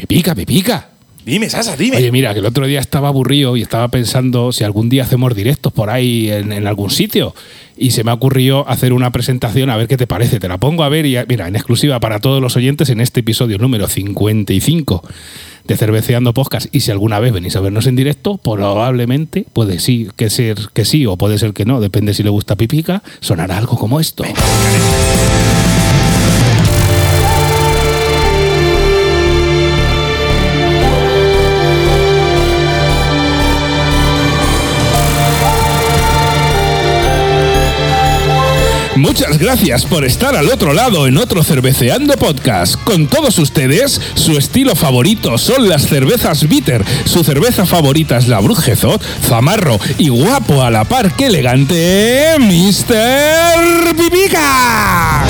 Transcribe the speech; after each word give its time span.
Pipica, 0.00 0.34
pipica. 0.34 0.88
Dime, 1.24 1.50
Sasa, 1.50 1.76
dime. 1.76 1.98
Oye, 1.98 2.10
mira, 2.10 2.32
que 2.32 2.40
el 2.40 2.46
otro 2.46 2.66
día 2.66 2.80
estaba 2.80 3.08
aburrido 3.08 3.56
y 3.56 3.62
estaba 3.62 3.88
pensando 3.88 4.52
si 4.52 4.64
algún 4.64 4.88
día 4.88 5.02
hacemos 5.02 5.34
directos 5.34 5.72
por 5.72 5.90
ahí 5.90 6.30
en, 6.30 6.52
en 6.52 6.66
algún 6.66 6.90
sitio. 6.90 7.34
Y 7.76 7.90
se 7.90 8.04
me 8.04 8.10
ha 8.10 8.14
ocurrido 8.14 8.66
hacer 8.68 8.94
una 8.94 9.12
presentación 9.12 9.68
a 9.68 9.76
ver 9.76 9.86
qué 9.86 9.98
te 9.98 10.06
parece. 10.06 10.40
Te 10.40 10.48
la 10.48 10.58
pongo 10.58 10.82
a 10.82 10.88
ver 10.88 11.04
y, 11.04 11.16
mira, 11.28 11.46
en 11.46 11.56
exclusiva 11.56 12.00
para 12.00 12.20
todos 12.20 12.40
los 12.40 12.56
oyentes 12.56 12.88
en 12.88 13.00
este 13.00 13.20
episodio 13.20 13.58
número 13.58 13.86
55 13.86 15.04
de 15.64 15.76
Cerveceando 15.76 16.32
Podcast. 16.32 16.74
Y 16.74 16.80
si 16.80 16.90
alguna 16.90 17.20
vez 17.20 17.32
venís 17.32 17.54
a 17.56 17.60
vernos 17.60 17.86
en 17.86 17.96
directo, 17.96 18.38
probablemente 18.38 19.44
puede 19.52 19.78
sí, 19.78 20.08
que 20.16 20.30
ser 20.30 20.58
que 20.72 20.86
sí 20.86 21.04
o 21.04 21.16
puede 21.16 21.38
ser 21.38 21.52
que 21.52 21.66
no, 21.66 21.80
depende 21.80 22.14
si 22.14 22.22
le 22.22 22.30
gusta 22.30 22.56
Pipica, 22.56 23.02
sonará 23.20 23.58
algo 23.58 23.76
como 23.76 24.00
esto. 24.00 24.24
Muchas 38.96 39.38
gracias 39.38 39.86
por 39.86 40.04
estar 40.04 40.34
al 40.34 40.48
otro 40.48 40.72
lado 40.74 41.06
en 41.06 41.16
otro 41.16 41.44
Cerveceando 41.44 42.16
Podcast. 42.16 42.74
Con 42.82 43.06
todos 43.06 43.38
ustedes, 43.38 44.00
su 44.14 44.36
estilo 44.36 44.74
favorito 44.74 45.38
son 45.38 45.68
las 45.68 45.86
cervezas 45.86 46.48
bitter. 46.48 46.84
Su 47.04 47.22
cerveza 47.22 47.66
favorita 47.66 48.18
es 48.18 48.26
la 48.26 48.40
Brujezot, 48.40 49.02
zamarro 49.26 49.78
y 49.96 50.08
guapo 50.08 50.62
a 50.62 50.70
la 50.70 50.84
par 50.84 51.14
que 51.14 51.26
elegante, 51.26 52.34
Mr. 52.38 53.94
Pipica. 53.96 55.24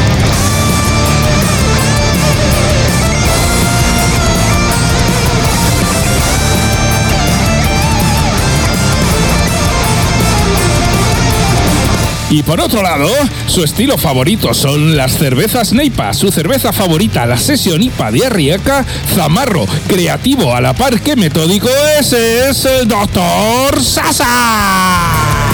Y 12.30 12.44
por 12.44 12.60
otro 12.60 12.80
lado, 12.80 13.08
su 13.48 13.64
estilo 13.64 13.98
favorito 13.98 14.54
son 14.54 14.96
las 14.96 15.18
cervezas 15.18 15.72
Neipa, 15.72 16.14
su 16.14 16.30
cerveza 16.30 16.72
favorita, 16.72 17.26
la 17.26 17.36
Session 17.36 17.82
IPA 17.82 18.12
de 18.12 18.26
Arrieca, 18.26 18.86
Zamarro, 19.14 19.66
creativo 19.88 20.54
a 20.54 20.60
la 20.60 20.72
par 20.72 21.00
que 21.00 21.16
metódico, 21.16 21.68
ese 21.98 22.48
es 22.48 22.64
el 22.64 22.86
Doctor 22.86 23.82
Sasa. 23.82 25.49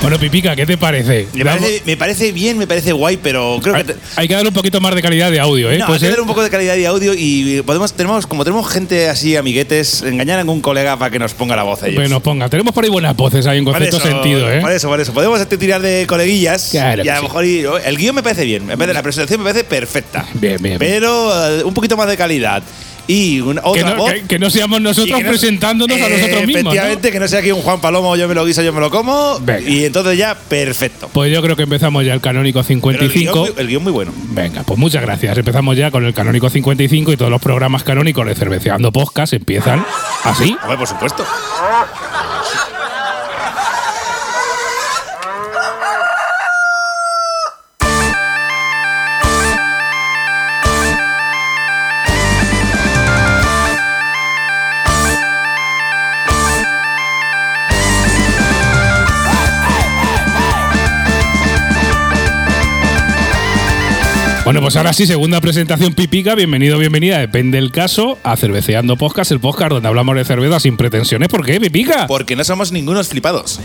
Bueno, 0.00 0.16
Pipica, 0.18 0.54
¿qué 0.54 0.64
te 0.64 0.78
parece? 0.78 1.26
Me 1.34 1.44
parece, 1.44 1.82
me 1.84 1.96
parece 1.96 2.32
bien, 2.32 2.56
me 2.56 2.66
parece 2.68 2.92
guay, 2.92 3.18
pero 3.20 3.58
creo 3.60 3.74
que. 3.84 3.94
Hay 4.16 4.28
que 4.28 4.34
darle 4.34 4.48
un 4.48 4.54
poquito 4.54 4.80
más 4.80 4.94
de 4.94 5.02
calidad 5.02 5.28
de 5.30 5.40
audio, 5.40 5.70
¿eh? 5.72 5.78
No, 5.78 5.86
hay 5.86 5.92
que 5.94 5.98
tener 5.98 6.20
un 6.20 6.26
poco 6.28 6.42
de 6.42 6.48
calidad 6.50 6.76
de 6.76 6.86
audio 6.86 7.12
y 7.16 7.62
podemos, 7.62 7.92
tenemos, 7.92 8.26
como 8.26 8.44
tenemos 8.44 8.70
gente 8.72 9.08
así, 9.08 9.34
amiguetes, 9.36 10.02
engañar 10.02 10.38
a 10.38 10.42
algún 10.42 10.60
colega 10.60 10.96
para 10.96 11.10
que 11.10 11.18
nos 11.18 11.34
ponga 11.34 11.56
la 11.56 11.64
voz 11.64 11.82
ellos. 11.82 11.96
Bueno, 11.96 12.20
ponga, 12.20 12.48
tenemos 12.48 12.72
por 12.72 12.84
ahí 12.84 12.90
buenas 12.90 13.16
voces 13.16 13.46
ahí 13.48 13.58
en 13.58 13.68
eso, 13.68 13.98
sentido, 13.98 14.50
¿eh? 14.50 14.60
Por 14.60 14.70
eso, 14.72 14.88
por 14.88 15.00
eso. 15.00 15.12
Podemos 15.12 15.46
tirar 15.48 15.82
de 15.82 16.06
coleguillas 16.06 16.68
Claro 16.70 17.02
y 17.04 17.08
a 17.08 17.14
que 17.14 17.16
lo 17.16 17.16
sí. 17.16 17.22
mejor 17.24 17.44
ir- 17.44 17.68
el 17.84 17.96
guion 17.96 18.14
me 18.14 18.22
parece 18.22 18.44
bien, 18.44 18.64
me 18.66 18.78
parece- 18.78 18.94
la 18.94 19.02
presentación 19.02 19.40
me 19.40 19.50
parece 19.50 19.64
perfecta. 19.64 20.26
Bien, 20.34 20.58
bien. 20.62 20.78
Pero 20.78 21.58
eh, 21.58 21.64
un 21.64 21.74
poquito 21.74 21.96
más 21.96 22.06
de 22.08 22.16
calidad. 22.16 22.62
Y 23.08 23.40
una, 23.40 23.62
Que 23.62 23.68
otra 23.68 23.90
no, 23.90 23.96
voz. 23.96 24.12
que- 24.12 24.22
que 24.22 24.38
no 24.38 24.50
seamos 24.50 24.80
nosotros 24.82 25.20
no- 25.22 25.28
presentándonos 25.28 25.96
a 26.00 26.08
nosotros 26.08 26.46
mismos. 26.46 26.64
¿no? 26.64 26.70
Efectivamente, 26.70 27.10
que 27.10 27.18
no 27.20 27.26
sea 27.26 27.38
aquí 27.40 27.50
un 27.52 27.62
Juan 27.62 27.80
Palomo, 27.80 28.14
yo 28.16 28.28
me 28.28 28.34
lo 28.34 28.44
guiso, 28.44 28.62
yo 28.62 28.72
me 28.72 28.80
lo 28.80 28.90
como. 28.90 29.38
Venga. 29.40 29.68
Y 29.68 29.84
entonces 29.86 30.18
ya, 30.18 30.34
perfecto. 30.36 31.08
Pues 31.12 31.32
yo 31.32 31.40
creo 31.42 31.56
que 31.56 31.62
empezamos 31.62 32.04
ya 32.04 32.12
el 32.12 32.20
canónico 32.20 32.62
Pero 32.62 32.74
el 32.74 32.80
guion 33.08 33.10
55. 33.10 33.38
muy- 33.40 33.52
el 33.56 33.66
guion 33.66 33.82
muy 33.82 33.92
bueno. 33.92 34.12
Venga, 34.30 34.62
pues 34.62 34.78
muchas 34.78 35.00
gracias. 35.02 35.36
Empezamos 35.38 35.76
ya 35.76 35.90
con 35.90 36.04
el 36.04 36.12
canónico 36.12 36.50
55 36.50 37.12
y 37.12 37.16
todos 37.16 37.30
los 37.30 37.40
programas 37.40 37.82
canónicos 37.82 38.26
de 38.26 38.34
Cerveceando 38.34 38.92
Podcast 38.92 39.32
empiezan 39.32 39.84
así. 40.24 40.54
Hombre, 40.62 40.76
por 40.76 40.86
supuesto. 40.86 41.24
Bueno, 64.48 64.62
pues 64.62 64.76
ahora 64.76 64.94
sí, 64.94 65.06
segunda 65.06 65.42
presentación 65.42 65.92
pipica. 65.92 66.34
Bienvenido, 66.34 66.78
bienvenida, 66.78 67.18
depende 67.18 67.58
del 67.60 67.70
caso, 67.70 68.16
a 68.24 68.34
Cerveceando 68.34 68.96
Podcast, 68.96 69.30
el 69.30 69.40
podcast 69.40 69.72
donde 69.72 69.86
hablamos 69.90 70.16
de 70.16 70.24
cerveza 70.24 70.58
sin 70.58 70.78
pretensiones. 70.78 71.28
¿Por 71.28 71.44
qué, 71.44 71.60
pipica? 71.60 72.06
Porque 72.06 72.34
no 72.34 72.42
somos 72.44 72.72
ningunos 72.72 73.08
flipados. 73.08 73.60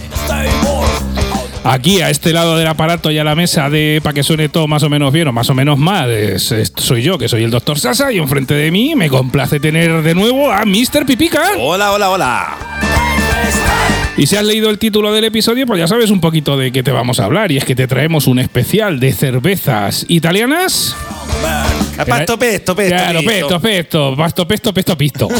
Aquí, 1.63 2.01
a 2.01 2.09
este 2.09 2.33
lado 2.33 2.57
del 2.57 2.67
aparato 2.67 3.11
y 3.11 3.17
a 3.17 3.23
la 3.23 3.33
mesa 3.33 3.69
de 3.69 4.01
para 4.03 4.13
que 4.13 4.23
suene 4.23 4.49
todo 4.49 4.67
más 4.67 4.83
o 4.83 4.89
menos 4.89 5.13
bien 5.13 5.29
o 5.29 5.31
más 5.31 5.49
o 5.49 5.53
menos 5.53 5.77
mal, 5.79 6.11
es- 6.11 6.51
es- 6.51 6.73
soy 6.75 7.01
yo, 7.01 7.17
que 7.17 7.29
soy 7.29 7.45
el 7.45 7.51
doctor 7.51 7.79
Sasa, 7.79 8.11
y 8.11 8.17
enfrente 8.17 8.53
de 8.53 8.69
mí 8.69 8.93
me 8.93 9.07
complace 9.07 9.61
tener 9.61 10.01
de 10.01 10.13
nuevo 10.13 10.51
a 10.51 10.66
Mr. 10.66 11.05
Pipica. 11.07 11.43
Hola, 11.61 11.93
hola, 11.93 12.09
hola. 12.09 12.57
Y 14.16 14.28
si 14.28 14.35
has 14.35 14.44
leído 14.44 14.69
el 14.69 14.78
título 14.78 15.12
del 15.12 15.24
episodio, 15.24 15.66
pues 15.66 15.79
ya 15.79 15.88
sabes 15.88 16.12
un 16.12 16.22
poquito 16.22 16.56
de 16.56 16.72
qué 16.72 16.84
te 16.84 16.91
vamos 16.91 17.19
a 17.19 17.25
hablar. 17.25 17.51
Y 17.51 17.57
es 17.57 17.66
que 17.66 17.75
te 17.75 17.88
traemos 17.88 18.28
un 18.28 18.38
especial 18.38 19.00
de 19.00 19.12
cervezas 19.12 20.06
italianas. 20.07 20.96
Pasto 22.07 22.38
pesto, 22.38 22.75
pesto. 22.75 22.96
Claro, 22.96 23.22
pesto, 23.23 23.59
pesto, 23.59 24.16
pasto, 24.16 24.47
pesto, 24.47 24.73
pesto, 24.73 24.97
pisto. 24.97 25.28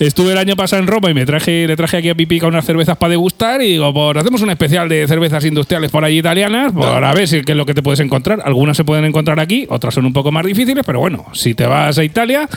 Estuve 0.00 0.30
el 0.30 0.38
año 0.38 0.54
pasado 0.54 0.80
en 0.80 0.86
Roma 0.86 1.10
y 1.10 1.14
me 1.14 1.26
traje, 1.26 1.66
le 1.66 1.74
traje 1.74 1.96
aquí 1.96 2.08
a 2.08 2.14
Pipica 2.14 2.46
unas 2.46 2.64
cervezas 2.64 2.96
para 2.96 3.10
degustar 3.10 3.60
y 3.62 3.72
digo, 3.72 3.92
pues 3.92 4.16
hacemos 4.16 4.40
un 4.42 4.50
especial 4.50 4.88
de 4.88 5.08
cervezas 5.08 5.44
industriales 5.44 5.90
por 5.90 6.04
allí 6.04 6.18
italianas, 6.18 6.72
para 6.72 7.12
ver 7.14 7.26
si, 7.26 7.42
qué 7.42 7.52
es 7.52 7.58
lo 7.58 7.66
que 7.66 7.74
te 7.74 7.82
puedes 7.82 7.98
encontrar. 7.98 8.40
Algunas 8.44 8.76
se 8.76 8.84
pueden 8.84 9.04
encontrar 9.04 9.40
aquí, 9.40 9.66
otras 9.68 9.94
son 9.94 10.06
un 10.06 10.12
poco 10.12 10.30
más 10.30 10.46
difíciles, 10.46 10.84
pero 10.86 11.00
bueno, 11.00 11.26
si 11.32 11.54
te 11.54 11.66
vas 11.66 11.98
a 11.98 12.04
Italia, 12.04 12.48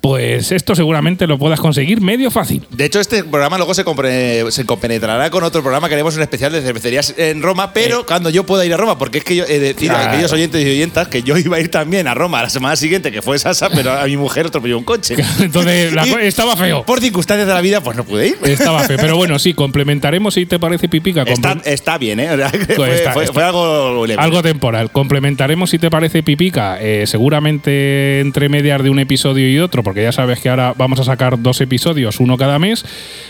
pues 0.00 0.50
esto 0.52 0.74
seguramente 0.74 1.26
lo 1.26 1.38
puedas 1.38 1.60
conseguir 1.60 2.00
medio 2.00 2.30
fácil. 2.30 2.66
De 2.70 2.84
hecho, 2.86 3.00
este 3.00 3.22
programa 3.24 3.58
luego 3.58 3.74
se, 3.74 3.84
compre- 3.84 4.50
se 4.50 4.64
compenetrará 4.64 5.28
con 5.30 5.44
otro 5.44 5.60
programa 5.62 5.88
que 5.88 5.94
haremos 5.94 6.16
un 6.16 6.22
especial 6.22 6.52
de 6.52 6.62
cervecerías 6.62 7.14
en 7.18 7.42
Roma, 7.42 7.72
pero 7.74 8.06
cuando 8.06 8.30
yo 8.30 8.44
pueda 8.46 8.64
ir 8.64 8.72
a 8.72 8.76
Roma, 8.78 8.96
porque 8.98 9.18
es 9.18 9.24
que 9.24 9.36
yo 9.36 9.44
he 9.44 9.58
de 9.58 9.74
decir 9.74 9.90
a 9.90 9.94
Claro. 9.96 10.10
aquellos 10.12 10.32
oyentes 10.32 10.64
y 10.64 10.70
oyentas 10.70 11.08
que 11.08 11.22
yo 11.22 11.36
iba 11.36 11.56
a 11.58 11.60
ir 11.60 11.70
también 11.70 12.08
a 12.08 12.14
Roma 12.14 12.42
la 12.42 12.48
semana 12.50 12.76
siguiente, 12.76 13.12
que 13.12 13.20
fue 13.22 13.38
Sasa, 13.38 13.68
pero 13.70 13.92
a 13.92 14.04
mi 14.06 14.16
mujer 14.16 14.46
atropelló 14.46 14.78
un 14.78 14.84
coche. 14.84 15.16
Entonces, 15.40 15.92
la 15.94 16.04
estaba 16.22 16.56
feo. 16.56 16.84
Por 16.84 17.00
circunstancias 17.00 17.46
de 17.46 17.54
la 17.54 17.60
vida, 17.60 17.82
pues 17.82 17.96
no 17.96 18.04
pude 18.04 18.28
ir. 18.28 18.36
Estaba 18.44 18.80
feo. 18.84 18.96
Pero 19.00 19.16
bueno, 19.16 19.38
sí, 19.38 19.52
complementaremos 19.54 20.34
si 20.34 20.46
te 20.46 20.58
parece 20.58 20.88
Pipica. 20.88 21.24
Está, 21.64 21.98
bien, 21.98 22.20
¿eh? 22.20 22.30
O 22.30 22.36
sea, 22.36 22.50
que 22.50 22.58
Pues 22.58 22.76
fue, 22.76 22.94
está- 22.94 23.12
fue- 23.12 23.22
está. 23.24 23.34
fue 23.34 23.44
algo 23.44 24.06
leve. 24.06 24.20
Algo 24.22 24.42
temporal. 24.42 24.90
Complementaremos 24.90 25.70
si 25.70 25.78
te 25.78 25.90
parece 25.90 26.22
pipica, 26.22 26.78
eh, 26.80 27.04
seguramente 27.06 28.20
entre 28.20 28.48
medias 28.48 28.82
de 28.82 28.90
un 28.90 28.98
episodio 28.98 29.48
y 29.50 29.58
otro, 29.58 29.82
porque 29.90 30.04
ya 30.04 30.12
sabes 30.12 30.38
que 30.38 30.48
ahora 30.48 30.72
vamos 30.76 31.00
a 31.00 31.04
sacar 31.04 31.36
dos 31.42 31.60
episodios, 31.60 32.20
uno 32.20 32.36
cada 32.36 32.60
mes. 32.60 32.84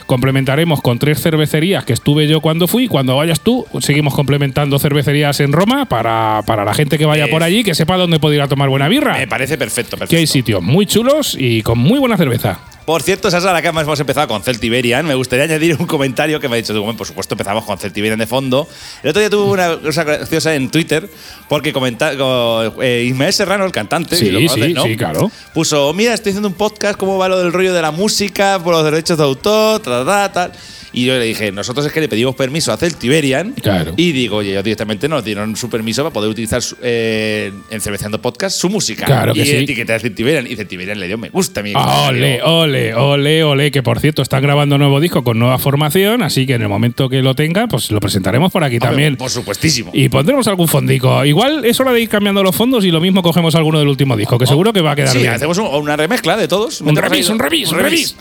Complementaremos 0.05 0.83
con 0.83 0.99
tres 0.99 1.19
cervecerías 1.23 1.85
que 1.85 1.95
estuve 1.95 2.29
yo 2.29 2.43
cuando 2.43 2.69
fui. 2.69 2.87
Cuando 2.87 3.17
vayas 3.17 3.41
tú, 3.41 3.67
seguimos 3.81 4.15
complementando 4.15 4.79
cervecerías 4.79 5.41
en 5.41 5.53
Roma 5.53 5.87
para, 5.87 6.43
para 6.47 6.67
la 6.67 6.75
gente 6.75 6.99
que 6.99 7.07
vaya 7.07 7.25
Es- 7.25 7.31
por 7.31 7.43
allí, 7.43 7.65
que 7.65 7.75
sepa 7.75 7.97
dónde 7.97 8.21
puede 8.21 8.37
ir 8.37 8.43
a 8.43 8.49
tomar 8.49 8.69
buena 8.69 8.89
birra. 8.89 9.17
Me 9.17 9.27
parece 9.27 9.57
perfecto, 9.57 9.93
perfecto. 9.97 10.11
Que 10.11 10.19
hay 10.19 10.27
sitios 10.27 10.63
muy 10.63 10.85
chulos 10.85 11.35
y 11.39 11.63
con 11.63 11.79
muy 11.79 11.99
buena 11.99 12.19
cerveza. 12.19 12.59
Por 12.91 13.05
cierto, 13.05 13.31
Sasa, 13.31 13.47
ahora 13.47 13.63
que 13.63 13.69
hemos 13.69 14.01
empezado 14.01 14.27
con 14.27 14.43
Celtiberian, 14.43 15.07
me 15.07 15.15
gustaría 15.15 15.45
añadir 15.45 15.77
un 15.79 15.87
comentario 15.87 16.41
que 16.41 16.49
me 16.49 16.55
ha 16.55 16.57
dicho, 16.57 16.73
bueno, 16.83 16.97
por 16.99 17.07
supuesto 17.07 17.35
empezamos 17.35 17.65
con 17.65 17.79
Celtiberian 17.79 18.19
de 18.19 18.27
fondo. 18.27 18.67
El 19.05 19.11
otro 19.11 19.21
día 19.21 19.31
tuve 19.31 19.49
una 19.49 19.77
cosa 19.77 20.03
graciosa 20.03 20.57
en 20.57 20.69
Twitter, 20.73 21.09
porque 21.49 21.73
comenta, 21.73 22.17
co- 22.17 22.83
eh, 22.83 23.05
Ismael 23.07 23.33
Serrano, 23.33 23.65
el 23.65 23.71
cantante, 23.71 24.17
Sí, 24.17 24.25
si 24.27 24.31
lo 24.33 24.41
conoces, 24.41 24.65
sí, 24.65 24.73
¿no? 24.73 24.83
sí, 24.83 24.97
claro. 24.97 25.31
puso, 25.55 25.95
mira, 25.95 26.15
estoy 26.15 26.31
haciendo 26.31 26.49
un 26.49 26.55
podcast, 26.55 26.99
cómo 26.99 27.17
va 27.17 27.29
lo 27.29 27.39
del 27.39 27.53
rollo 27.53 27.73
de 27.73 27.81
la 27.81 27.93
música, 27.93 28.59
por 28.59 28.75
los 28.75 28.85
derechos 28.85 29.17
de 29.17 29.23
autor, 29.23 29.81
tal, 29.83 30.05
tal, 30.05 30.33
tal. 30.33 30.53
Y 30.93 31.05
yo 31.05 31.17
le 31.17 31.25
dije, 31.25 31.53
nosotros 31.53 31.87
es 31.87 31.93
que 31.93 32.01
le 32.01 32.09
pedimos 32.09 32.35
permiso 32.35 32.73
a 32.73 32.77
Celtiberian. 32.77 33.53
Claro. 33.53 33.95
Y 33.97 34.11
digo, 34.11 34.39
oye, 34.39 34.51
ellos 34.51 34.65
directamente 34.65 35.09
nos 35.09 35.25
dieron 35.25 35.55
su 35.55 35.71
permiso 35.71 36.03
para 36.03 36.13
poder 36.13 36.29
utilizar 36.31 36.61
eh, 36.83 37.53
en 37.71 37.81
Cerveceando 37.81 38.21
Podcast 38.21 38.59
su 38.59 38.69
música. 38.69 39.07
Claro 39.07 39.33
que 39.33 39.43
y 39.43 39.47
sí. 39.47 39.53
etiquetar 39.59 39.95
a 39.95 40.01
Celtiberian. 40.01 40.49
Y 40.49 40.57
Celtiberian 40.57 40.99
le 40.99 41.07
dio 41.07 41.17
me 41.17 41.29
gusta 41.31 41.61
a 41.61 41.63
mi 41.63 41.73
Ole, 41.77 42.43
ole, 42.43 42.80
ole, 42.97 43.45
ole, 43.45 43.71
que 43.71 43.83
por 43.83 44.01
cierto 44.01 44.23
están 44.23 44.43
grabando 44.43 44.79
nuevo 44.79 45.01
disco 45.01 45.23
con 45.25 45.39
nueva 45.39 45.59
formación, 45.59 46.23
así 46.23 46.47
que 46.47 46.55
en 46.55 46.63
el 46.63 46.69
momento 46.69 47.09
que 47.09 47.23
lo 47.23 47.35
tengan, 47.35 47.69
pues 47.69 47.91
lo 47.91 48.01
presentaremos 48.01 48.51
por 48.53 48.65
aquí 48.65 48.77
Hombre, 48.77 48.89
también. 48.89 49.17
Por 49.17 49.31
supuestísimo. 49.31 49.91
Y 49.95 50.09
pondremos 50.09 50.47
algún 50.49 50.69
fondico. 50.69 51.25
Igual 51.25 51.65
es 51.65 51.79
hora 51.81 51.93
de 51.93 52.01
ir 52.01 52.09
cambiando 52.09 52.43
los 52.43 52.55
fondos 52.57 52.85
y 52.85 52.91
lo 52.91 53.01
mismo 53.01 53.23
cogemos 53.23 53.55
alguno 53.55 53.79
del 53.79 53.89
último 53.89 54.17
disco, 54.17 54.39
que 54.39 54.47
seguro 54.47 54.73
que 54.73 54.81
va 54.81 54.93
a 54.93 54.97
quedar 54.97 55.11
sí, 55.13 55.19
bien. 55.19 55.31
hacemos 55.33 55.59
un- 55.59 55.67
una 55.67 55.97
remezcla 55.97 56.37
de 56.37 56.49
todos. 56.49 56.81
Un 56.81 56.89
Metemos 56.89 57.11
revis, 57.11 57.27
ahí- 57.27 57.33
un 57.33 57.75
un 57.75 57.81
revis. 57.81 58.17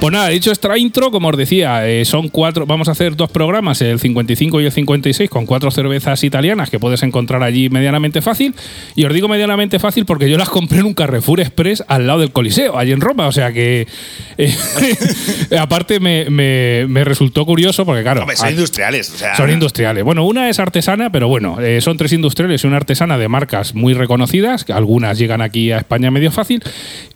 Pues 0.00 0.12
nada, 0.12 0.28
dicho 0.28 0.52
esta 0.52 0.78
intro, 0.78 1.10
como 1.10 1.26
os 1.26 1.36
decía, 1.36 1.88
eh, 1.88 2.04
son 2.04 2.28
cuatro, 2.28 2.66
vamos 2.66 2.86
a 2.86 2.92
hacer 2.92 3.16
dos 3.16 3.30
programas, 3.30 3.82
el 3.82 3.98
55 3.98 4.60
y 4.60 4.66
el 4.66 4.70
56, 4.70 5.28
con 5.28 5.44
cuatro 5.44 5.72
cervezas 5.72 6.22
italianas 6.22 6.70
que 6.70 6.78
puedes 6.78 7.02
encontrar 7.02 7.42
allí 7.42 7.68
medianamente 7.68 8.22
fácil. 8.22 8.54
Y 8.94 9.04
os 9.06 9.12
digo 9.12 9.26
medianamente 9.26 9.80
fácil 9.80 10.06
porque 10.06 10.30
yo 10.30 10.38
las 10.38 10.50
compré 10.50 10.78
en 10.78 10.84
un 10.86 10.94
Carrefour 10.94 11.40
Express 11.40 11.82
al 11.88 12.06
lado 12.06 12.20
del 12.20 12.30
Coliseo, 12.30 12.78
allí 12.78 12.92
en 12.92 13.00
Roma. 13.00 13.26
O 13.26 13.32
sea 13.32 13.52
que, 13.52 13.88
eh, 14.38 14.54
aparte, 15.58 15.98
me, 15.98 16.30
me- 16.30 16.86
me 16.86 17.02
resultó 17.02 17.44
curioso 17.44 17.84
porque, 17.84 18.02
claro, 18.04 18.20
Hombre, 18.20 18.36
son 18.36 18.46
aquí- 18.46 18.54
industriales. 18.54 19.10
O 19.12 19.18
sea, 19.18 19.34
son 19.36 19.50
industriales. 19.50 20.04
Bueno, 20.04 20.24
una 20.24 20.48
es 20.48 20.60
artesana, 20.60 21.10
pero 21.10 21.26
bueno, 21.26 21.60
eh, 21.60 21.80
son 21.80 21.96
tres 21.96 22.12
industriales 22.12 22.62
y 22.62 22.68
una 22.68 22.76
artesana 22.76 23.18
de 23.18 23.26
marcas 23.26 23.74
muy 23.74 23.94
reconocidas, 23.94 24.62
que 24.64 24.72
algunas 24.72 25.18
llegan 25.18 25.42
aquí 25.42 25.72
a 25.72 25.78
España 25.78 26.12
medio 26.12 26.30
fácil. 26.30 26.62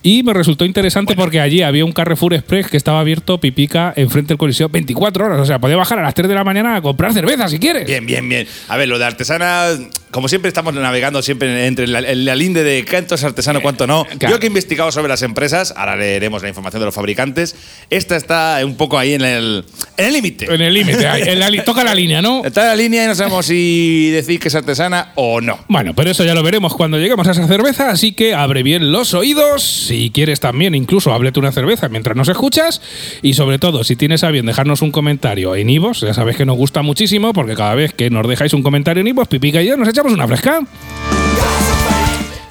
Y 0.01 0.23
me 0.23 0.33
resultó 0.33 0.65
interesante 0.65 1.15
porque 1.15 1.39
allí 1.39 1.61
había 1.61 1.85
un 1.85 1.93
Carrefour 1.93 2.33
Express 2.33 2.72
que 2.73 2.77
estaba 2.77 3.01
abierto 3.01 3.39
pipica 3.39 3.93
enfrente 3.95 4.29
del 4.29 4.39
Coliseo 4.39 4.67
24 4.67 5.27
horas. 5.27 5.39
O 5.39 5.45
sea, 5.45 5.59
podía 5.59 5.77
bajar 5.77 5.99
a 5.99 6.01
las 6.01 6.15
3 6.15 6.27
de 6.27 6.33
la 6.33 6.43
mañana 6.43 6.75
a 6.75 6.81
comprar 6.81 7.13
cerveza 7.13 7.47
si 7.47 7.59
quieres. 7.59 7.85
Bien, 7.85 8.03
bien, 8.03 8.27
bien. 8.27 8.47
A 8.67 8.77
ver, 8.77 8.87
lo 8.87 8.97
de 8.97 9.05
artesana, 9.05 9.67
como 10.09 10.27
siempre 10.27 10.47
estamos 10.47 10.73
navegando 10.73 11.21
siempre 11.21 11.67
entre 11.67 11.85
la, 11.85 12.01
la 12.01 12.35
linde 12.35 12.63
de 12.63 12.83
cuánto 12.83 13.13
es 13.13 13.23
artesano, 13.23 13.61
cuánto 13.61 13.85
no. 13.85 14.07
claro. 14.17 14.33
Yo 14.33 14.39
que 14.39 14.47
he 14.47 14.49
investigado 14.49 14.91
sobre 14.91 15.07
las 15.07 15.21
empresas, 15.21 15.71
ahora 15.77 15.95
leeremos 15.95 16.41
la 16.41 16.49
información 16.49 16.79
de 16.79 16.85
los 16.87 16.95
fabricantes, 16.95 17.55
esta 17.91 18.15
está 18.15 18.59
un 18.65 18.75
poco 18.75 18.97
ahí 18.97 19.13
en 19.13 19.21
el 19.21 19.65
límite. 19.97 20.45
En 20.51 20.59
el 20.59 20.73
límite, 20.73 21.61
toca 21.63 21.83
la 21.83 21.93
línea, 21.93 22.23
¿no? 22.23 22.43
Está 22.43 22.61
en 22.61 22.67
la 22.69 22.75
línea 22.75 23.03
y 23.03 23.07
no 23.07 23.13
sabemos 23.13 23.45
si 23.45 24.09
decir 24.09 24.39
que 24.39 24.47
es 24.47 24.55
artesana 24.55 25.11
o 25.13 25.41
no. 25.41 25.59
Bueno, 25.67 25.93
pero 25.93 26.09
eso 26.09 26.23
ya 26.23 26.33
lo 26.33 26.41
veremos 26.41 26.73
cuando 26.73 26.97
lleguemos 26.97 27.27
a 27.27 27.31
esa 27.33 27.47
cerveza, 27.47 27.91
así 27.91 28.13
que 28.13 28.33
abre 28.33 28.63
bien 28.63 28.91
los 28.91 29.13
oídos. 29.13 29.61
Si 29.61 30.09
quieres 30.09 30.39
también, 30.39 30.73
incluso 30.73 31.13
háblete 31.13 31.39
una 31.39 31.51
cerveza 31.51 31.87
mientras 31.87 32.17
nos 32.17 32.29
Y 33.21 33.33
sobre 33.33 33.59
todo, 33.59 33.83
si 33.83 33.95
tienes 33.95 34.23
a 34.23 34.31
bien 34.31 34.45
dejarnos 34.45 34.81
un 34.81 34.91
comentario 34.91 35.55
en 35.55 35.69
Ivos, 35.69 36.01
ya 36.01 36.13
sabes 36.13 36.35
que 36.35 36.45
nos 36.45 36.57
gusta 36.57 36.81
muchísimo, 36.81 37.33
porque 37.33 37.55
cada 37.55 37.75
vez 37.75 37.93
que 37.93 38.09
nos 38.09 38.27
dejáis 38.27 38.53
un 38.53 38.63
comentario 38.63 39.01
en 39.01 39.07
Ivos, 39.07 39.27
Pipica 39.27 39.61
y 39.61 39.67
yo 39.67 39.77
nos 39.77 39.87
echamos 39.87 40.13
una 40.13 40.27
fresca. 40.27 40.61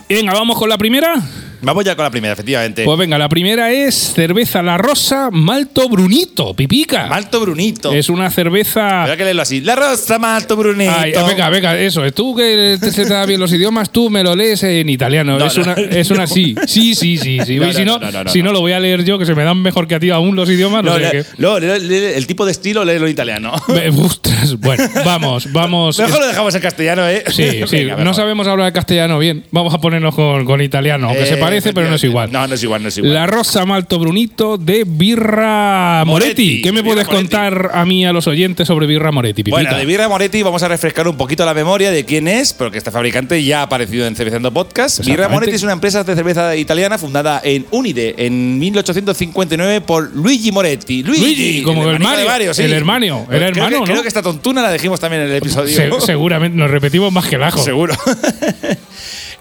Venga, 0.09 0.35
vamos 0.35 0.59
con 0.59 0.69
la 0.69 0.77
primera. 0.77 1.15
Vamos 1.63 1.85
ya 1.85 1.95
con 1.97 2.05
la 2.05 2.11
primera, 2.11 2.33
efectivamente. 2.33 2.85
Pues 2.85 2.99
venga, 2.99 3.19
la 3.19 3.29
primera 3.29 3.71
es 3.73 3.95
cerveza 4.15 4.63
La 4.63 4.79
Rosa 4.79 5.31
Malto 5.31 5.89
Brunito, 5.89 6.55
Pipica. 6.55 7.07
Malto 7.07 7.41
Brunito. 7.41 7.93
Es 7.93 8.09
una 8.09 8.31
cerveza. 8.31 9.07
Voy 9.07 9.17
que 9.17 9.25
leerlo 9.25 9.43
así. 9.43 9.61
La 9.61 9.77
rosa 9.77 10.19
Malto 10.19 10.57
Brunito. 10.57 10.93
Ay, 10.97 11.13
venga, 11.27 11.49
venga, 11.51 11.79
eso. 11.79 12.11
Tú 12.13 12.35
que 12.35 12.77
te, 12.81 12.91
se 12.91 13.05
te 13.05 13.11
da 13.13 13.25
bien 13.27 13.41
los 13.41 13.53
idiomas, 13.53 13.91
tú 13.91 14.11
me 14.11 14.23
lo 14.23 14.35
lees 14.35 14.63
en 14.65 14.89
italiano. 14.89 15.39
No, 15.39 15.47
es, 15.47 15.57
no. 15.57 15.63
una, 15.65 15.73
es 15.75 16.11
una 16.11 16.27
sí. 16.27 16.55
Sí, 16.67 16.95
sí, 16.95 17.17
sí. 17.17 17.39
sí. 17.47 17.59
Y 17.73 17.73
si 17.75 17.85
no, 17.85 17.99
si 18.27 18.43
no, 18.43 18.53
lo 18.53 18.61
voy 18.61 18.73
a 18.73 18.81
leer 18.81 19.05
yo, 19.05 19.19
que 19.19 19.25
se 19.27 19.35
me 19.35 19.45
dan 19.45 19.63
mejor 19.63 19.87
que 19.87 19.95
a 19.95 20.01
ti 20.01 20.11
aún 20.11 20.35
los 20.37 20.49
idiomas. 20.51 20.83
No, 20.85 20.99
sé 20.99 21.25
le- 21.39 22.17
el 22.17 22.27
tipo 22.27 22.45
de 22.45 22.53
estilo 22.53 22.85
léelo 22.85 23.07
en 23.07 23.13
italiano. 23.13 23.53
Me- 23.69 23.89
Ostras, 23.89 24.59
bueno, 24.59 24.85
vamos, 25.05 25.53
vamos. 25.53 25.99
Mejor 25.99 26.21
lo 26.21 26.27
dejamos 26.27 26.55
en 26.55 26.61
castellano, 26.61 27.09
¿eh? 27.09 27.23
Sí, 27.29 27.63
sí, 27.67 27.77
Venga, 27.85 28.03
no 28.05 28.15
sabemos 28.15 28.47
hablar 28.47 28.73
castellano 28.73 29.19
bien. 29.19 29.45
Vamos 29.51 29.73
a 29.75 29.81
ponernos 29.81 30.15
con, 30.15 30.45
con 30.45 30.61
italiano, 30.61 31.09
aunque 31.09 31.23
Eh, 31.25 31.27
parece, 31.53 31.73
pero 31.73 31.89
no 31.89 31.95
es 31.97 32.05
igual. 32.05 32.31
No, 32.33 32.47
no 32.47 32.55
es 32.55 32.63
igual, 32.63 32.83
no 32.83 32.89
es 32.89 32.99
igual. 32.99 33.15
La 33.15 33.27
Rosa 33.27 33.65
Malto 33.65 33.99
Brunito 33.99 34.59
de 34.59 34.85
Birra 34.87 36.03
Moretti. 36.07 36.33
Moretti, 36.33 36.63
¿Qué 36.63 36.73
me 36.73 36.83
puedes 36.83 37.07
Moretti. 37.07 37.23
contar 37.29 37.71
a 37.75 37.85
mí, 37.85 38.05
a 38.07 38.13
los 38.13 38.27
oyentes, 38.27 38.67
sobre 38.67 38.87
Birra 38.87 39.13
Moretti, 39.13 39.43
Pipica? 39.43 39.57
Bueno, 39.57 39.77
de 39.77 39.85
Birra 39.87 40.09
Moretti 40.09 40.43
vamos 40.43 40.63
a 40.63 40.69
refrescar 40.69 41.07
un 41.09 41.17
poquito 41.17 41.45
la 41.45 41.55
memoria 41.55 41.91
de 41.91 42.05
quién 42.05 42.29
es, 42.29 42.53
porque 42.53 42.79
este 42.79 42.91
fabricante 42.91 43.43
ya 43.45 43.61
ha 43.61 43.63
aparecido 43.65 44.07
en 44.07 44.17
Cervezando 44.17 44.53
Podcast. 44.53 45.05
Birra. 45.05 45.29
Moretti 45.29 45.55
es 45.55 45.63
una 45.63 45.73
empresa 45.73 46.05
de 46.05 46.15
cerveza 46.15 46.55
italiana 46.57 46.99
fundada 46.99 47.41
en 47.45 47.67
Unide 47.71 48.15
en 48.19 48.59
1859 48.59 49.81
por 49.83 50.15
Luigi 50.15 50.53
Moretti. 50.53 51.03
Luigi, 51.03 51.23
Luigi, 51.23 51.63
como 51.63 51.89
el 51.91 51.99
Mario, 52.01 52.27
Mario, 52.27 52.55
sí. 52.55 52.63
el 52.63 52.73
hermano, 52.73 53.27
era 53.31 53.51
Creo 53.51 53.65
hermano, 53.65 53.71
que- 53.71 53.79
¿no? 53.81 53.85
Creo 53.85 54.03
que 54.03 54.09
esta 54.09 54.23
tontuna 54.23 54.63
la 54.63 54.73
dijimos 54.73 55.01
también 55.01 55.23
en 55.23 55.29
el 55.31 55.37
episodio. 55.37 55.75
Se- 55.75 55.91
seguramente 56.07 56.57
nos 56.57 56.71
repetimos 56.71 57.13
más 57.13 57.27
que 57.27 57.37
el 57.37 57.43
ajo. 57.43 57.59
Seguro. 57.63 57.95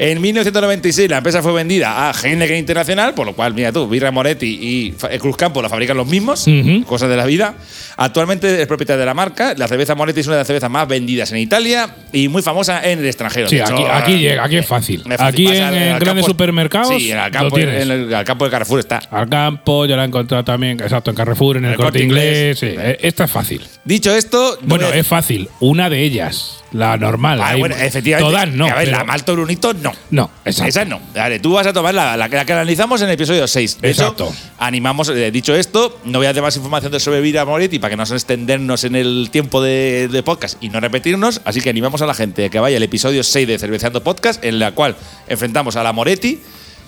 en 0.03 0.19
1996 0.19 1.09
la 1.09 1.17
empresa 1.17 1.43
fue 1.43 1.53
vendida 1.53 2.09
a 2.09 2.13
Heineken 2.13 2.57
Internacional, 2.57 3.13
por 3.13 3.27
lo 3.27 3.33
cual, 3.35 3.53
mira 3.53 3.71
tú, 3.71 3.87
Birra 3.87 4.09
Moretti 4.09 4.47
y 4.47 4.91
Fa- 4.97 5.09
Cruz 5.19 5.37
Campo 5.37 5.61
la 5.61 5.69
fabrican 5.69 5.95
los 5.95 6.07
mismos, 6.07 6.45
cosas 6.87 7.07
de 7.09 7.15
la 7.17 7.25
vida. 7.27 7.53
Actualmente 7.97 8.61
es 8.61 8.67
propietaria 8.67 8.99
de 8.99 9.05
la 9.05 9.13
marca. 9.13 9.53
La 9.57 9.67
cerveza 9.67 9.93
Moretti 9.93 10.21
es 10.21 10.27
una 10.27 10.37
de 10.37 10.39
las 10.41 10.47
cervezas 10.47 10.71
más 10.71 10.87
vendidas 10.87 11.31
en 11.31 11.37
Italia 11.37 11.87
y 12.11 12.27
muy 12.29 12.41
famosa 12.41 12.81
en 12.89 12.99
el 12.99 13.05
extranjero. 13.05 13.47
Sí, 13.47 13.57
hecho, 13.59 13.73
aquí, 13.75 13.83
aquí 13.91 14.17
llega, 14.19 14.43
aquí 14.43 14.57
es 14.57 14.65
fácil. 14.65 15.01
es 15.01 15.17
fácil. 15.17 15.47
Aquí 15.47 15.47
en, 15.57 15.73
en 15.75 15.99
grandes 15.99 16.25
supermercados 16.25 16.89
Sí, 16.97 17.11
en 17.11 17.17
el 17.19 17.25
lo 17.25 17.31
campo, 17.31 17.55
tienes. 17.55 17.83
en 17.83 17.91
el, 17.91 18.13
al 18.13 18.25
campo 18.25 18.45
de 18.45 18.51
Carrefour 18.51 18.79
está. 18.79 18.97
Al 19.11 19.29
campo, 19.29 19.85
yo 19.85 19.95
la 19.95 20.03
he 20.03 20.07
encontrado 20.07 20.43
también, 20.43 20.79
exacto, 20.81 21.11
en 21.11 21.15
Carrefour, 21.15 21.57
en 21.57 21.65
el, 21.65 21.71
El 21.71 21.77
corte 21.77 21.91
Corte 21.91 22.03
inglés. 22.03 22.61
Inglés. 22.63 22.75
sí, 22.75 22.75
eh, 22.79 22.97
esta 23.01 23.25
es 23.25 23.31
fácil. 23.31 23.61
Dicho 23.83 24.13
esto, 24.15 24.59
no 24.61 24.67
Bueno, 24.67 24.87
a- 24.87 24.95
es 24.95 25.07
fácil. 25.07 25.49
Una 25.59 25.89
de 25.89 26.03
ellas, 26.03 26.63
la 26.71 26.97
normal. 26.97 27.39
Ah, 27.41 27.55
bueno, 27.55 27.75
efectivamente. 27.75 28.31
Todas 28.31 28.47
no. 28.49 28.65
A 28.67 28.75
ver, 28.75 28.85
pero- 28.85 28.97
la 28.99 29.03
Malto 29.05 29.33
Brunito 29.33 29.73
no. 29.73 29.91
No, 30.11 30.29
exacto. 30.45 30.69
Esa 30.69 30.85
no. 30.85 31.01
Vale, 31.15 31.39
tú 31.39 31.53
vas 31.53 31.65
a 31.65 31.73
tomar 31.73 31.95
la, 31.95 32.15
la, 32.15 32.27
la 32.27 32.45
que 32.45 32.53
analizamos 32.53 33.01
en 33.01 33.07
el 33.07 33.15
episodio 33.15 33.47
6. 33.47 33.81
De 33.81 33.89
hecho, 33.89 34.01
Exacto. 34.03 34.31
animamos, 34.59 35.09
eh, 35.09 35.31
dicho 35.31 35.55
esto, 35.55 35.97
no 36.05 36.19
voy 36.19 36.27
a 36.27 36.33
dar 36.33 36.43
más 36.43 36.55
información 36.55 36.91
de 36.91 36.99
sobre 36.99 37.21
Vira 37.21 37.43
Moretti 37.43 37.79
para 37.79 37.89
que 37.89 37.97
no 37.97 38.03
extendernos 38.03 38.83
en 38.83 38.95
el 38.95 39.29
tiempo 39.31 39.63
de, 39.63 40.07
de 40.11 40.21
podcast 40.21 40.61
y 40.63 40.69
no 40.69 40.79
repetirnos. 40.79 41.41
Así 41.43 41.59
que 41.59 41.71
animamos 41.71 42.03
a 42.03 42.05
la 42.05 42.13
gente 42.13 42.45
a 42.45 42.49
que 42.49 42.59
vaya 42.59 42.77
al 42.77 42.83
episodio 42.83 43.23
6 43.23 43.47
de 43.47 43.57
Cerveceando 43.57 44.03
Podcast, 44.03 44.45
en 44.45 44.59
la 44.59 44.73
cual 44.73 44.95
enfrentamos 45.27 45.75
a 45.75 45.81
la 45.81 45.91
Moretti 45.91 46.39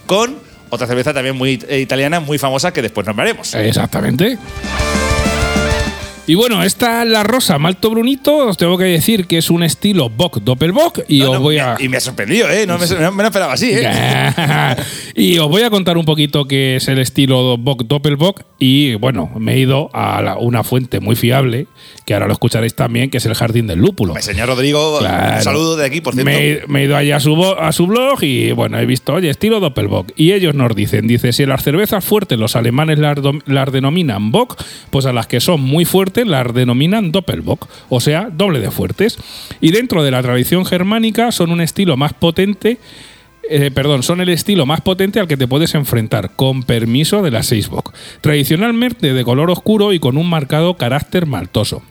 con 0.05 0.37
otra 0.69 0.85
cerveza 0.85 1.11
también 1.11 1.35
muy 1.35 1.59
eh, 1.69 1.79
italiana, 1.79 2.19
muy 2.19 2.37
famosa, 2.37 2.71
que 2.71 2.83
después 2.83 3.07
nombraremos. 3.07 3.55
Exactamente. 3.55 4.37
Y 6.25 6.35
bueno, 6.35 6.63
esta 6.63 7.03
la 7.03 7.21
rosa 7.23 7.59
Malto 7.59 7.89
Brunito, 7.89 8.47
os 8.47 8.55
tengo 8.57 8.77
que 8.77 8.85
decir 8.85 9.27
que 9.27 9.37
es 9.39 9.49
un 9.49 9.61
estilo 9.61 10.09
Bock 10.09 10.39
Doppelbock 10.41 11.01
y 11.09 11.19
No, 11.19 11.31
os 11.31 11.33
no, 11.33 11.41
voy 11.41 11.57
a 11.57 11.75
Y 11.79 11.89
me 11.89 11.97
ha 11.97 11.99
sorprendido, 11.99 12.49
¿eh? 12.49 12.65
No 12.65 12.77
me, 12.77 12.87
no 12.87 13.11
me 13.11 13.23
lo 13.23 13.27
esperaba 13.27 13.51
así, 13.51 13.71
¿eh? 13.73 13.85
y 15.15 15.37
os 15.39 15.49
voy 15.49 15.63
a 15.63 15.69
contar 15.69 15.97
un 15.97 16.05
poquito 16.05 16.45
qué 16.45 16.77
es 16.77 16.87
el 16.87 16.99
estilo 16.99 17.57
Bock 17.57 17.83
Doppelbock 17.83 18.43
y 18.57 18.95
bueno, 18.95 19.31
me 19.37 19.55
he 19.55 19.59
ido 19.59 19.89
a 19.93 20.21
la- 20.21 20.37
una 20.37 20.63
fuente 20.63 21.01
muy 21.01 21.17
fiable, 21.17 21.67
que 22.05 22.13
ahora 22.13 22.27
lo 22.27 22.31
escucharéis 22.33 22.73
también, 22.73 23.09
que 23.09 23.17
es 23.17 23.25
el 23.25 23.33
Jardín 23.33 23.67
del 23.67 23.79
Lúpulo. 23.79 24.13
Pues, 24.13 24.23
señor 24.23 24.47
Rodrigo, 24.47 24.99
Claro. 24.99 25.35
un 25.39 25.43
saludo 25.43 25.75
de 25.75 25.85
aquí, 25.85 25.99
por 25.99 26.13
cierto. 26.13 26.31
Me, 26.31 26.51
he- 26.51 26.61
me 26.67 26.83
he 26.83 26.85
ido 26.85 26.95
allá 26.95 27.17
a 27.17 27.19
su, 27.19 27.35
a 27.59 27.73
su 27.73 27.85
blog 27.85 28.23
y 28.23 28.53
bueno, 28.53 28.79
he 28.79 28.85
visto, 28.85 29.13
oye, 29.13 29.29
estilo 29.29 29.59
Doppelbock. 29.59 30.13
Y 30.15 30.31
ellos 30.31 30.55
nos 30.55 30.73
dicen, 30.73 31.05
dice, 31.05 31.33
si 31.33 31.45
las 31.45 31.61
cervezas 31.63 32.05
fuertes 32.05 32.39
los 32.39 32.55
alemanes 32.55 32.97
las, 32.97 33.17
las 33.45 33.71
denominan 33.73 34.31
Bock, 34.31 34.63
pues 34.89 35.05
a 35.05 35.11
las 35.11 35.27
que 35.27 35.41
son 35.41 35.59
muy 35.59 35.83
fuertes 35.83 36.12
las 36.25 36.53
denominan 36.53 37.11
Doppelbock, 37.11 37.67
o 37.89 37.99
sea, 37.99 38.29
doble 38.31 38.59
de 38.59 38.71
fuertes. 38.71 39.17
Y 39.61 39.71
dentro 39.71 40.03
de 40.03 40.11
la 40.11 40.21
tradición 40.21 40.65
germánica 40.65 41.31
son 41.31 41.51
un 41.51 41.61
estilo 41.61 41.97
más 41.97 42.13
potente. 42.13 42.77
eh, 43.49 43.71
perdón, 43.71 44.03
son 44.03 44.21
el 44.21 44.29
estilo 44.29 44.65
más 44.65 44.81
potente 44.81 45.19
al 45.19 45.27
que 45.27 45.37
te 45.37 45.47
puedes 45.47 45.75
enfrentar, 45.75 46.31
con 46.35 46.63
permiso 46.63 47.21
de 47.21 47.31
la 47.31 47.43
Seisbock. 47.43 47.93
Tradicionalmente 48.21 49.13
de 49.13 49.23
color 49.23 49.51
oscuro 49.51 49.91
y 49.91 49.99
con 49.99 50.17
un 50.17 50.29
marcado 50.29 50.75
carácter 50.77 51.25
maltoso. 51.25 51.83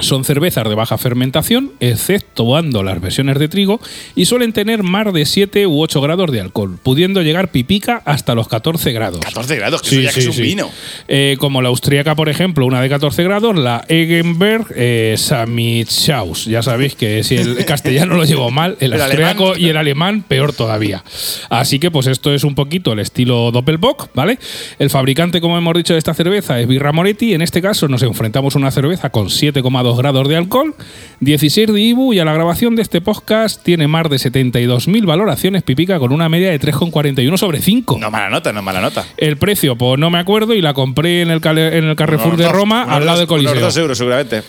Son 0.00 0.24
cervezas 0.24 0.68
de 0.68 0.74
baja 0.74 0.98
fermentación, 0.98 1.72
exceptuando 1.80 2.82
las 2.82 3.00
versiones 3.00 3.38
de 3.38 3.48
trigo, 3.48 3.80
y 4.14 4.26
suelen 4.26 4.52
tener 4.52 4.82
más 4.82 5.12
de 5.12 5.24
7 5.24 5.66
u 5.66 5.80
8 5.80 6.00
grados 6.00 6.30
de 6.30 6.40
alcohol, 6.40 6.78
pudiendo 6.82 7.22
llegar 7.22 7.50
pipica 7.50 8.02
hasta 8.04 8.34
los 8.34 8.48
14 8.48 8.92
grados. 8.92 9.20
14 9.20 9.56
grados, 9.56 9.82
que 9.82 9.88
eso 9.88 10.00
ya 10.00 10.12
que 10.12 10.20
es 10.20 10.26
un 10.28 10.36
vino. 10.36 10.70
Eh, 11.08 11.36
como 11.38 11.62
la 11.62 11.68
austríaca, 11.68 12.14
por 12.14 12.28
ejemplo, 12.28 12.66
una 12.66 12.80
de 12.82 12.88
14 12.88 13.22
grados, 13.24 13.56
la 13.56 13.84
Egenberg 13.88 14.66
eh, 14.74 15.14
Samichaus. 15.16 16.44
Ya 16.46 16.62
sabéis 16.62 16.94
que 16.94 17.22
si 17.24 17.36
el 17.36 17.64
castellano 17.66 18.16
lo 18.16 18.24
llevo 18.24 18.50
mal, 18.50 18.76
el, 18.80 18.92
El 18.92 19.00
austríaco 19.00 19.50
alemán. 19.50 19.60
y 19.60 19.68
el 19.68 19.76
alemán 19.76 20.22
peor 20.26 20.52
todavía. 20.52 21.04
Así 21.48 21.78
que 21.78 21.90
pues 21.90 22.06
esto 22.06 22.32
es 22.32 22.44
un 22.44 22.54
poquito 22.54 22.92
el 22.92 22.98
estilo 22.98 23.50
Doppelbock, 23.50 24.10
¿vale? 24.14 24.38
El 24.78 24.90
fabricante, 24.90 25.40
como 25.40 25.56
hemos 25.56 25.74
dicho, 25.74 25.92
de 25.92 25.98
esta 25.98 26.14
cerveza 26.14 26.58
es 26.60 26.66
Birra 26.66 26.92
Moretti. 26.92 27.34
En 27.34 27.42
este 27.42 27.62
caso 27.62 27.88
nos 27.88 28.02
enfrentamos 28.02 28.54
a 28.54 28.58
una 28.58 28.70
cerveza 28.70 29.10
con 29.10 29.28
7,2 29.28 29.89
grados 29.96 30.28
de 30.28 30.36
alcohol, 30.36 30.74
16 31.20 31.72
de 31.72 31.80
IBU 31.80 32.14
y 32.14 32.18
a 32.18 32.24
la 32.24 32.32
grabación 32.32 32.76
de 32.76 32.82
este 32.82 33.00
podcast 33.00 33.62
tiene 33.62 33.88
más 33.88 34.08
de 34.08 34.16
72.000 34.16 35.06
valoraciones 35.06 35.62
pipica 35.62 35.98
con 35.98 36.12
una 36.12 36.28
media 36.28 36.50
de 36.50 36.60
3,41 36.60 37.36
sobre 37.36 37.60
5. 37.60 37.98
No 38.00 38.10
mala 38.10 38.30
nota, 38.30 38.52
no 38.52 38.62
mala 38.62 38.80
nota. 38.80 39.04
El 39.16 39.36
precio, 39.36 39.76
pues 39.76 39.98
no 39.98 40.10
me 40.10 40.18
acuerdo 40.18 40.54
y 40.54 40.62
la 40.62 40.74
compré 40.74 41.22
en 41.22 41.30
el, 41.30 41.40
en 41.44 41.84
el 41.84 41.96
Carrefour 41.96 42.34
Unos 42.34 42.38
de 42.38 42.48
Roma 42.48 42.84
al 42.84 43.04
lado 43.06 43.18
del 43.18 43.26
Coliseo. 43.26 43.52
Unos 43.52 43.62
dos 43.64 43.76
euros, 43.76 43.98
seguramente. 43.98 44.42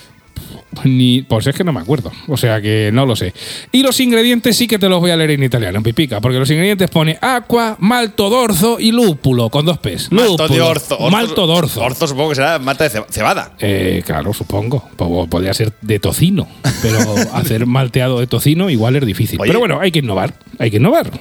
Ni, 0.86 1.22
pues 1.24 1.46
es 1.48 1.56
que 1.56 1.64
no 1.64 1.74
me 1.74 1.82
acuerdo. 1.82 2.12
O 2.28 2.38
sea 2.38 2.62
que 2.62 2.90
no 2.94 3.06
lo 3.06 3.16
sé. 3.16 3.34
Y 3.72 3.84
los 3.84 4.00
ingredientes 4.00 4.56
sí 4.58 4.68
que 4.68 4.80
te 4.80 4.88
los 4.90 5.00
voy 5.00 5.12
a 5.12 5.18
leer 5.18 5.32
en 5.32 5.44
italiano, 5.44 5.78
en 5.78 5.84
pipica, 5.84 6.22
porque 6.22 6.40
los 6.40 6.50
ingredientes 6.50 6.90
pone 6.90 7.18
agua, 7.22 7.76
malto 7.80 8.30
dorso 8.30 8.80
y 8.80 8.92
lúpulo, 8.92 9.50
con 9.50 9.66
dos 9.66 9.78
P's. 9.80 10.12
Malto 10.12 10.32
Lúpulo. 10.44 10.48
de 10.54 10.62
orzo. 10.62 10.98
orzo- 10.98 11.12
Malto 11.12 11.46
dorso. 11.48 11.82
Orzo 11.82 12.08
supongo 12.08 12.30
que 12.30 12.36
será 12.36 12.58
malta 12.60 12.86
de 12.86 12.90
ce- 12.90 13.06
cebada. 13.10 13.54
Eh, 13.60 14.02
claro, 14.06 14.34
supongo. 14.34 14.88
Po- 14.96 15.28
Podría 15.28 15.54
ser 15.54 15.74
de 15.82 16.00
tocino, 16.00 16.48
pero 16.82 17.00
hacer 17.34 17.66
malteado 17.66 18.20
de 18.20 18.28
tocino 18.28 18.70
igual 18.70 18.96
es 18.96 19.06
difícil. 19.06 19.40
Oye. 19.42 19.50
Pero 19.50 19.60
bueno, 19.60 19.80
hay 19.80 19.92
que 19.92 20.00
innovar. 20.00 20.34
Hay 20.58 20.72
que 20.72 20.78
innovar. 20.78 21.12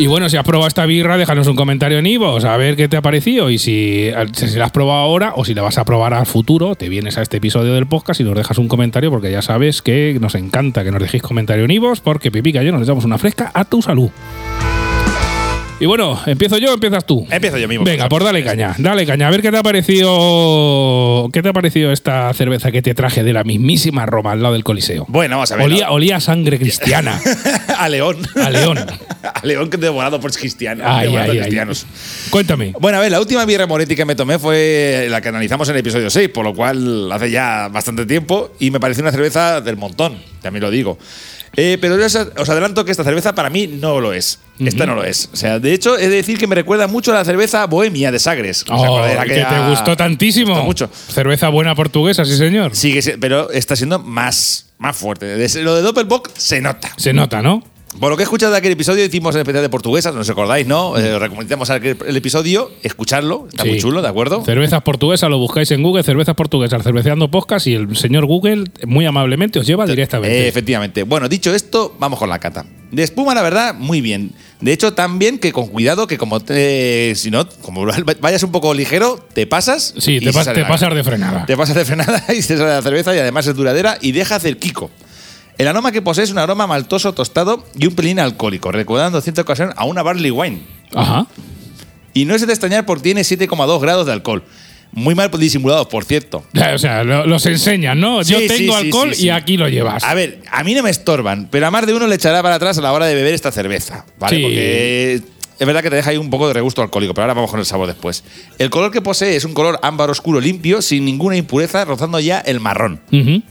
Y 0.00 0.06
bueno, 0.06 0.30
si 0.30 0.38
has 0.38 0.44
probado 0.44 0.66
esta 0.66 0.86
birra, 0.86 1.18
déjanos 1.18 1.46
un 1.46 1.56
comentario 1.56 1.98
en 1.98 2.06
Ivos 2.06 2.46
a 2.46 2.56
ver 2.56 2.74
qué 2.74 2.88
te 2.88 2.96
ha 2.96 3.02
parecido. 3.02 3.50
Y 3.50 3.58
si, 3.58 4.10
la 4.10 4.64
has 4.64 4.70
probado 4.70 4.98
ahora 4.98 5.34
o 5.36 5.44
si 5.44 5.52
la 5.52 5.60
vas 5.60 5.76
a 5.76 5.84
probar 5.84 6.14
al 6.14 6.24
futuro, 6.24 6.74
te 6.74 6.88
vienes 6.88 7.18
a 7.18 7.22
este 7.22 7.36
episodio 7.36 7.74
del 7.74 7.86
podcast 7.86 8.18
y 8.18 8.24
nos 8.24 8.34
dejas 8.34 8.56
un 8.56 8.66
comentario 8.66 9.10
porque 9.10 9.30
ya 9.30 9.42
sabes 9.42 9.82
que 9.82 10.16
nos 10.18 10.36
encanta 10.36 10.84
que 10.84 10.90
nos 10.90 11.02
dejéis 11.02 11.22
comentario 11.22 11.66
en 11.66 11.72
Ivos 11.72 12.00
porque 12.00 12.30
Pipica 12.30 12.62
y 12.62 12.66
yo 12.66 12.72
nos 12.72 12.80
echamos 12.80 13.04
una 13.04 13.18
fresca 13.18 13.50
a 13.52 13.66
tu 13.66 13.82
salud. 13.82 14.08
Y 15.80 15.86
bueno, 15.86 16.20
¿empiezo 16.26 16.58
yo 16.58 16.72
o 16.72 16.74
empiezas 16.74 17.06
tú? 17.06 17.26
Empiezo 17.30 17.56
yo 17.56 17.66
mismo. 17.66 17.86
Venga, 17.86 18.06
por 18.10 18.22
dale 18.22 18.44
caña, 18.44 18.74
dale 18.76 19.06
caña. 19.06 19.28
A 19.28 19.30
ver 19.30 19.40
qué 19.40 19.50
te 19.50 19.56
ha 19.56 19.62
parecido. 19.62 21.30
¿Qué 21.32 21.42
te 21.42 21.48
ha 21.48 21.54
parecido 21.54 21.90
esta 21.90 22.30
cerveza 22.34 22.70
que 22.70 22.82
te 22.82 22.92
traje 22.92 23.24
de 23.24 23.32
la 23.32 23.44
mismísima 23.44 24.04
Roma 24.04 24.32
al 24.32 24.42
lado 24.42 24.52
del 24.52 24.62
Coliseo? 24.62 25.06
Bueno, 25.08 25.36
vamos 25.36 25.50
a 25.52 25.56
ver. 25.56 25.64
Olía, 25.64 25.90
olía 25.90 26.16
a 26.16 26.20
sangre 26.20 26.58
cristiana. 26.58 27.18
a 27.78 27.88
León. 27.88 28.18
A 28.36 28.50
León. 28.50 28.76
a 29.22 29.46
León 29.46 29.70
que 29.70 29.78
devorado 29.78 30.20
por 30.20 30.32
cristianos. 30.32 30.86
Ay, 30.86 31.08
ay, 31.08 31.12
por 31.14 31.20
ay. 31.22 31.38
cristianos. 31.40 31.86
Cuéntame. 32.28 32.74
Bueno, 32.78 32.98
a 32.98 33.00
ver, 33.00 33.10
la 33.10 33.20
última 33.20 33.46
birra 33.46 33.66
Moretti 33.66 33.96
que 33.96 34.04
me 34.04 34.14
tomé 34.14 34.38
fue 34.38 35.06
la 35.08 35.22
que 35.22 35.30
analizamos 35.30 35.66
en 35.70 35.76
el 35.76 35.80
episodio 35.80 36.10
6, 36.10 36.28
por 36.28 36.44
lo 36.44 36.54
cual 36.54 37.10
hace 37.10 37.30
ya 37.30 37.68
bastante 37.68 38.04
tiempo 38.04 38.52
y 38.58 38.70
me 38.70 38.80
pareció 38.80 39.02
una 39.02 39.12
cerveza 39.12 39.62
del 39.62 39.78
montón, 39.78 40.18
también 40.42 40.62
lo 40.62 40.70
digo. 40.70 40.98
Eh, 41.56 41.78
pero 41.80 41.96
os 41.96 42.14
os 42.14 42.48
adelanto 42.48 42.84
que 42.84 42.90
esta 42.92 43.02
cerveza 43.04 43.34
para 43.34 43.50
mí 43.50 43.66
no 43.66 44.00
lo 44.00 44.12
es. 44.12 44.38
Esta 44.60 44.86
no 44.86 44.94
lo 44.94 45.04
es. 45.04 45.28
O 45.32 45.36
sea, 45.36 45.58
de 45.58 45.72
hecho, 45.72 45.96
he 45.98 46.08
de 46.08 46.16
decir 46.16 46.38
que 46.38 46.46
me 46.46 46.54
recuerda 46.54 46.86
mucho 46.86 47.10
a 47.12 47.14
la 47.14 47.24
cerveza 47.24 47.66
bohemia 47.66 48.12
de 48.12 48.18
Sagres. 48.18 48.62
¿Os 48.68 48.80
Oh, 48.86 49.02
que 49.26 49.34
te 49.44 49.68
gustó 49.68 49.96
tantísimo. 49.96 50.52
Gustó 50.52 50.64
mucho. 50.64 50.90
Cerveza 51.08 51.48
buena 51.48 51.74
portuguesa, 51.74 52.24
sí, 52.24 52.36
señor. 52.36 52.76
Si- 52.76 53.00
pero 53.18 53.50
está 53.50 53.74
siendo 53.74 53.98
más, 53.98 54.66
más 54.78 54.96
fuerte. 54.96 55.48
Lo 55.62 55.74
de 55.74 55.82
Doppelbock 55.82 56.30
se 56.36 56.60
nota. 56.60 56.90
Se 56.96 57.12
nota, 57.12 57.42
¿no? 57.42 57.62
Por 57.98 58.08
lo 58.10 58.16
que 58.16 58.22
he 58.22 58.24
escuchado 58.24 58.52
de 58.52 58.58
aquel 58.58 58.72
episodio, 58.72 59.04
hicimos 59.04 59.34
el 59.34 59.40
especial 59.40 59.62
de 59.64 59.68
portuguesas, 59.68 60.14
¿no 60.14 60.20
os 60.20 60.30
acordáis, 60.30 60.64
no? 60.64 60.96
Eh, 60.96 61.18
recomendamos 61.18 61.70
aquel- 61.70 61.98
el 62.06 62.16
episodio, 62.16 62.70
escucharlo, 62.84 63.48
está 63.50 63.64
muy 63.64 63.78
chulo, 63.78 64.00
¿de 64.00 64.06
acuerdo? 64.08 64.44
Cervezas 64.44 64.80
portuguesas, 64.82 65.28
lo 65.28 65.38
buscáis 65.38 65.70
en 65.72 65.82
Google, 65.82 66.04
cervezas 66.04 66.36
portuguesas, 66.36 66.82
cerveceando 66.84 67.30
podcast 67.32 67.66
y 67.66 67.74
el 67.74 67.96
señor 67.96 68.26
Google 68.26 68.64
muy 68.86 69.06
amablemente 69.06 69.58
os 69.58 69.66
lleva 69.66 69.84
Eh, 69.86 69.88
directamente. 69.88 70.46
efectivamente. 70.46 71.02
Bueno, 71.02 71.28
dicho 71.28 71.52
esto, 71.52 71.96
vamos 71.98 72.20
con 72.20 72.28
la 72.28 72.38
cata. 72.38 72.64
De 72.92 73.02
espuma, 73.02 73.34
la 73.34 73.42
verdad, 73.42 73.74
muy 73.74 74.00
bien. 74.00 74.32
De 74.60 74.72
hecho, 74.72 74.92
tan 74.94 75.18
bien 75.18 75.38
que 75.38 75.52
con 75.52 75.66
cuidado, 75.66 76.06
que 76.06 76.16
como 76.16 76.38
te, 76.40 77.12
si 77.16 77.30
no, 77.32 77.48
como 77.62 77.84
vayas 78.20 78.42
un 78.44 78.52
poco 78.52 78.72
ligero, 78.72 79.18
te 79.34 79.46
pasas. 79.48 79.94
sí, 79.98 80.20
te, 80.20 80.30
pas- 80.32 80.52
te 80.54 80.64
pasas 80.64 80.94
de 80.94 81.02
frenada. 81.02 81.44
Te 81.44 81.56
pasas 81.56 81.74
de 81.74 81.84
frenada 81.84 82.22
y 82.36 82.40
se 82.42 82.56
sale 82.56 82.70
la 82.70 82.82
cerveza 82.82 83.14
y 83.16 83.18
además 83.18 83.46
es 83.48 83.54
duradera 83.56 83.98
y 84.00 84.12
deja 84.12 84.36
hacer 84.36 84.58
kiko. 84.58 84.90
El 85.60 85.68
aroma 85.68 85.92
que 85.92 86.00
posee 86.00 86.24
es 86.24 86.30
un 86.30 86.38
aroma 86.38 86.66
maltoso 86.66 87.12
tostado 87.12 87.64
y 87.78 87.86
un 87.86 87.94
pelín 87.94 88.18
alcohólico, 88.18 88.72
recordando 88.72 89.18
en 89.18 89.22
cierta 89.22 89.42
ocasión 89.42 89.72
a 89.76 89.84
una 89.84 90.02
barley 90.02 90.30
wine. 90.30 90.62
Ajá. 90.94 91.26
Y 92.14 92.24
no 92.24 92.34
es 92.34 92.46
de 92.46 92.52
extrañar 92.52 92.86
porque 92.86 93.02
tiene 93.02 93.20
7,2 93.20 93.80
grados 93.80 94.06
de 94.06 94.12
alcohol. 94.12 94.42
Muy 94.92 95.14
mal 95.14 95.30
disimulados, 95.38 95.86
por 95.86 96.04
cierto. 96.04 96.44
O 96.74 96.78
sea, 96.78 97.04
lo- 97.04 97.26
los 97.26 97.44
enseñan, 97.46 98.00
¿no? 98.00 98.22
Yo 98.22 98.38
sí, 98.40 98.48
tengo 98.48 98.72
sí, 98.78 98.86
alcohol 98.86 99.10
sí, 99.14 99.20
sí. 99.20 99.26
y 99.26 99.30
aquí 99.30 99.56
lo 99.56 99.68
llevas. 99.68 100.02
A 100.02 100.14
ver, 100.14 100.40
a 100.50 100.64
mí 100.64 100.74
no 100.74 100.82
me 100.82 100.90
estorban, 100.90 101.46
pero 101.50 101.66
a 101.66 101.70
más 101.70 101.86
de 101.86 101.94
uno 101.94 102.06
le 102.08 102.14
echará 102.16 102.42
para 102.42 102.54
atrás 102.56 102.78
a 102.78 102.80
la 102.80 102.92
hora 102.92 103.06
de 103.06 103.14
beber 103.14 103.34
esta 103.34 103.52
cerveza, 103.52 104.04
¿vale? 104.18 104.36
Sí. 104.36 104.42
Porque 104.42 105.14
es 105.60 105.66
verdad 105.66 105.82
que 105.82 105.90
te 105.90 105.96
deja 105.96 106.10
ahí 106.10 106.16
un 106.16 106.30
poco 106.30 106.48
de 106.48 106.54
regusto 106.54 106.80
alcohólico, 106.82 107.12
pero 107.14 107.24
ahora 107.24 107.34
vamos 107.34 107.50
con 107.50 107.60
el 107.60 107.66
sabor 107.66 107.86
después. 107.86 108.24
El 108.58 108.70
color 108.70 108.90
que 108.90 109.00
posee 109.02 109.36
es 109.36 109.44
un 109.44 109.52
color 109.52 109.78
ámbar 109.82 110.08
oscuro 110.10 110.40
limpio, 110.40 110.80
sin 110.82 111.04
ninguna 111.04 111.36
impureza, 111.36 111.84
rozando 111.84 112.18
ya 112.18 112.40
el 112.40 112.58
marrón. 112.60 113.00
Ujú. 113.12 113.42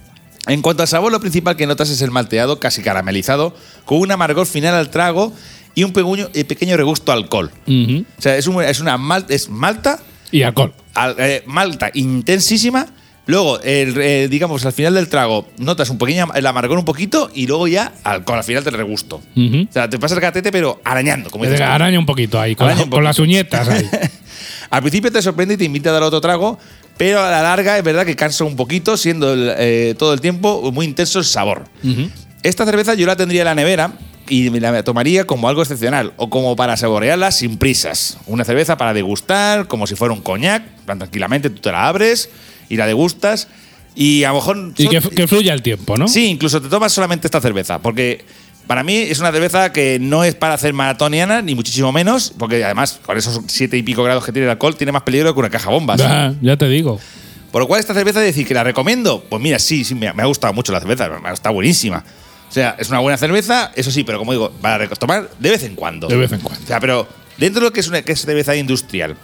En 0.48 0.62
cuanto 0.62 0.82
al 0.84 0.88
sabor, 0.88 1.12
lo 1.12 1.20
principal 1.20 1.56
que 1.56 1.68
notas 1.68 1.90
es 1.90 2.02
el 2.02 2.12
malteado 2.12 2.60
casi 2.60 2.82
caramelizado, 2.82 3.56
con 3.86 4.00
un 4.00 4.12
amargor 4.12 4.48
final 4.48 4.74
al 4.76 4.90
trago 4.90 5.34
y 5.76 5.84
un 5.84 5.94
pequeño, 5.94 6.30
eh, 6.34 6.44
pequeño 6.46 6.76
regusto 6.78 7.12
a 7.12 7.16
alcohol. 7.16 7.52
Ujú. 7.68 8.06
O 8.18 8.22
sea, 8.22 8.36
es, 8.38 8.48
un- 8.48 8.64
es 8.64 8.80
una 8.80 8.98
mal- 8.98 9.26
es 9.30 9.50
malta 9.50 10.00
Y 10.32 10.42
alcohol. 10.44 10.74
al- 10.96 11.16
eh, 11.20 11.44
malta 11.46 11.92
intensísima. 11.94 12.88
Luego, 13.28 13.60
el, 13.62 13.96
eh, 14.02 14.28
digamos, 14.28 14.66
al 14.66 14.74
final 14.74 14.96
del 14.96 15.08
trago, 15.08 15.48
notas 15.60 15.92
un 15.92 16.00
pequeño 16.00 16.30
el 16.34 16.48
amargor 16.48 16.80
un 16.80 16.86
poquito 16.86 17.30
y 17.36 17.46
luego 17.46 17.68
ya 17.68 17.94
alcohol, 18.04 18.40
al 18.40 18.44
final 18.44 18.64
del 18.64 18.74
regusto. 18.74 19.22
Ujú. 19.36 19.68
O 19.70 19.72
sea, 19.72 19.88
te 19.88 20.00
pasas 20.00 20.18
el 20.18 20.22
gatete, 20.22 20.52
pero 20.52 20.82
arañando, 20.84 21.30
como 21.30 21.44
dices 21.44 21.60
tú. 21.60 21.64
Araña 21.66 22.00
un 22.00 22.08
poquito 22.08 22.40
ahí, 22.42 22.56
con, 22.56 22.66
la- 22.68 22.74
un 22.82 22.90
con 22.90 23.04
las 23.04 23.18
poquito. 23.18 23.30
uñetas 23.32 23.68
ahí. 23.68 23.88
Al 24.72 24.82
principio 24.82 25.12
te 25.12 25.22
sorprende 25.22 25.56
y 25.56 25.58
te 25.58 25.66
invita 25.66 25.90
a 25.90 25.94
dar 25.94 26.04
otro 26.04 26.22
trago, 26.22 26.58
pero 27.00 27.24
a 27.24 27.32
la 27.32 27.42
larga 27.42 27.78
es 27.78 27.84
verdad 27.86 28.06
que 28.06 28.18
cansa 28.18 28.44
un 28.44 28.58
poquito, 28.58 28.98
siendo 28.98 29.32
el, 29.32 29.54
eh, 29.58 29.96
todo 29.98 30.14
el 30.14 30.20
tiempo 30.20 30.70
muy 30.74 30.86
intenso 30.86 31.20
el 31.20 31.24
sabor. 31.24 31.64
Esta 32.44 32.66
cerveza 32.66 32.94
yo 32.94 33.08
la 33.08 33.16
tendría 33.16 33.44
en 33.44 33.46
la 33.46 33.56
nevera 33.56 33.94
y 34.28 34.50
me 34.50 34.60
la 34.60 34.84
tomaría 34.84 35.26
como 35.26 35.48
algo 35.48 35.62
excepcional 35.62 36.12
o 36.18 36.30
como 36.30 36.58
para 36.58 36.76
saborearla 36.76 37.32
sin 37.32 37.56
prisas. 37.56 38.18
Una 38.28 38.44
cerveza 38.44 38.76
para 38.76 38.94
degustar, 38.94 39.68
como 39.68 39.88
si 39.88 39.96
fuera 39.96 40.14
un 40.14 40.20
coñac, 40.20 40.62
tranquilamente 40.86 41.50
tú 41.50 41.62
te 41.62 41.72
la 41.72 41.88
abres 41.88 42.32
y 42.68 42.76
la 42.76 42.86
degustas 42.86 43.48
y 43.96 44.26
a 44.26 44.30
lo 44.30 44.36
mejor... 44.36 44.74
Y 44.78 44.90
que 44.90 45.28
fluya 45.28 45.54
el 45.54 45.62
tiempo, 45.62 45.96
¿no? 45.96 46.10
Sí, 46.10 46.26
incluso 46.26 46.62
te 46.62 46.68
tomas 46.68 46.92
solamente 46.92 47.28
esta 47.28 47.40
cerveza, 47.40 47.80
porque 47.80 48.26
para 48.70 48.84
mí 48.84 48.98
es 48.98 49.20
una 49.20 49.32
cerveza 49.32 49.74
que 49.74 49.98
no 50.00 50.24
es 50.24 50.36
para 50.36 50.54
hacer 50.54 50.76
maratoniana, 50.76 51.42
ni 51.42 51.56
muchísimo 51.56 51.92
menos, 51.92 52.32
porque 52.38 52.64
además 52.64 53.00
con 53.04 53.18
esos 53.18 53.42
siete 53.48 53.76
y 53.78 53.82
pico 53.82 54.04
grados 54.04 54.24
que 54.24 54.32
tiene 54.32 54.46
el 54.46 54.52
alcohol, 54.52 54.76
tiene 54.76 54.92
más 54.92 55.02
peligro 55.02 55.34
que 55.34 55.40
una 55.40 55.50
caja 55.50 55.72
bombas. 55.72 55.98
Ya, 55.98 56.36
ya 56.40 56.56
te 56.56 56.70
digo. 56.70 57.00
Por 57.52 57.64
lo 57.64 57.68
cual, 57.68 57.80
esta 57.80 57.96
cerveza, 57.96 58.20
decir 58.20 58.46
que 58.46 58.54
la 58.54 58.64
recomiendo, 58.64 59.26
pues 59.28 59.42
mira, 59.42 59.58
sí, 59.58 59.84
sí, 59.84 59.96
me, 59.96 60.14
me 60.14 60.22
ha 60.22 60.28
gustado 60.28 60.54
mucho 60.54 60.72
la 60.72 60.80
cerveza, 60.80 61.10
está 61.34 61.50
buenísima. 61.50 62.06
O 62.48 62.52
sea, 62.52 62.76
es 62.78 62.90
una 62.90 63.00
buena 63.00 63.18
cerveza, 63.18 63.72
eso 63.74 63.90
sí, 63.90 64.04
pero 64.04 64.20
como 64.20 64.34
digo, 64.34 64.52
para 64.62 64.88
tomar 64.90 65.32
de 65.40 65.50
vez 65.50 65.64
en 65.64 65.74
cuando. 65.74 66.08
De 66.08 66.16
vez 66.16 66.32
en 66.32 66.40
cuando. 66.40 66.64
O 66.64 66.68
sea, 66.68 66.80
pero 66.80 67.08
dentro 67.40 67.62
de 67.62 67.70
lo 67.70 67.74
que 67.74 67.80
es 67.80 67.88
una 67.88 68.04
que 68.04 68.12
es 68.12 68.22
cerveza 68.22 68.56
industrial, 68.56 69.18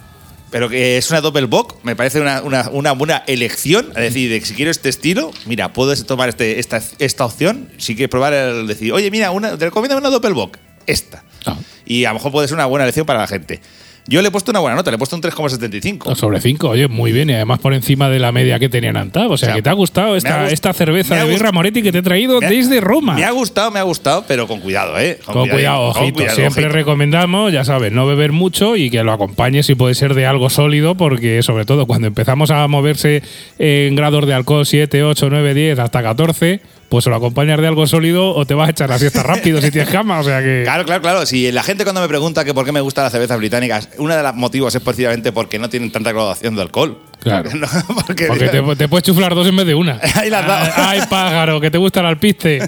pero 0.56 0.70
que 0.70 0.96
es 0.98 1.10
una 1.12 1.20
Doppelbock, 1.20 1.84
me 1.84 1.98
parece 1.98 2.22
una, 2.22 2.42
una- 2.42 2.70
una 2.72 2.94
buena 2.94 3.24
elección. 3.28 3.88
Es 3.90 4.04
decir, 4.04 4.30
de 4.32 4.40
que 4.40 4.46
si 4.46 4.54
quiero 4.54 4.72
este 4.72 4.88
estilo, 4.88 5.32
mira, 5.46 5.74
puedes 5.74 6.06
tomar 6.06 6.30
este, 6.30 6.62
esta, 6.62 6.82
esta 6.98 7.26
opción. 7.26 7.68
Si 7.78 7.94
quieres 7.94 8.10
probar 8.10 8.32
el 8.32 8.66
decir, 8.66 8.94
oye, 8.94 9.12
mira, 9.12 9.32
una, 9.32 9.58
te 9.58 9.66
recomiendo 9.66 9.98
una 9.98 10.10
Doppelbock, 10.10 10.58
esta. 10.88 11.26
Ah. 11.46 11.58
Y 11.86 12.06
a 12.06 12.12
lo 12.12 12.14
mejor 12.14 12.32
puede 12.32 12.48
ser 12.48 12.56
una 12.56 12.68
buena 12.68 12.86
elección 12.86 13.06
para 13.06 13.20
la 13.20 13.28
gente. 13.28 13.60
Yo 14.08 14.22
le 14.22 14.28
he 14.28 14.32
puesto 14.32 14.52
una 14.52 14.60
buena 14.60 14.76
nota, 14.76 14.92
le 14.92 14.96
he 14.96 14.98
puesto 15.00 15.16
un 15.16 15.22
3,75. 15.24 16.16
Sobre 16.16 16.40
5, 16.40 16.70
oye, 16.70 16.88
muy 16.88 17.12
bien. 17.12 17.30
Y 17.30 17.34
además 17.34 17.60
por 17.60 17.74
encima 17.74 18.08
de 18.10 18.20
la 18.20 18.32
media 18.32 18.60
que 18.60 18.70
tenían 18.70 18.98
Antab. 18.98 19.32
O 19.32 19.38
sea, 19.38 19.48
O 19.48 19.50
sea, 19.50 19.56
que 19.56 19.62
te 19.64 19.70
ha 19.70 19.74
gustado 19.74 20.14
ha 20.14 20.18
esta, 20.18 20.46
gust- 20.46 20.52
esta 20.52 20.74
cerveza 20.74 21.16
de 21.16 21.26
birra 21.28 21.52
Moretti 21.52 21.82
que 21.82 21.92
te 21.92 21.98
he 22.00 22.02
traído 22.04 22.38
ha- 22.38 22.48
desde 22.48 22.82
Roma. 22.82 23.16
Me 23.16 23.24
ha 23.26 23.32
gustado, 23.32 23.72
me 23.72 23.80
ha 23.80 23.84
gustado, 23.84 24.24
pero 24.28 24.48
con 24.48 24.60
cuidado, 24.60 25.00
¿eh? 25.00 25.20
Con 25.26 25.50
cuidado, 25.50 25.92
con 25.94 26.04
ojito. 26.04 26.16
cuidado, 26.18 26.36
Siempre 26.36 26.66
ojito. 26.66 26.76
recomendamos, 26.78 27.52
ya 27.52 27.66
sabes, 27.66 27.92
no 27.92 28.06
beber 28.06 28.32
mucho 28.32 28.76
y 28.76 28.90
que 28.92 29.04
lo 29.04 29.12
acompañes 29.12 29.66
si 29.66 29.76
puede 29.76 29.96
ser 29.96 30.14
de 30.14 30.26
algo 30.28 30.50
sólido, 30.52 30.96
porque 30.96 31.42
sobre 31.42 31.66
todo 31.66 31.88
cuando 31.88 32.08
empezamos 32.08 32.52
a 32.52 32.68
moverse 32.68 33.24
en 33.58 33.96
grados 33.96 34.28
de 34.28 34.34
alcohol 34.36 34.66
7, 34.68 35.04
8, 35.04 35.30
9, 35.32 35.54
10 35.56 35.80
hasta 35.80 36.04
14, 36.04 36.62
pues 36.90 37.06
o 37.08 37.10
lo 37.10 37.16
acompañas 37.16 37.60
de 37.60 37.68
algo 37.68 37.88
sólido 37.88 38.34
o 38.36 38.46
te 38.46 38.54
vas 38.54 38.68
a 38.68 38.72
echar 38.72 38.90
la 38.90 39.00
siesta 39.00 39.24
rápido 39.24 39.62
si 39.62 39.72
tienes 39.72 39.90
cama. 39.90 40.20
O 40.20 40.24
sea 40.24 40.42
que. 40.42 40.62
Claro, 40.64 40.86
claro, 40.86 41.02
claro. 41.02 41.26
Si 41.26 41.52
la 41.52 41.64
gente 41.64 41.84
cuando 41.84 42.02
me 42.02 42.08
pregunta 42.08 42.46
que 42.46 42.54
por 42.54 42.66
qué 42.66 42.72
me 42.72 42.82
gustan 42.82 43.04
las 43.04 43.12
cervezas 43.12 43.38
británicas, 43.38 43.90
uno 43.98 44.16
de 44.16 44.24
los 44.24 44.36
motivos 44.36 44.74
es 44.76 44.82
precisamente 44.82 45.32
porque 45.32 45.60
no 45.60 45.70
tienen 45.70 45.92
tanta 45.92 46.12
graduación 46.12 46.56
de 46.56 46.62
alcohol. 46.62 47.00
Claro. 47.20 47.50
No, 47.56 47.68
porque, 48.06 48.28
Porque 48.28 48.50
te, 48.50 48.62
te 48.76 48.88
puedes 48.88 49.04
chuflar 49.04 49.34
dos 49.34 49.48
en 49.48 49.56
vez 49.56 49.66
de 49.66 49.76
una. 49.76 50.00
Ahí 50.16 50.32
has 50.32 50.48
dado. 50.48 50.72
Ay, 50.76 51.02
pájaro, 51.10 51.60
que 51.60 51.72
te 51.72 51.78
gusta 51.78 52.02
el 52.02 52.06
alpiste. 52.08 52.60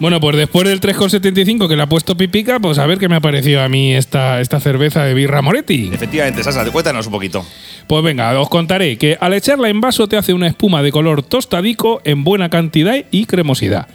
Bueno, 0.00 0.18
pues 0.18 0.34
después 0.34 0.66
del 0.66 0.80
3,75 0.80 1.68
que 1.68 1.76
le 1.76 1.82
ha 1.82 1.86
puesto 1.86 2.16
Pipica, 2.16 2.58
pues 2.58 2.78
a 2.78 2.86
ver 2.86 2.96
qué 2.96 3.06
me 3.06 3.16
ha 3.16 3.20
parecido 3.20 3.60
a 3.60 3.68
mí 3.68 3.94
esta, 3.94 4.40
esta 4.40 4.58
cerveza 4.58 5.04
de 5.04 5.12
birra 5.12 5.42
Moretti. 5.42 5.90
Efectivamente, 5.92 6.42
Sasa, 6.42 6.64
cuéntanos 6.70 7.04
un 7.06 7.12
poquito. 7.12 7.44
Pues 7.86 8.02
venga, 8.02 8.38
os 8.40 8.48
contaré 8.48 8.96
que 8.96 9.18
al 9.20 9.34
echarla 9.34 9.68
en 9.68 9.80
vaso 9.80 10.08
te 10.08 10.16
hace 10.16 10.32
una 10.32 10.46
espuma 10.46 10.82
de 10.82 10.92
color 10.92 11.22
tostadico 11.22 12.00
en 12.04 12.24
buena 12.24 12.48
cantidad 12.48 12.96
y 13.10 13.26
cremosidad. 13.26 13.88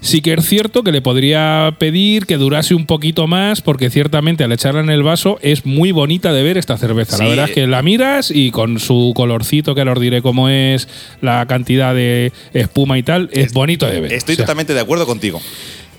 Sí 0.00 0.20
que 0.20 0.34
es 0.34 0.46
cierto 0.46 0.84
que 0.84 0.92
le 0.92 1.00
podría 1.00 1.74
pedir 1.78 2.26
que 2.26 2.36
durase 2.36 2.74
un 2.74 2.86
poquito 2.86 3.26
más 3.26 3.62
porque 3.62 3.90
ciertamente 3.90 4.44
al 4.44 4.52
echarla 4.52 4.80
en 4.80 4.90
el 4.90 5.02
vaso 5.02 5.38
es 5.42 5.66
muy 5.66 5.92
bonita 5.92 6.32
de 6.32 6.42
ver 6.42 6.56
esta 6.56 6.76
cerveza. 6.76 7.18
La 7.18 7.28
verdad 7.30 7.48
es 7.48 7.54
que 7.54 7.66
la 7.66 7.82
miras 7.82 8.30
y 8.30 8.50
con 8.50 8.78
su 8.78 9.12
colorcito, 9.16 9.74
que 9.74 9.80
ahora 9.80 9.94
os 9.94 10.00
diré 10.00 10.22
cómo 10.22 10.48
es, 10.48 10.86
la 11.20 11.44
cantidad 11.46 11.94
de 11.94 12.32
espuma 12.52 12.98
y 12.98 13.02
tal, 13.02 13.28
es, 13.32 13.52
bonito 13.52 13.86
de 13.86 14.00
ver. 14.02 14.12
Estoy 14.12 14.34
O 14.34 14.36
sea, 14.36 14.44
totalmente 14.44 14.74
de 14.74 14.80
acuerdo 14.80 15.06
contigo. 15.06 15.40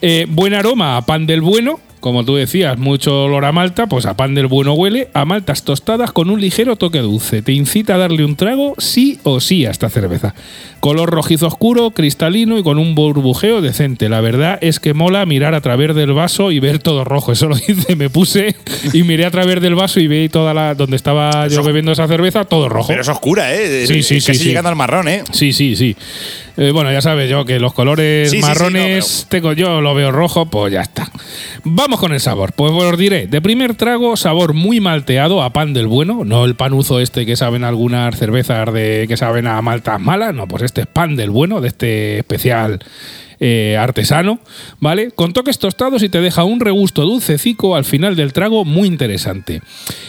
Eh, 0.01 0.25
buen 0.29 0.53
aroma 0.53 0.97
a 0.97 1.05
pan 1.05 1.25
del 1.25 1.41
bueno, 1.41 1.79
como 1.99 2.23
tú 2.23 2.35
decías, 2.35 2.77
mucho 2.77 3.25
olor 3.25 3.45
a 3.45 3.51
malta, 3.51 3.87
pues 3.87 4.05
a 4.05 4.15
pan 4.15 4.33
del 4.33 4.47
bueno 4.47 4.73
huele, 4.73 5.09
a 5.13 5.25
maltas 5.25 5.63
tostadas 5.63 6.11
con 6.11 6.29
un 6.29 6.39
ligero 6.39 6.75
toque 6.77 6.99
dulce. 6.99 7.41
Te 7.41 7.51
incita 7.51 7.95
a 7.95 7.97
darle 7.97 8.23
un 8.23 8.35
trago 8.35 8.73
sí 8.77 9.19
o 9.23 9.39
sí 9.39 9.65
a 9.65 9.71
esta 9.71 9.89
cerveza. 9.89 10.33
Color 10.79 11.09
rojizo 11.09 11.47
oscuro, 11.47 11.91
cristalino 11.91 12.57
y 12.57 12.63
con 12.63 12.77
un 12.77 12.95
burbujeo 12.95 13.61
decente. 13.61 14.07
La 14.07 14.21
verdad 14.21 14.57
es 14.61 14.79
que 14.79 14.93
mola 14.93 15.25
mirar 15.25 15.53
a 15.53 15.61
través 15.61 15.93
del 15.93 16.13
vaso 16.13 16.51
y 16.51 16.59
ver 16.59 16.79
todo 16.79 17.03
rojo. 17.03 17.31
Eso 17.39 17.47
lo 17.47 17.55
dice, 17.55 17.95
me 17.95 18.09
puse 18.09 18.55
y 18.93 19.03
miré 19.03 19.25
a 19.25 19.31
través 19.31 19.61
del 19.61 19.75
vaso 19.75 19.99
y 19.99 20.07
vi 20.07 20.29
toda 20.29 20.53
la 20.53 20.75
donde 20.75 20.95
estaba 20.95 21.47
yo 21.47 21.63
bebiendo 21.63 21.91
esa 21.91 22.07
cerveza 22.07 22.45
todo 22.45 22.69
rojo. 22.69 22.87
Pero 22.87 23.01
es 23.01 23.09
oscura, 23.09 23.53
¿eh? 23.53 23.85
Sí, 23.87 24.03
sí, 24.03 24.15
casi 24.15 24.33
sí, 24.33 24.39
sí. 24.39 24.45
llegando 24.49 24.69
al 24.69 24.75
marrón, 24.77 25.09
¿eh? 25.09 25.23
Sí, 25.31 25.51
sí, 25.51 25.75
sí. 25.75 25.97
Eh, 26.59 26.71
bueno, 26.71 26.91
ya 26.91 26.99
sabes 26.99 27.29
yo 27.29 27.45
que 27.45 27.57
los 27.57 27.71
colores 27.71 28.29
Sí, 28.29 28.35
sí, 28.35 28.41
sí, 28.41 28.47
marrones 28.47 29.27
tengo 29.29 29.53
yo, 29.53 29.79
lo 29.79 29.95
veo 29.95 30.11
rojo, 30.11 30.47
pues 30.47 30.73
ya 30.73 30.81
está. 30.81 31.09
Vamos 31.63 32.01
con 32.01 32.11
el 32.11 32.19
sabor. 32.19 32.51
Pues 32.51 32.73
os 32.73 32.97
diré, 32.97 33.27
de 33.27 33.41
primer 33.41 33.75
trago, 33.75 34.17
sabor 34.17 34.53
muy 34.53 34.81
malteado 34.81 35.41
a 35.41 35.53
pan 35.53 35.73
del 35.73 35.87
bueno, 35.87 36.25
no 36.25 36.43
el 36.43 36.55
panuzo 36.55 36.99
este 36.99 37.25
que 37.25 37.37
saben 37.37 37.63
algunas 37.63 38.19
cervezas 38.19 38.73
de 38.73 39.05
que 39.07 39.15
saben 39.15 39.47
a 39.47 39.61
maltas 39.61 40.01
malas, 40.01 40.35
no, 40.35 40.49
pues 40.49 40.63
este 40.63 40.81
es 40.81 40.87
pan 40.87 41.15
del 41.15 41.29
bueno, 41.29 41.61
de 41.61 41.69
este 41.69 42.17
especial 42.17 42.79
eh, 43.39 43.77
artesano, 43.79 44.39
¿vale? 44.79 45.11
Con 45.11 45.33
toques 45.33 45.59
tostados 45.59 46.03
y 46.03 46.09
te 46.09 46.19
deja 46.19 46.43
un 46.43 46.59
regusto 46.59 47.03
dulcecico 47.03 47.75
al 47.75 47.85
final 47.85 48.15
del 48.15 48.33
trago 48.33 48.65
muy 48.65 48.87
interesante. 48.87 49.61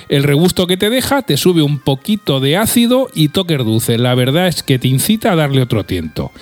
El 0.08 0.24
regusto 0.24 0.66
que 0.66 0.76
te 0.76 0.90
deja 0.90 1.22
te 1.22 1.36
sube 1.36 1.62
un 1.62 1.78
poquito 1.78 2.40
de 2.40 2.56
ácido 2.56 3.08
y 3.14 3.28
toques 3.28 3.58
dulces. 3.58 4.00
La 4.00 4.14
verdad 4.14 4.48
es 4.48 4.62
que 4.62 4.78
te 4.78 4.88
incita 4.88 5.32
a 5.32 5.36
darle 5.36 5.62
otro 5.62 5.84
tiento. 5.84 6.32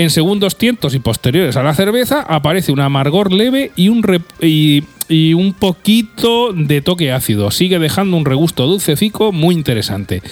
En 0.00 0.08
segundos 0.08 0.56
tientos 0.56 0.94
y 0.94 0.98
posteriores 0.98 1.58
a 1.58 1.62
la 1.62 1.74
cerveza 1.74 2.22
aparece 2.22 2.72
un 2.72 2.80
amargor 2.80 3.34
leve 3.34 3.70
y 3.76 3.90
un, 3.90 4.02
y, 4.40 4.82
y 5.10 5.34
un 5.34 5.52
poquito 5.52 6.54
de 6.54 6.80
toque 6.80 7.12
ácido. 7.12 7.50
Sigue 7.50 7.78
dejando 7.78 8.16
un 8.16 8.24
regusto 8.24 8.66
dulcecico 8.66 9.30
muy 9.30 9.54
interesante. 9.54 10.22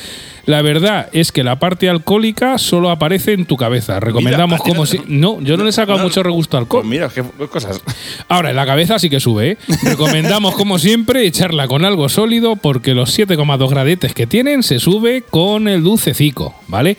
La 0.47 0.63
verdad 0.63 1.11
es 1.13 1.33
que 1.33 1.45
la 1.45 1.59
parte 1.59 1.91
alcohólica 1.91 2.57
solo 2.57 2.89
aparece 2.89 3.35
en 3.35 3.45
tu 3.45 3.59
cabeza. 3.59 4.01
Recomendamos 4.01 4.59
¿a 4.59 4.65
ti 4.65 4.71
no 4.71 4.75
como 4.75 4.87
si. 4.87 5.03
No, 5.07 5.39
yo 5.43 5.59
no 5.59 5.65
le 5.65 5.69
he 5.69 5.73
sacado 5.75 5.99
no, 5.99 6.05
mucho 6.05 6.23
regusto 6.23 6.57
al 6.57 6.63
alcohol. 6.63 6.81
Pues 6.81 6.91
mira, 6.91 7.11
qué 7.11 7.23
cosas. 7.49 7.83
Ahora, 8.29 8.49
en 8.49 8.57
la 8.57 8.65
cabeza 8.65 8.99
sí 8.99 9.11
que 9.11 9.21
sube, 9.21 9.51
¿eh? 9.51 9.59
Recomendamos, 9.83 10.55
como 10.55 10.79
siempre, 10.79 11.27
echarla 11.27 11.69
con 11.69 11.85
algo 11.85 12.09
sólido 12.09 12.57
porque 12.57 12.95
los 12.95 13.19
7,2 13.19 13.69
gradetes 13.69 14.15
que 14.15 14.27
tienen 14.27 14.63
se 14.63 14.79
sube 14.79 15.23
con 15.29 15.69
el 15.69 15.83
dulcecico, 15.83 16.55
¿vale? 16.69 16.97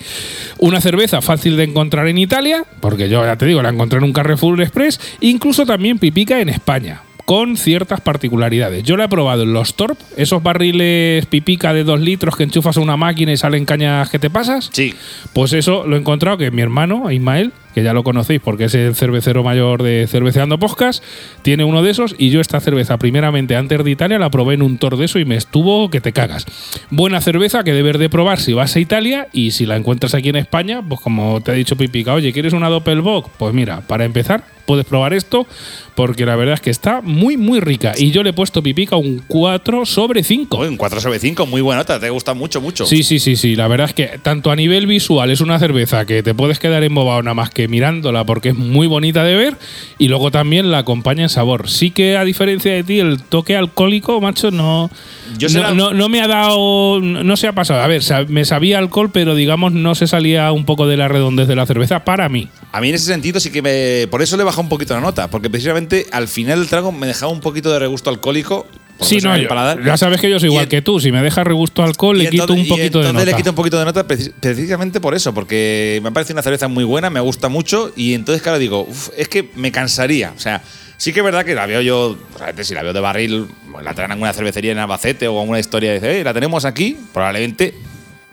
Una 0.57 0.81
cerveza 0.81 1.21
fácil 1.21 1.55
de 1.57 1.63
encontrar 1.63 2.07
en 2.07 2.17
Italia, 2.17 2.63
porque 2.79 3.09
yo 3.09 3.23
ya 3.23 3.37
te 3.37 3.45
digo, 3.45 3.61
la 3.61 3.69
encontré 3.69 3.99
en 3.99 4.03
un 4.03 4.13
Carrefour 4.13 4.61
Express, 4.61 4.99
incluso 5.21 5.65
también 5.65 5.99
pipica 5.99 6.39
en 6.39 6.49
España 6.49 7.03
con 7.29 7.57
ciertas 7.57 8.01
particularidades. 8.01 8.83
Yo 8.83 8.97
la 8.97 9.03
he 9.03 9.07
probado 9.07 9.43
en 9.43 9.53
los 9.53 9.75
Torp, 9.75 9.99
esos 10.17 10.41
barriles 10.41 11.27
pipica 11.27 11.73
de 11.73 11.83
2 11.83 11.99
litros 11.99 12.35
que 12.35 12.41
enchufas 12.41 12.77
a 12.77 12.79
una 12.79 12.97
máquina 12.97 13.31
y 13.31 13.37
salen 13.37 13.65
cañas 13.65 14.09
que 14.09 14.17
te 14.17 14.31
pasas. 14.31 14.71
Sí. 14.73 14.95
Pues 15.31 15.53
eso 15.53 15.85
lo 15.85 15.95
he 15.95 15.99
encontrado 15.99 16.39
que 16.39 16.49
mi 16.49 16.63
hermano, 16.63 17.11
Ismael, 17.11 17.53
que 17.79 17.85
ya 17.85 17.93
lo 17.93 18.03
conocéis 18.03 18.41
porque 18.41 18.65
es 18.65 18.75
el 18.75 18.93
cervecero 18.93 19.41
mayor 19.41 19.83
de 19.83 20.05
Cerveceando 20.07 20.59
Podcast, 20.59 21.01
tiene 21.43 21.63
uno 21.63 21.81
de 21.81 21.91
esos 21.91 22.13
y 22.17 22.29
yo 22.29 22.41
esta 22.41 22.59
cerveza 22.59 22.97
primeramente 22.97 23.55
antes 23.55 23.81
de 23.85 23.89
Italia 23.89 24.19
la 24.19 24.29
probé 24.29 24.55
en 24.55 24.63
un 24.63 24.77
tor 24.77 24.97
de 24.97 25.05
eso 25.05 25.17
y 25.17 25.23
me 25.23 25.37
estuvo 25.37 25.89
que 25.89 26.01
te 26.01 26.11
cagas. 26.11 26.45
Buena 26.89 27.21
cerveza 27.21 27.63
que 27.63 27.71
debes 27.71 27.97
de 27.97 28.09
probar 28.09 28.41
si 28.41 28.51
vas 28.51 28.75
a 28.75 28.81
Italia 28.81 29.29
y 29.31 29.51
si 29.51 29.65
la 29.65 29.77
encuentras 29.77 30.13
aquí 30.13 30.27
en 30.27 30.35
España, 30.35 30.83
pues 30.85 30.99
como 30.99 31.39
te 31.41 31.51
ha 31.51 31.53
dicho 31.53 31.77
Pipica, 31.77 32.13
oye, 32.13 32.33
¿quieres 32.33 32.51
una 32.51 32.67
Doppelbock? 32.67 33.29
Pues 33.37 33.53
mira, 33.53 33.79
para 33.79 34.03
empezar 34.03 34.43
puedes 34.69 34.85
probar 34.85 35.15
esto 35.15 35.47
porque 35.95 36.27
la 36.27 36.35
verdad 36.35 36.53
es 36.53 36.61
que 36.61 36.69
está 36.69 37.01
muy 37.01 37.37
muy 37.37 37.59
rica 37.59 37.93
y 37.97 38.11
yo 38.11 38.21
le 38.21 38.29
he 38.29 38.33
puesto 38.33 38.61
Pipica 38.61 38.97
un 38.97 39.23
4 39.27 39.85
sobre 39.87 40.23
5. 40.23 40.59
Uy, 40.59 40.67
un 40.67 40.77
4 40.77 41.01
sobre 41.01 41.17
5, 41.17 41.47
muy 41.47 41.61
buena 41.61 41.81
nota. 41.81 41.99
Te 41.99 42.11
gusta 42.11 42.35
mucho, 42.35 42.61
mucho. 42.61 42.85
Sí, 42.85 43.01
sí, 43.01 43.17
sí, 43.17 43.35
sí. 43.35 43.55
La 43.55 43.67
verdad 43.67 43.87
es 43.87 43.93
que 43.95 44.19
tanto 44.21 44.51
a 44.51 44.55
nivel 44.55 44.85
visual 44.85 45.31
es 45.31 45.41
una 45.41 45.57
cerveza 45.57 46.05
que 46.05 46.21
te 46.21 46.35
puedes 46.35 46.59
quedar 46.59 46.83
embobado 46.83 47.23
nada 47.23 47.33
más 47.33 47.49
que 47.49 47.67
mirándola 47.69 48.25
porque 48.25 48.49
es 48.49 48.55
muy 48.55 48.87
bonita 48.87 49.23
de 49.23 49.35
ver 49.35 49.57
y 49.97 50.07
luego 50.09 50.31
también 50.31 50.71
la 50.71 50.79
acompaña 50.79 51.23
en 51.23 51.29
sabor. 51.29 51.69
Sí 51.69 51.91
que 51.91 52.17
a 52.17 52.23
diferencia 52.25 52.73
de 52.73 52.83
ti 52.83 52.99
el 52.99 53.21
toque 53.21 53.55
alcohólico, 53.55 54.19
macho, 54.19 54.51
no, 54.51 54.89
Yo 55.37 55.47
no, 55.49 55.61
la- 55.61 55.73
no, 55.73 55.93
no 55.93 56.09
me 56.09 56.21
ha 56.21 56.27
dado, 56.27 56.99
no 56.99 57.37
se 57.37 57.47
ha 57.47 57.53
pasado. 57.53 57.81
A 57.81 57.87
ver, 57.87 58.01
me 58.27 58.43
sabía 58.45 58.77
alcohol, 58.79 59.11
pero 59.13 59.35
digamos 59.35 59.71
no 59.71 59.95
se 59.95 60.07
salía 60.07 60.51
un 60.51 60.65
poco 60.65 60.87
de 60.87 60.97
la 60.97 61.07
redondez 61.07 61.47
de 61.47 61.55
la 61.55 61.65
cerveza 61.65 62.03
para 62.03 62.27
mí. 62.29 62.49
A 62.71 62.81
mí 62.81 62.89
en 62.89 62.95
ese 62.95 63.05
sentido 63.05 63.39
sí 63.39 63.51
que 63.51 63.61
me. 63.61 64.07
Por 64.07 64.21
eso 64.21 64.35
le 64.37 64.43
baja 64.43 64.59
un 64.61 64.69
poquito 64.69 64.93
la 64.93 65.01
nota, 65.01 65.29
porque 65.29 65.49
precisamente 65.49 66.07
al 66.11 66.27
final 66.27 66.59
del 66.59 66.67
trago 66.69 66.91
me 66.91 67.07
dejaba 67.07 67.31
un 67.31 67.39
poquito 67.39 67.71
de 67.71 67.79
regusto 67.79 68.09
alcohólico. 68.09 68.65
Sí, 69.01 69.17
no, 69.21 69.35
yo- 69.37 69.47
ya 69.85 69.97
sabes 69.97 70.19
que 70.19 70.29
yo 70.29 70.39
soy 70.39 70.49
igual 70.49 70.63
en- 70.63 70.69
que 70.69 70.81
tú. 70.81 70.99
Si 70.99 71.11
me 71.11 71.21
deja 71.21 71.43
regusto 71.43 71.83
alcohol, 71.83 72.17
le 72.17 72.29
quito 72.29 72.43
entonces- 72.43 72.63
un 72.71 72.77
poquito 72.77 72.99
de 73.01 73.13
nota. 73.13 73.25
le 73.25 73.33
quito 73.33 73.49
un 73.51 73.55
poquito 73.55 73.79
de 73.79 73.85
nota 73.85 74.07
preci- 74.07 74.31
precisamente 74.39 74.99
por 74.99 75.15
eso, 75.15 75.33
porque 75.33 75.99
me 76.03 76.11
parece 76.11 76.33
una 76.33 76.41
cerveza 76.41 76.67
muy 76.67 76.83
buena, 76.83 77.09
me 77.09 77.19
gusta 77.19 77.47
mucho 77.49 77.91
y 77.95 78.13
entonces 78.13 78.41
claro 78.41 78.59
digo, 78.59 78.81
"Uf, 78.89 79.09
es 79.17 79.27
que 79.29 79.49
me 79.55 79.71
cansaría, 79.71 80.33
o 80.35 80.39
sea, 80.39 80.61
sí 80.97 81.13
que 81.13 81.19
es 81.19 81.23
verdad 81.25 81.45
que 81.45 81.55
la 81.55 81.65
veo 81.65 81.81
yo, 81.81 82.17
realmente 82.37 82.63
si 82.65 82.73
la 82.73 82.83
veo 82.83 82.91
de 82.93 82.99
barril, 82.99 83.45
pues, 83.71 83.85
la 83.85 83.93
traen 83.93 84.11
en 84.11 84.21
una 84.21 84.33
cervecería 84.33 84.71
en 84.73 84.79
Albacete 84.79 85.27
o 85.27 85.39
alguna 85.39 85.59
historia 85.59 85.93
dice, 85.93 86.19
"Eh, 86.19 86.23
la 86.23 86.33
tenemos 86.33 86.65
aquí, 86.65 86.97
probablemente 87.13 87.73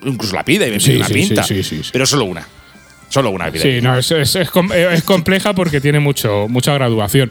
incluso 0.04 0.34
la 0.34 0.44
pida 0.44 0.66
y 0.66 0.70
me 0.72 0.80
Sí, 0.80 0.86
pide 0.90 0.96
una 0.98 1.06
sí, 1.08 1.14
pinta, 1.14 1.42
sí, 1.44 1.62
sí, 1.62 1.80
sí. 1.82 1.90
pero 1.92 2.06
solo 2.06 2.24
una, 2.24 2.46
solo 3.08 3.30
una 3.30 3.50
pide. 3.50 3.62
Sí, 3.78 3.80
no, 3.82 3.96
es, 3.98 4.10
es- 4.10 4.36
eh, 4.36 4.46
es 4.92 5.02
compleja 5.02 5.54
porque 5.54 5.80
tiene 5.80 6.00
mucho, 6.00 6.46
mucha 6.48 6.74
graduación. 6.74 7.30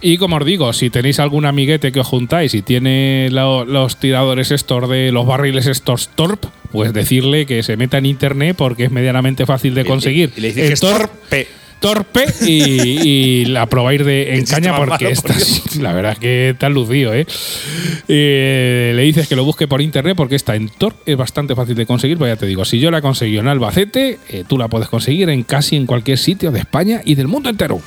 Y 0.00 0.18
como 0.18 0.36
os 0.36 0.44
digo, 0.44 0.72
si 0.72 0.90
tenéis 0.90 1.18
algún 1.20 1.44
amiguete 1.46 1.92
que 1.92 2.00
os 2.00 2.06
juntáis 2.06 2.54
y 2.54 2.62
tiene 2.62 3.28
lo- 3.30 3.64
los 3.64 3.98
tiradores 3.98 4.50
estos 4.50 4.88
de 4.88 5.10
los 5.12 5.26
barriles 5.26 5.66
estos 5.66 6.08
Torp, 6.14 6.44
pues 6.72 6.92
decirle 6.92 7.46
que 7.46 7.62
se 7.62 7.76
meta 7.76 7.98
en 7.98 8.06
internet 8.06 8.54
porque 8.56 8.84
es 8.84 8.90
medianamente 8.90 9.46
fácil 9.46 9.74
de 9.74 9.82
Y- 9.82 9.84
conseguir. 9.84 10.32
y 10.36 10.40
le 10.40 10.48
dices 10.52 10.80
torpe. 10.80 11.46
Torpe 11.80 12.24
y, 12.42 13.08
y 13.08 13.44
la 13.46 13.66
probáis 13.66 14.04
de 14.04 14.22
en 14.22 14.40
Qué 14.40 14.40
chiste 14.40 14.54
caña 14.54 14.72
más 14.72 14.88
porque 14.88 15.14
sí, 15.14 15.78
la 15.80 15.92
verdad 15.92 16.12
es 16.12 16.18
que 16.18 16.50
está 16.50 16.68
lucido, 16.68 17.14
¿eh? 17.14 17.26
Eh, 18.08 18.92
Le 18.94 19.02
dices 19.02 19.28
que 19.28 19.36
lo 19.36 19.44
busque 19.44 19.68
por 19.68 19.80
internet 19.80 20.16
porque 20.16 20.36
esta 20.36 20.56
en 20.56 20.68
Tor 20.68 20.94
es 21.06 21.16
bastante 21.16 21.54
fácil 21.54 21.74
de 21.74 21.86
conseguir, 21.86 22.18
pero 22.18 22.32
ya 22.32 22.36
te 22.36 22.46
digo, 22.46 22.64
si 22.64 22.78
yo 22.78 22.90
la 22.90 23.00
conseguí 23.00 23.38
en 23.38 23.48
Albacete, 23.48 24.18
eh, 24.28 24.44
tú 24.46 24.58
la 24.58 24.68
puedes 24.68 24.88
conseguir 24.88 25.28
en 25.30 25.42
casi 25.42 25.76
en 25.76 25.86
cualquier 25.86 26.18
sitio 26.18 26.50
de 26.50 26.60
España 26.60 27.02
y 27.04 27.14
del 27.14 27.28
mundo 27.28 27.48
entero. 27.50 27.80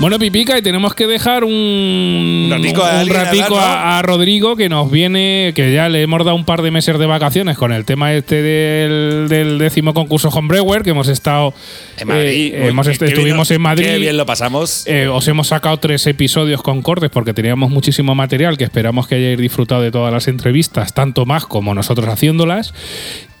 Bueno, 0.00 0.18
Pipica, 0.18 0.56
y 0.56 0.62
tenemos 0.62 0.94
que 0.94 1.06
dejar 1.06 1.44
un, 1.44 1.52
Un 1.52 2.48
ratico 2.50 2.82
a 2.82 2.88
un 2.90 2.96
alguien 3.00 3.16
ratico 3.16 3.44
hablar, 3.58 3.78
a, 3.78 3.98
a 3.98 4.02
Rodrigo 4.02 4.56
que 4.56 4.70
nos 4.70 4.90
viene, 4.90 5.52
que 5.54 5.74
ya 5.74 5.90
le 5.90 6.00
hemos 6.00 6.24
dado 6.24 6.34
un 6.36 6.46
par 6.46 6.62
de 6.62 6.70
meses 6.70 6.98
de 6.98 7.04
vacaciones 7.04 7.58
con 7.58 7.70
el 7.70 7.84
tema 7.84 8.14
este 8.14 8.40
del, 8.40 9.28
del 9.28 9.58
décimo 9.58 9.92
concurso 9.92 10.30
Homebrewer, 10.30 10.82
que 10.84 10.90
hemos 10.90 11.08
estado 11.08 11.52
En 11.98 12.08
Madrid, 12.08 12.54
eh, 12.54 12.68
hemos 12.68 12.86
est- 12.86 12.98
bien 12.98 13.12
estuvimos 13.12 13.50
en 13.50 13.60
Madrid. 13.60 13.84
Qué 13.84 13.98
bien 13.98 14.16
lo 14.16 14.24
pasamos. 14.24 14.86
Eh, 14.86 15.06
os 15.06 15.28
hemos 15.28 15.48
sacado 15.48 15.76
tres 15.76 16.06
episodios 16.06 16.62
con 16.62 16.80
cortes 16.80 17.10
porque 17.10 17.34
teníamos 17.34 17.70
muchísimo 17.70 18.14
material 18.14 18.56
que 18.56 18.64
esperamos 18.64 19.06
que 19.06 19.16
hayáis 19.16 19.38
disfrutado 19.38 19.82
de 19.82 19.90
todas 19.90 20.10
las 20.14 20.28
entrevistas, 20.28 20.94
tanto 20.94 21.26
más 21.26 21.44
como 21.44 21.74
nosotros 21.74 22.08
haciéndolas. 22.08 22.72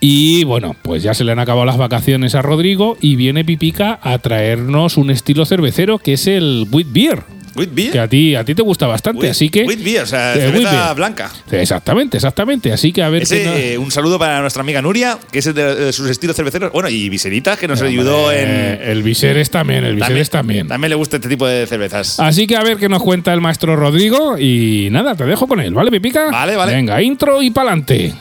Y 0.00 0.44
bueno, 0.44 0.74
pues 0.82 1.02
ya 1.02 1.12
se 1.12 1.24
le 1.24 1.32
han 1.32 1.38
acabado 1.38 1.66
las 1.66 1.76
vacaciones 1.76 2.34
a 2.34 2.40
Rodrigo 2.42 2.96
y 3.02 3.16
viene 3.16 3.44
Pipica 3.44 3.98
a 4.02 4.18
traernos 4.18 4.96
un 4.96 5.10
estilo 5.10 5.44
cervecero 5.44 5.98
que 5.98 6.14
es 6.14 6.26
el 6.26 6.66
Wheat 6.70 6.86
Beer. 6.90 7.22
Wheat 7.56 7.70
beer. 7.74 7.90
Que 7.90 7.98
a 7.98 8.06
ti, 8.08 8.34
a 8.36 8.44
ti 8.44 8.54
te 8.54 8.62
gusta 8.62 8.86
bastante, 8.86 9.28
así 9.28 9.50
que. 9.50 9.64
Wheat 9.64 9.82
beer, 9.82 10.02
o 10.02 10.06
sea, 10.06 10.34
Eh, 10.36 10.40
cerveza 10.40 10.84
beer. 10.84 10.94
blanca. 10.94 11.30
Exactamente, 11.50 12.16
exactamente. 12.16 12.72
Así 12.72 12.92
que 12.92 13.02
a 13.02 13.08
ver 13.10 13.24
Ese, 13.24 13.72
eh, 13.74 13.76
un 13.78 13.90
saludo 13.90 14.20
para 14.20 14.40
nuestra 14.40 14.62
amiga 14.62 14.80
Nuria, 14.80 15.18
que 15.32 15.40
es 15.40 15.52
de, 15.52 15.74
de 15.74 15.92
sus 15.92 16.08
estilos 16.08 16.36
cerveceros. 16.36 16.70
Bueno, 16.72 16.88
y 16.88 17.08
Viserita, 17.08 17.56
que 17.56 17.66
nos 17.66 17.82
ayudó 17.82 18.30
Eh, 18.30 18.78
en. 18.84 18.88
el 18.90 19.02
Viserys 19.02 19.50
también, 19.50 19.82
el 19.84 19.96
Viserys 19.96 20.30
también. 20.30 20.68
También 20.68 20.90
le 20.90 20.94
gusta 20.96 21.16
este 21.16 21.28
tipo 21.28 21.44
de 21.44 21.66
cervezas. 21.66 22.20
Así 22.20 22.46
que 22.46 22.56
a 22.56 22.62
ver 22.62 22.76
qué 22.78 22.88
nos 22.88 23.02
cuenta 23.02 23.34
el 23.34 23.40
maestro 23.40 23.74
Rodrigo 23.74 24.38
y 24.38 24.88
nada, 24.92 25.16
te 25.16 25.24
dejo 25.24 25.48
con 25.48 25.60
él, 25.60 25.74
¿vale, 25.74 25.90
Pipica? 25.90 26.30
Vale, 26.30 26.54
vale. 26.56 26.72
Venga, 26.72 27.02
intro 27.02 27.42
y 27.42 27.50
pa'lante. 27.50 28.14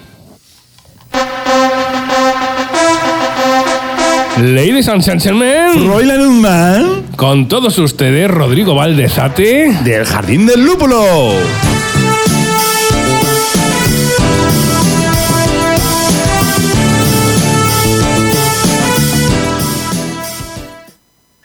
Ladies 4.39 4.88
and 4.88 5.04
gentlemen, 5.04 5.73
Fräulein 5.73 6.39
Man 6.39 7.08
con 7.17 7.49
todos 7.49 7.78
ustedes, 7.78 8.32
Rodrigo 8.32 8.73
Valdezate. 8.73 9.73
del 9.84 10.06
Jardín 10.06 10.45
del 10.45 10.63
Lúpulo. 10.63 11.34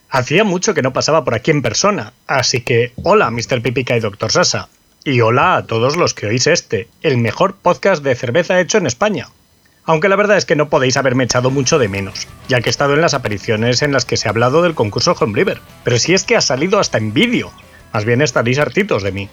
Hacía 0.09 0.45
mucho 0.45 0.73
que 0.73 0.83
no 0.83 0.93
pasaba 0.93 1.25
por 1.25 1.35
aquí 1.35 1.51
en 1.51 1.63
persona, 1.63 2.13
así 2.29 2.61
que 2.61 2.93
hola 3.03 3.33
Mr. 3.33 3.61
Pipica 3.61 3.97
y 3.97 4.01
Dr. 4.01 4.31
Sasa. 4.31 4.69
Y 5.03 5.21
hola 5.21 5.57
a 5.57 5.67
todos 5.67 5.97
los 5.97 6.15
que 6.15 6.27
oís 6.27 6.47
este, 6.47 6.87
el 7.03 7.19
mejor 7.19 7.57
podcast 7.57 8.05
de 8.05 8.15
cerveza 8.15 8.61
hecho 8.61 8.79
en 8.79 8.87
España. 8.87 9.31
Aunque 9.87 10.09
la 10.09 10.17
verdad 10.17 10.39
es 10.39 10.47
que 10.47 10.57
no 10.57 10.71
podéis 10.71 10.97
haberme 10.97 11.25
echado 11.25 11.51
mucho 11.51 11.79
de 11.79 11.89
menos, 11.89 12.27
ya 12.49 12.61
que 12.61 12.69
he 12.69 12.71
estado 12.71 12.95
en 12.95 13.03
las 13.03 13.13
apariciones 13.13 13.83
en 13.83 13.93
las 13.93 14.07
que 14.07 14.17
se 14.17 14.29
ha 14.29 14.31
hablado 14.31 14.63
del 14.63 14.75
concurso 14.75 15.13
Homebrewer. 15.13 15.61
Pero 15.85 15.99
si 15.99 16.15
es 16.15 16.25
que 16.25 16.37
ha 16.37 16.41
salido 16.41 16.79
hasta 16.79 16.99
en 16.99 17.13
vídeo. 17.13 17.53
Más 17.93 18.05
bien 18.05 18.23
estaréis 18.23 18.59
hartitos 18.59 19.03
de 19.03 19.13
mí. 19.13 19.29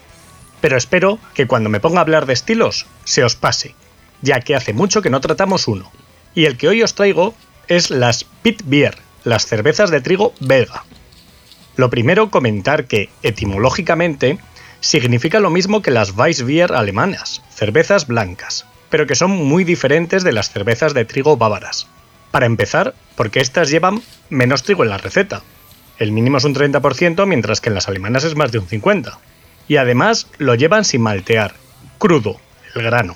Pero 0.60 0.78
espero 0.78 1.20
que 1.34 1.48
cuando 1.48 1.70
me 1.70 1.80
ponga 1.80 2.00
a 2.00 2.02
hablar 2.02 2.26
de 2.26 2.34
estilos, 2.34 2.86
se 3.06 3.24
os 3.24 3.36
pase, 3.36 3.76
ya 4.22 4.42
que 4.42 4.56
hace 4.56 4.74
mucho 4.74 5.02
que 5.02 5.10
no 5.10 5.22
tratamos 5.22 5.68
uno. 5.68 5.90
Y 6.36 6.46
el 6.46 6.58
que 6.58 6.68
hoy 6.68 6.84
os 6.84 6.96
traigo 6.96 7.34
es 7.68 7.90
las 7.90 8.26
Pit 8.26 8.62
Beer, 8.66 8.98
las 9.24 9.48
cervezas 9.48 9.90
de 9.90 10.02
trigo 10.02 10.34
belga. 10.42 10.84
Lo 11.78 11.90
primero, 11.90 12.30
comentar 12.30 12.86
que, 12.86 13.10
etimológicamente, 13.24 14.38
significa 14.82 15.40
lo 15.40 15.50
mismo 15.50 15.82
que 15.82 15.92
las 15.92 16.16
Weissbier 16.16 16.74
alemanas, 16.74 17.42
cervezas 17.50 18.06
blancas, 18.06 18.66
pero 18.92 19.08
que 19.08 19.16
son 19.16 19.32
muy 19.32 19.64
diferentes 19.64 20.24
de 20.24 20.34
las 20.34 20.52
cervezas 20.52 20.94
de 20.94 21.06
trigo 21.06 21.38
bávaras. 21.38 21.88
Para 22.30 22.46
empezar, 22.46 22.94
porque 23.16 23.40
estas 23.40 23.70
llevan 23.72 24.04
menos 24.30 24.62
trigo 24.62 24.84
en 24.84 24.90
la 24.90 25.00
receta. 25.00 25.42
El 25.98 26.12
mínimo 26.12 26.38
es 26.38 26.44
un 26.44 26.54
30%, 26.54 27.26
mientras 27.26 27.62
que 27.62 27.70
en 27.70 27.76
las 27.76 27.88
alemanas 27.88 28.24
es 28.24 28.36
más 28.36 28.52
de 28.52 28.60
un 28.60 28.68
50%. 28.68 29.18
Y 29.68 29.78
además 29.78 30.28
lo 30.38 30.54
llevan 30.56 30.86
sin 30.86 31.02
maltear, 31.02 31.56
crudo, 31.98 32.40
el 32.76 32.84
grano. 32.84 33.16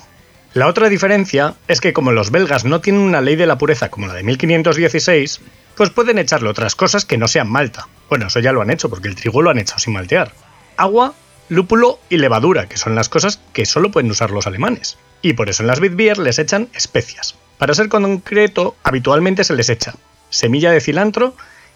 La 0.54 0.66
otra 0.66 0.88
diferencia 0.88 1.54
es 1.68 1.80
que 1.82 1.92
como 1.92 2.12
los 2.12 2.30
belgas 2.30 2.64
no 2.64 2.80
tienen 2.80 3.02
una 3.02 3.20
ley 3.20 3.36
de 3.36 3.46
la 3.46 3.58
pureza 3.58 3.90
como 3.90 4.06
la 4.06 4.14
de 4.14 4.22
1516, 4.22 5.40
pues 5.76 5.90
pueden 5.90 6.18
echarle 6.18 6.48
otras 6.48 6.74
cosas 6.74 7.04
que 7.04 7.18
no 7.18 7.28
sean 7.28 7.50
malta. 7.50 7.88
Bueno, 8.08 8.28
eso 8.28 8.40
ya 8.40 8.52
lo 8.52 8.62
han 8.62 8.70
hecho 8.70 8.88
porque 8.88 9.08
el 9.08 9.16
trigo 9.16 9.42
lo 9.42 9.50
han 9.50 9.58
hecho 9.58 9.78
sin 9.78 9.92
maltear. 9.92 10.32
Agua, 10.78 11.12
lúpulo 11.50 11.98
y 12.08 12.16
levadura, 12.16 12.68
que 12.68 12.78
son 12.78 12.94
las 12.94 13.10
cosas 13.10 13.40
que 13.52 13.66
solo 13.66 13.90
pueden 13.90 14.10
usar 14.10 14.30
los 14.30 14.46
alemanes. 14.46 14.96
Y 15.26 15.32
por 15.32 15.50
eso 15.50 15.64
en 15.64 15.66
las 15.66 15.80
Bitbier 15.80 16.18
les 16.18 16.38
echan 16.38 16.68
especias. 16.72 17.34
Para 17.58 17.74
ser 17.74 17.88
concreto, 17.88 18.76
habitualmente 18.84 19.42
se 19.42 19.56
les 19.56 19.68
echa 19.68 19.94
semilla 20.30 20.70
de 20.70 20.80
cilantro 20.80 21.34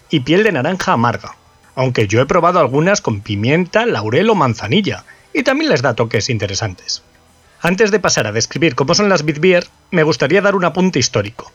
y 0.09 0.21
piel 0.21 0.43
de 0.43 0.53
naranja 0.53 0.93
amarga. 0.93 1.35
Aunque 1.75 2.07
yo 2.07 2.21
he 2.21 2.25
probado 2.25 2.59
algunas 2.59 3.01
con 3.01 3.19
pimienta, 3.19 3.85
laurel 3.85 4.29
o 4.29 4.35
manzanilla, 4.35 5.03
y 5.33 5.43
también 5.43 5.69
les 5.69 5.81
da 5.81 5.95
toques 5.95 6.29
interesantes. 6.29 7.03
Antes 7.59 7.91
de 7.91 7.99
pasar 7.99 8.25
a 8.25 8.31
describir 8.31 8.73
cómo 8.73 8.95
son 8.95 9.09
las 9.09 9.25
Bitbier, 9.25 9.67
me 9.91 10.03
gustaría 10.03 10.39
dar 10.39 10.55
un 10.55 10.63
apunte 10.63 10.99
histórico. 10.99 11.51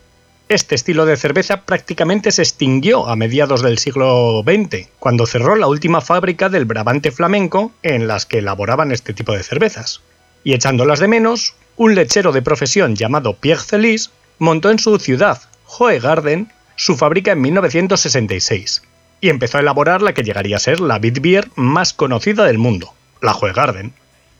Este 0.50 0.74
estilo 0.74 1.06
de 1.06 1.16
cerveza 1.16 1.62
prácticamente 1.62 2.30
se 2.30 2.42
extinguió 2.42 3.08
a 3.08 3.16
mediados 3.16 3.62
del 3.62 3.78
siglo 3.78 4.42
XX, 4.44 4.90
cuando 4.98 5.24
cerró 5.24 5.56
la 5.56 5.66
última 5.66 6.02
fábrica 6.02 6.50
del 6.50 6.66
Brabante 6.66 7.10
flamenco 7.10 7.72
en 7.82 8.06
las 8.06 8.26
que 8.26 8.40
elaboraban 8.40 8.92
este 8.92 9.14
tipo 9.14 9.32
de 9.32 9.42
cervezas. 9.42 10.02
Y 10.44 10.52
echándolas 10.52 11.00
de 11.00 11.08
menos, 11.08 11.54
un 11.76 11.94
lechero 11.94 12.32
de 12.32 12.42
profesión 12.42 12.96
llamado 12.96 13.34
Pierre 13.34 13.62
Celis 13.62 14.10
montó 14.38 14.70
en 14.70 14.78
su 14.78 14.98
ciudad, 14.98 15.40
Hoegarden, 15.78 16.50
su 16.76 16.96
fábrica 16.96 17.32
en 17.32 17.40
1966 17.40 18.82
y 19.20 19.28
empezó 19.28 19.58
a 19.58 19.60
elaborar 19.60 20.02
la 20.02 20.14
que 20.14 20.22
llegaría 20.22 20.56
a 20.56 20.60
ser 20.60 20.80
la 20.80 20.98
Bitbier 20.98 21.48
más 21.54 21.92
conocida 21.92 22.44
del 22.44 22.58
mundo, 22.58 22.94
la 23.20 23.32
Hoegarden. 23.32 23.94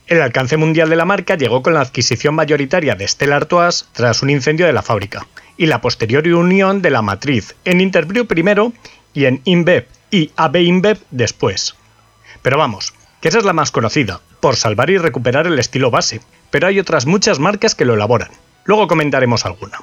El 0.07 0.21
alcance 0.21 0.55
mundial 0.55 0.89
de 0.89 0.95
la 0.95 1.05
marca 1.05 1.35
llegó 1.35 1.61
con 1.61 1.73
la 1.73 1.81
adquisición 1.81 2.35
mayoritaria 2.35 2.95
de 2.95 3.07
Stella 3.07 3.35
Artois 3.35 3.87
tras 3.91 4.21
un 4.21 4.29
incendio 4.29 4.65
de 4.65 4.73
la 4.73 4.83
fábrica 4.83 5.27
y 5.57 5.65
la 5.65 5.81
posterior 5.81 6.27
unión 6.27 6.81
de 6.81 6.91
la 6.91 7.01
matriz 7.01 7.55
en 7.65 7.81
Interbrew 7.81 8.25
primero 8.25 8.71
y 9.13 9.25
en 9.25 9.41
InBev 9.43 9.87
y 10.11 10.31
AB 10.37 10.55
InBev 10.57 10.99
después. 11.11 11.75
Pero 12.41 12.57
vamos, 12.57 12.93
que 13.19 13.27
esa 13.27 13.39
es 13.39 13.45
la 13.45 13.53
más 13.53 13.71
conocida, 13.71 14.21
por 14.39 14.55
salvar 14.55 14.89
y 14.89 14.97
recuperar 14.97 15.47
el 15.47 15.59
estilo 15.59 15.91
base, 15.91 16.21
pero 16.49 16.67
hay 16.67 16.79
otras 16.79 17.05
muchas 17.05 17.39
marcas 17.39 17.75
que 17.75 17.85
lo 17.85 17.93
elaboran. 17.93 18.31
Luego 18.65 18.87
comentaremos 18.87 19.45
alguna. 19.45 19.81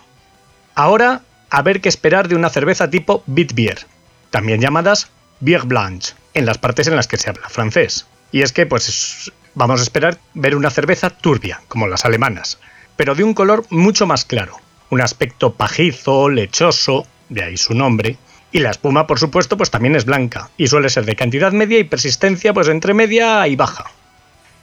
Ahora, 0.74 1.22
a 1.50 1.62
ver 1.62 1.80
qué 1.80 1.88
esperar 1.88 2.28
de 2.28 2.34
una 2.34 2.50
cerveza 2.50 2.90
tipo 2.90 3.22
Bitbier, 3.26 3.86
también 4.30 4.60
llamadas 4.60 5.08
Bière 5.40 5.66
Blanche, 5.66 6.14
en 6.34 6.46
las 6.46 6.58
partes 6.58 6.88
en 6.88 6.96
las 6.96 7.06
que 7.06 7.16
se 7.16 7.30
habla 7.30 7.48
francés. 7.48 8.06
Y 8.32 8.42
es 8.42 8.52
que, 8.52 8.66
pues, 8.66 9.32
vamos 9.54 9.80
a 9.80 9.82
esperar 9.84 10.18
ver 10.34 10.56
una 10.56 10.70
cerveza 10.70 11.10
turbia, 11.10 11.62
como 11.68 11.86
las 11.86 12.04
alemanas, 12.04 12.58
pero 12.96 13.14
de 13.14 13.24
un 13.24 13.34
color 13.34 13.64
mucho 13.70 14.06
más 14.06 14.24
claro, 14.24 14.56
un 14.90 15.00
aspecto 15.00 15.54
pajizo, 15.54 16.28
lechoso, 16.28 17.06
de 17.28 17.44
ahí 17.44 17.56
su 17.56 17.74
nombre, 17.74 18.18
y 18.52 18.60
la 18.60 18.70
espuma, 18.70 19.06
por 19.06 19.18
supuesto, 19.18 19.56
pues 19.56 19.70
también 19.70 19.96
es 19.96 20.04
blanca, 20.04 20.50
y 20.56 20.68
suele 20.68 20.88
ser 20.88 21.04
de 21.04 21.16
cantidad 21.16 21.52
media 21.52 21.78
y 21.78 21.84
persistencia, 21.84 22.52
pues 22.52 22.68
entre 22.68 22.94
media 22.94 23.46
y 23.48 23.56
baja. 23.56 23.86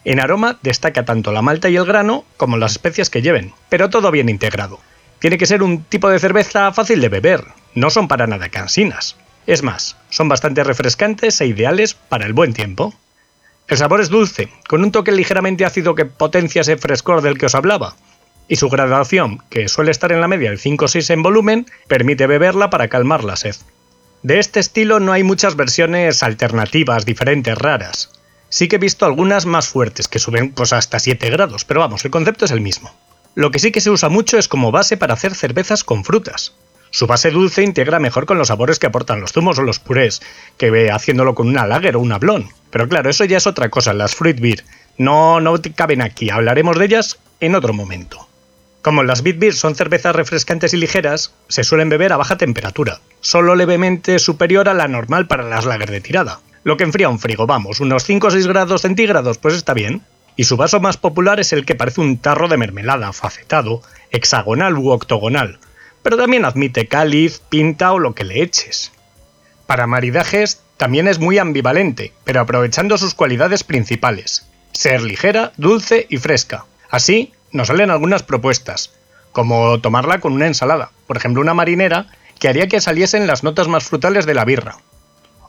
En 0.03 0.19
aroma 0.19 0.57
destaca 0.63 1.05
tanto 1.05 1.31
la 1.31 1.41
malta 1.41 1.69
y 1.69 1.75
el 1.75 1.85
grano 1.85 2.25
como 2.37 2.57
las 2.57 2.73
especias 2.73 3.09
que 3.09 3.21
lleven, 3.21 3.53
pero 3.69 3.89
todo 3.89 4.11
bien 4.11 4.29
integrado. 4.29 4.79
Tiene 5.19 5.37
que 5.37 5.45
ser 5.45 5.61
un 5.61 5.83
tipo 5.83 6.09
de 6.09 6.19
cerveza 6.19 6.73
fácil 6.73 7.01
de 7.01 7.09
beber, 7.09 7.45
no 7.75 7.89
son 7.89 8.07
para 8.07 8.25
nada 8.25 8.49
cansinas. 8.49 9.15
Es 9.45 9.63
más, 9.63 9.97
son 10.09 10.27
bastante 10.29 10.63
refrescantes 10.63 11.39
e 11.41 11.45
ideales 11.45 11.93
para 11.93 12.25
el 12.25 12.33
buen 12.33 12.53
tiempo. 12.53 12.93
El 13.67 13.77
sabor 13.77 14.01
es 14.01 14.09
dulce, 14.09 14.49
con 14.67 14.83
un 14.83 14.91
toque 14.91 15.11
ligeramente 15.11 15.65
ácido 15.65 15.93
que 15.95 16.05
potencia 16.05 16.61
ese 16.61 16.77
frescor 16.77 17.21
del 17.21 17.37
que 17.37 17.45
os 17.45 17.55
hablaba. 17.55 17.95
Y 18.47 18.57
su 18.57 18.69
graduación, 18.69 19.43
que 19.49 19.69
suele 19.69 19.91
estar 19.91 20.11
en 20.11 20.21
la 20.21 20.27
media 20.27 20.49
del 20.49 20.59
5 20.59 20.85
o 20.85 20.87
6 20.87 21.09
en 21.11 21.23
volumen, 21.23 21.65
permite 21.87 22.27
beberla 22.27 22.69
para 22.69 22.87
calmar 22.87 23.23
la 23.23 23.35
sed. 23.35 23.55
De 24.23 24.39
este 24.39 24.59
estilo 24.59 24.99
no 24.99 25.13
hay 25.13 25.23
muchas 25.23 25.55
versiones 25.55 26.21
alternativas, 26.21 27.05
diferentes, 27.05 27.57
raras. 27.57 28.09
Sí 28.51 28.67
que 28.67 28.75
he 28.75 28.79
visto 28.79 29.05
algunas 29.05 29.45
más 29.45 29.69
fuertes, 29.69 30.09
que 30.09 30.19
suben 30.19 30.51
pues, 30.51 30.73
hasta 30.73 30.99
7 30.99 31.29
grados, 31.29 31.63
pero 31.63 31.79
vamos, 31.79 32.03
el 32.03 32.11
concepto 32.11 32.43
es 32.43 32.51
el 32.51 32.59
mismo. 32.59 32.93
Lo 33.33 33.49
que 33.49 33.59
sí 33.59 33.71
que 33.71 33.79
se 33.79 33.89
usa 33.89 34.09
mucho 34.09 34.37
es 34.37 34.49
como 34.49 34.73
base 34.73 34.97
para 34.97 35.13
hacer 35.13 35.35
cervezas 35.35 35.85
con 35.85 36.03
frutas. 36.03 36.53
Su 36.89 37.07
base 37.07 37.31
dulce 37.31 37.63
integra 37.63 38.01
mejor 38.01 38.25
con 38.25 38.37
los 38.37 38.49
sabores 38.49 38.77
que 38.77 38.87
aportan 38.87 39.21
los 39.21 39.31
zumos 39.31 39.57
o 39.57 39.61
los 39.61 39.79
purés, 39.79 40.21
que 40.57 40.91
haciéndolo 40.91 41.33
con 41.33 41.47
una 41.47 41.65
lager 41.65 41.95
o 41.95 42.01
un 42.01 42.13
blonde. 42.19 42.49
Pero 42.71 42.89
claro, 42.89 43.09
eso 43.09 43.23
ya 43.23 43.37
es 43.37 43.47
otra 43.47 43.69
cosa, 43.69 43.93
las 43.93 44.15
fruit 44.15 44.41
beer. 44.41 44.65
No, 44.97 45.39
no 45.39 45.55
caben 45.73 46.01
aquí, 46.01 46.29
hablaremos 46.29 46.77
de 46.77 46.85
ellas 46.85 47.19
en 47.39 47.55
otro 47.55 47.73
momento. 47.73 48.27
Como 48.81 49.03
las 49.03 49.21
Beat 49.21 49.37
Beer 49.37 49.53
son 49.53 49.75
cervezas 49.75 50.15
refrescantes 50.15 50.73
y 50.73 50.77
ligeras, 50.77 51.33
se 51.47 51.63
suelen 51.63 51.89
beber 51.89 52.11
a 52.13 52.17
baja 52.17 52.37
temperatura, 52.37 52.99
solo 53.21 53.55
levemente 53.55 54.17
superior 54.17 54.67
a 54.67 54.73
la 54.73 54.87
normal 54.87 55.27
para 55.27 55.47
las 55.47 55.65
lager 55.65 55.91
de 55.91 56.01
tirada. 56.01 56.39
Lo 56.63 56.77
que 56.77 56.83
enfría 56.83 57.09
un 57.09 57.19
frigo, 57.19 57.47
vamos, 57.47 57.79
unos 57.79 58.03
5 58.03 58.27
o 58.27 58.31
6 58.31 58.47
grados 58.47 58.81
centígrados, 58.81 59.37
pues 59.37 59.55
está 59.55 59.73
bien. 59.73 60.03
Y 60.35 60.43
su 60.43 60.57
vaso 60.57 60.79
más 60.79 60.97
popular 60.97 61.39
es 61.39 61.53
el 61.53 61.65
que 61.65 61.75
parece 61.75 62.01
un 62.01 62.17
tarro 62.17 62.47
de 62.47 62.57
mermelada, 62.57 63.11
facetado, 63.13 63.81
hexagonal 64.11 64.77
u 64.77 64.89
octogonal, 64.89 65.59
pero 66.03 66.17
también 66.17 66.45
admite 66.45 66.87
cáliz, 66.87 67.41
pinta 67.49 67.91
o 67.93 67.99
lo 67.99 68.13
que 68.13 68.23
le 68.23 68.41
eches. 68.41 68.91
Para 69.65 69.87
maridajes 69.87 70.61
también 70.77 71.07
es 71.07 71.19
muy 71.19 71.37
ambivalente, 71.37 72.13
pero 72.23 72.41
aprovechando 72.41 72.97
sus 72.97 73.13
cualidades 73.13 73.63
principales, 73.63 74.47
ser 74.71 75.01
ligera, 75.01 75.53
dulce 75.57 76.07
y 76.09 76.17
fresca. 76.17 76.65
Así, 76.89 77.33
nos 77.51 77.67
salen 77.67 77.91
algunas 77.91 78.23
propuestas, 78.23 78.91
como 79.31 79.79
tomarla 79.79 80.19
con 80.19 80.33
una 80.33 80.47
ensalada, 80.47 80.91
por 81.07 81.17
ejemplo 81.17 81.41
una 81.41 81.53
marinera, 81.53 82.07
que 82.39 82.49
haría 82.49 82.67
que 82.67 82.81
saliesen 82.81 83.27
las 83.27 83.43
notas 83.43 83.67
más 83.67 83.83
frutales 83.83 84.25
de 84.25 84.33
la 84.33 84.45
birra. 84.45 84.77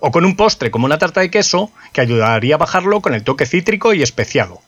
O 0.05 0.11
con 0.11 0.25
un 0.25 0.35
postre 0.35 0.73
como 0.73 0.87
una 0.87 0.99
tarta 0.99 1.21
de 1.21 1.31
queso, 1.31 1.71
que 1.93 2.01
ayudaría 2.01 2.57
a 2.57 2.59
bajarlo 2.59 3.01
con 3.01 3.15
el 3.15 3.23
toque 3.23 3.47
cítrico 3.47 3.95
y 3.95 4.03
especiado. 4.03 4.61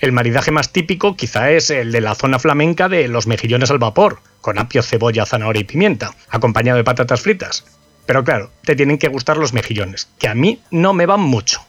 El 0.00 0.12
maridaje 0.12 0.50
más 0.50 0.70
típico 0.70 1.16
quizá 1.16 1.50
es 1.50 1.70
el 1.70 1.92
de 1.92 2.02
la 2.02 2.14
zona 2.14 2.38
flamenca 2.38 2.90
de 2.90 3.08
los 3.08 3.26
mejillones 3.26 3.70
al 3.70 3.78
vapor, 3.78 4.20
con 4.42 4.58
apio, 4.58 4.82
cebolla, 4.82 5.24
zanahoria 5.24 5.60
y 5.60 5.64
pimienta, 5.64 6.14
acompañado 6.28 6.76
de 6.76 6.84
patatas 6.84 7.22
fritas. 7.22 7.64
Pero 8.04 8.22
claro, 8.22 8.50
te 8.62 8.76
tienen 8.76 8.98
que 8.98 9.08
gustar 9.08 9.38
los 9.38 9.54
mejillones, 9.54 10.10
que 10.18 10.28
a 10.28 10.34
mí 10.34 10.60
no 10.70 10.92
me 10.92 11.06
van 11.06 11.20
mucho. 11.20 11.62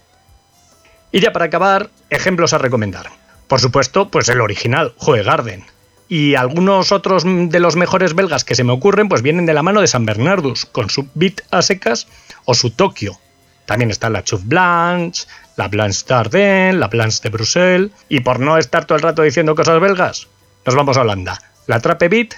Y 1.14 1.22
ya 1.22 1.32
para 1.32 1.46
acabar, 1.46 1.92
ejemplos 2.10 2.52
a 2.52 2.58
recomendar. 2.58 3.10
Por 3.48 3.62
supuesto, 3.62 4.12
pues 4.12 4.28
el 4.28 4.42
original, 4.42 4.96
Garden. 5.00 5.64
Y 6.12 6.36
algunos 6.36 6.91
otros 6.91 7.24
de 7.24 7.60
los 7.62 7.78
mejores 7.78 8.15
belgas 8.15 8.43
que 8.43 8.56
se 8.56 8.65
me 8.65 8.74
ocurren, 8.74 9.08
pues 9.08 9.21
vienen 9.21 9.45
de 9.45 9.54
la 9.54 9.63
mano 9.63 9.80
de 9.80 9.88
San 9.88 10.06
Bernardus, 10.06 10.65
con 10.65 10.89
su 10.89 11.08
Bit 11.13 11.43
a 11.52 11.62
secas 11.62 12.10
o 12.43 12.54
su 12.54 12.71
Tokio. 12.71 13.17
También 13.65 13.91
está 13.91 14.10
la 14.10 14.21
Chuf 14.21 14.41
Blanche, 14.43 15.26
la 15.56 15.69
Blanche 15.69 16.04
d'Ardenne, 16.06 16.78
la 16.78 16.89
Blanche 16.89 17.19
de 17.24 17.30
Bruxelles. 17.30 17.91
Y 18.10 18.19
por 18.19 18.41
no 18.41 18.58
estar 18.58 18.84
todo 18.84 18.97
el 18.97 19.04
rato 19.04 19.21
diciendo 19.21 19.56
cosas 19.56 19.80
belgas, 19.80 20.28
nos 20.65 20.76
vamos 20.76 20.97
a 20.97 21.02
Holanda. 21.04 21.41
La 21.67 21.80
Trappe 21.80 22.10
Bit 22.10 22.34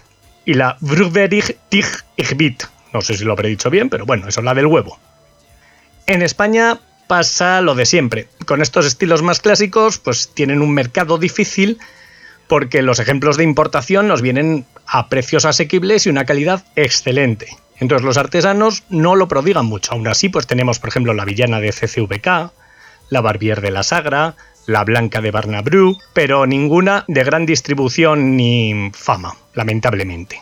y 0.45 0.53
la 0.53 0.77
Vrugverig 0.79 1.57
Tig 1.69 1.88
Bit. 2.36 2.65
No 2.93 3.01
sé 3.01 3.17
si 3.17 3.23
lo 3.23 3.33
habré 3.33 3.49
dicho 3.49 3.71
bien, 3.71 3.89
pero 3.89 4.05
bueno, 4.05 4.27
eso 4.27 4.41
es 4.41 4.45
la 4.45 4.53
del 4.53 4.67
huevo. 4.67 4.99
En 6.05 6.21
España 6.21 6.77
pasa 7.07 7.59
lo 7.62 7.73
de 7.73 7.88
siempre. 7.88 8.27
Con 8.45 8.62
estos 8.62 8.86
estilos 8.86 9.23
más 9.23 9.39
clásicos, 9.39 9.97
pues 9.97 10.29
tienen 10.36 10.62
un 10.62 10.75
mercado 10.75 11.17
difícil 11.17 11.79
porque 12.47 12.82
los 12.82 12.99
ejemplos 12.99 13.38
de 13.38 13.43
importación 13.43 14.08
nos 14.08 14.21
vienen 14.21 14.65
a 14.86 15.10
precios 15.10 15.45
asequibles 15.45 16.06
y 16.06 16.10
una 16.10 16.25
calidad 16.25 16.65
excelente. 16.75 17.47
Entonces 17.79 18.06
los 18.06 18.17
artesanos 18.17 18.84
no 18.89 19.15
lo 19.15 19.27
prodigan 19.27 19.65
mucho. 19.65 19.93
Aún 19.93 20.08
así, 20.08 20.29
pues 20.29 20.47
tenemos, 20.47 20.79
por 20.79 20.89
ejemplo, 20.89 21.13
la 21.13 21.25
villana 21.25 21.60
de 21.60 21.71
CCVK, 21.71 22.51
la 23.10 23.21
Barbier 23.21 23.62
de 23.62 23.71
la 23.71 23.84
Sagra, 23.84 24.36
la 24.65 24.84
Blanca 24.84 25.21
de 25.21 25.32
Barnabru, 25.32 25.97
pero 26.13 26.45
ninguna 26.45 27.03
de 27.08 27.23
gran 27.23 27.45
distribución 27.45 28.38
ni 28.38 28.91
fama, 28.93 29.36
lamentablemente. 29.53 30.41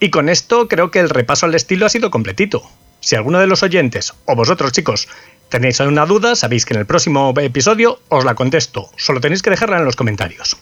Y 0.00 0.10
con 0.10 0.28
esto 0.28 0.68
creo 0.68 0.90
que 0.90 1.00
el 1.00 1.10
repaso 1.10 1.46
al 1.46 1.54
estilo 1.54 1.86
ha 1.86 1.90
sido 1.90 2.10
completito. 2.10 2.62
Si 3.00 3.16
alguno 3.16 3.38
de 3.38 3.46
los 3.46 3.62
oyentes, 3.62 4.12
o 4.26 4.34
vosotros 4.34 4.72
chicos, 4.72 5.08
tenéis 5.48 5.80
alguna 5.80 6.06
duda, 6.06 6.34
sabéis 6.34 6.66
que 6.66 6.74
en 6.74 6.80
el 6.80 6.86
próximo 6.86 7.32
episodio 7.38 8.00
os 8.08 8.24
la 8.24 8.34
contesto, 8.34 8.90
solo 8.96 9.20
tenéis 9.20 9.42
que 9.42 9.50
dejarla 9.50 9.78
en 9.78 9.84
los 9.84 9.96
comentarios. 9.96 10.56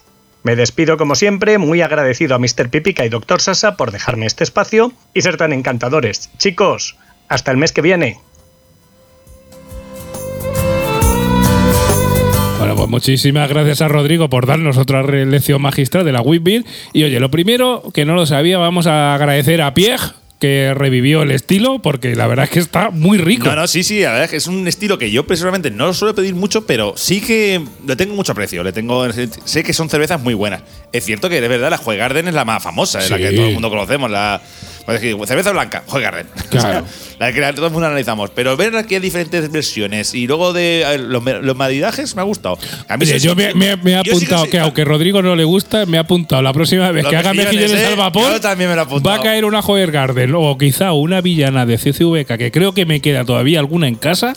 Me 0.46 0.54
despido 0.54 0.96
como 0.96 1.16
siempre, 1.16 1.58
muy 1.58 1.80
agradecido 1.80 2.36
a 2.36 2.38
Mr. 2.38 2.70
Pipica 2.70 3.04
y 3.04 3.08
Dr. 3.08 3.40
Sasa 3.40 3.76
por 3.76 3.90
dejarme 3.90 4.26
este 4.26 4.44
espacio 4.44 4.92
y 5.12 5.22
ser 5.22 5.36
tan 5.36 5.52
encantadores. 5.52 6.30
Chicos, 6.38 6.96
hasta 7.26 7.50
el 7.50 7.56
mes 7.56 7.72
que 7.72 7.82
viene. 7.82 8.20
Bueno, 12.58 12.76
pues 12.76 12.88
muchísimas 12.88 13.48
gracias 13.48 13.80
a 13.80 13.88
Rodrigo 13.88 14.30
por 14.30 14.46
darnos 14.46 14.76
otra 14.76 15.02
lección 15.02 15.60
magistral 15.60 16.04
de 16.04 16.12
la 16.12 16.20
Whitbeer. 16.20 16.62
Y 16.92 17.02
oye, 17.02 17.18
lo 17.18 17.32
primero, 17.32 17.82
que 17.92 18.04
no 18.04 18.14
lo 18.14 18.24
sabía, 18.24 18.56
vamos 18.58 18.86
a 18.86 19.16
agradecer 19.16 19.60
a 19.60 19.74
Pierre 19.74 20.12
que 20.38 20.74
revivió 20.74 21.22
el 21.22 21.30
estilo, 21.30 21.80
porque 21.80 22.14
la 22.14 22.26
verdad 22.26 22.44
es 22.44 22.50
que 22.50 22.58
está 22.58 22.90
muy 22.90 23.16
rico. 23.18 23.46
No, 23.46 23.56
no, 23.56 23.66
sí, 23.66 23.82
sí, 23.82 24.00
la 24.00 24.10
verdad 24.10 24.24
es 24.24 24.30
que 24.30 24.36
es 24.36 24.46
un 24.46 24.68
estilo 24.68 24.98
que 24.98 25.10
yo 25.10 25.26
personalmente 25.26 25.70
no 25.70 25.86
lo 25.86 25.94
suelo 25.94 26.14
pedir 26.14 26.34
mucho, 26.34 26.66
pero 26.66 26.92
sí 26.96 27.20
que 27.22 27.62
le 27.86 27.96
tengo 27.96 28.14
mucho 28.14 28.32
aprecio. 28.32 28.62
Le 28.62 28.72
tengo, 28.72 29.06
sé 29.44 29.62
que 29.64 29.72
son 29.72 29.88
cervezas 29.88 30.20
muy 30.20 30.34
buenas. 30.34 30.62
Es 30.92 31.04
cierto 31.04 31.28
que 31.30 31.40
de 31.40 31.48
verdad 31.48 31.70
la 31.70 31.78
Joy 31.78 31.96
Garden 31.96 32.28
es 32.28 32.34
la 32.34 32.44
más 32.44 32.62
famosa, 32.62 32.98
es 33.00 33.10
la 33.10 33.16
Sí. 33.16 33.22
que 33.22 33.32
todo 33.32 33.46
el 33.46 33.52
mundo 33.54 33.70
conocemos. 33.70 34.10
La, 34.10 34.40
cerveza 35.26 35.50
blanca, 35.52 35.82
Joy 35.88 36.02
Garden. 36.02 36.26
Claro. 36.50 36.86
la 37.18 37.32
que 37.32 37.40
todo 37.54 37.66
el 37.66 37.72
mundo 37.72 37.86
analizamos. 37.88 38.30
Pero 38.30 38.56
ver 38.56 38.76
aquí 38.76 38.94
hay 38.94 39.00
diferentes 39.00 39.50
versiones 39.50 40.14
y 40.14 40.26
luego 40.26 40.52
de 40.52 40.84
ver, 40.88 41.00
los, 41.00 41.22
los 41.42 41.56
maridajes 41.56 42.14
me 42.14 42.20
ha 42.22 42.24
gustado. 42.24 42.58
A 42.88 42.96
mí 42.96 43.04
Oye, 43.04 43.18
sí- 43.20 43.26
yo 43.26 43.34
me, 43.34 43.52
me- 43.54 43.76
me 43.76 43.92
he 43.92 43.94
yo 43.96 44.02
sí 44.02 44.10
que 44.26 44.34
apuntado 44.34 44.50
que, 44.50 44.58
aunque 44.60 44.84
Rodrigo 44.84 45.22
no 45.22 45.34
le 45.34 45.44
gusta, 45.44 45.86
me 45.86 45.96
ha 45.98 46.02
apuntado 46.02 46.40
la 46.42 46.52
próxima 46.52 46.90
vez 46.92 47.04
que 47.06 47.16
haga 47.16 47.32
mejillones, 47.34 47.72
¿eh? 47.72 47.86
al 47.86 47.96
vapor. 47.96 48.32
Yo 48.32 48.40
también 48.40 48.70
me 48.70 48.76
lo 48.76 48.82
he 48.82 48.84
apuntado. 48.84 49.14
Va 49.16 49.20
a 49.20 49.24
caer 49.24 49.44
una 49.44 49.60
Joyer 49.62 49.90
Garden 49.90 50.25
o 50.34 50.58
quizá 50.58 50.92
una 50.92 51.20
villana 51.20 51.66
de 51.66 51.78
CCVK, 51.78 52.36
que 52.38 52.50
creo 52.50 52.72
que 52.72 52.86
me 52.86 53.00
queda 53.00 53.24
todavía 53.24 53.58
alguna 53.60 53.88
en 53.88 53.94
casa. 53.94 54.32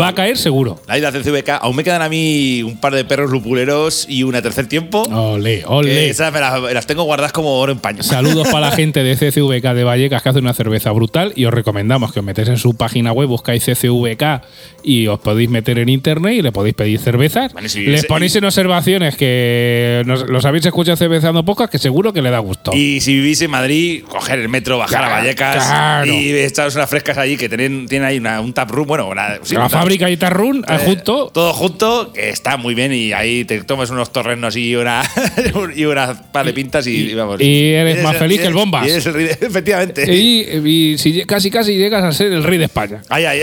Va 0.00 0.08
a 0.08 0.14
caer 0.14 0.36
seguro. 0.38 0.80
La 0.86 0.96
isla 0.96 1.10
del 1.10 1.22
CVK, 1.22 1.58
aún 1.60 1.76
me 1.76 1.84
quedan 1.84 2.02
a 2.02 2.08
mí 2.08 2.62
un 2.62 2.80
par 2.80 2.94
de 2.94 3.04
perros 3.04 3.30
lupuleros 3.30 4.06
y 4.08 4.22
una 4.22 4.42
tercer 4.42 4.66
tiempo. 4.66 5.02
Ole, 5.02 5.62
ole. 5.66 6.08
esas 6.10 6.32
me 6.32 6.40
las, 6.40 6.60
las 6.72 6.86
tengo 6.86 7.02
guardadas 7.04 7.32
como 7.32 7.58
oro 7.58 7.72
en 7.72 7.78
paño. 7.78 8.02
Saludos 8.02 8.48
para 8.48 8.68
la 8.70 8.72
gente 8.76 9.02
de 9.02 9.16
CCVK 9.16 9.74
de 9.74 9.84
Vallecas 9.84 10.22
que 10.22 10.28
hace 10.28 10.38
una 10.38 10.54
cerveza 10.54 10.90
brutal 10.92 11.32
y 11.36 11.44
os 11.44 11.54
recomendamos 11.54 12.12
que 12.12 12.20
os 12.20 12.24
metéis 12.24 12.48
en 12.48 12.58
su 12.58 12.76
página 12.76 13.12
web, 13.12 13.28
buscáis 13.28 13.64
CCVK 13.64 14.42
y 14.82 15.06
os 15.06 15.18
podéis 15.20 15.48
meter 15.50 15.78
en 15.78 15.88
internet 15.88 16.34
y 16.34 16.42
le 16.42 16.52
podéis 16.52 16.74
pedir 16.74 16.98
cervezas. 16.98 17.52
Vale, 17.52 17.68
Les 17.68 18.04
ponéis 18.06 18.36
en 18.36 18.44
observaciones 18.44 19.16
que 19.16 20.02
nos- 20.06 20.28
los 20.28 20.44
habéis 20.44 20.66
escuchado 20.66 20.96
cervezando 20.96 21.44
pocas 21.44 21.70
que 21.70 21.78
seguro 21.78 22.12
que 22.12 22.22
le 22.22 22.30
da 22.30 22.38
gusto. 22.38 22.72
Y 22.74 23.00
si 23.00 23.14
vivís 23.14 23.40
en 23.42 23.50
Madrid, 23.50 24.02
coger 24.08 24.38
el 24.38 24.48
metro, 24.48 24.78
bajar 24.78 24.98
Claro, 25.00 25.06
a 25.06 25.16
Vallecas 25.18 25.23
claro. 25.34 26.12
y 26.12 26.30
echaros 26.38 26.74
unas 26.74 26.90
frescas 26.90 27.16
allí 27.18 27.36
que 27.36 27.48
tienen, 27.48 27.86
tienen 27.88 28.06
ahí 28.08 28.18
una- 28.18 28.40
un 28.40 28.52
tap 28.52 28.70
room, 28.70 28.86
bueno, 28.86 29.08
una, 29.08 29.38
sí, 29.42 29.54
la 29.54 29.62
tap- 29.66 29.70
fábrica 29.70 30.10
y 30.10 30.16
Tarrun, 30.16 30.64
eh, 30.68 30.78
junto. 30.84 31.30
Todo 31.32 31.52
junto, 31.54 32.12
que 32.12 32.28
está 32.30 32.56
muy 32.56 32.74
bien 32.74 32.92
y 32.92 33.12
ahí 33.12 33.44
te 33.44 33.62
tomas 33.64 33.90
unos 33.90 34.12
torrenos 34.12 34.56
y 34.56 34.74
una 34.76 35.02
y 35.76 35.84
unas 35.84 36.18
par 36.32 36.44
de 36.46 36.52
pintas 36.52 36.86
y, 36.86 37.10
Y- 37.10 37.14
vamos. 37.14 37.40
y 37.40 37.72
eres 37.72 38.02
más 38.02 38.16
feliz 38.16 38.40
que 38.40 38.46
el 38.48 38.54
Bombas. 38.54 38.86
y 38.86 38.90
eres 38.90 39.06
el 39.06 39.14
rey 39.14 39.26
efectivamente. 39.40 40.12
Y, 40.14 40.96
si 40.98 41.24
casi 41.24 41.50
casi 41.50 41.76
llegas 41.76 42.02
a 42.04 42.12
ser 42.12 42.32
el 42.32 42.42
rey 42.44 42.58
de 42.58 42.64
España. 42.64 43.02
Ay, 43.08 43.24
ay. 43.24 43.40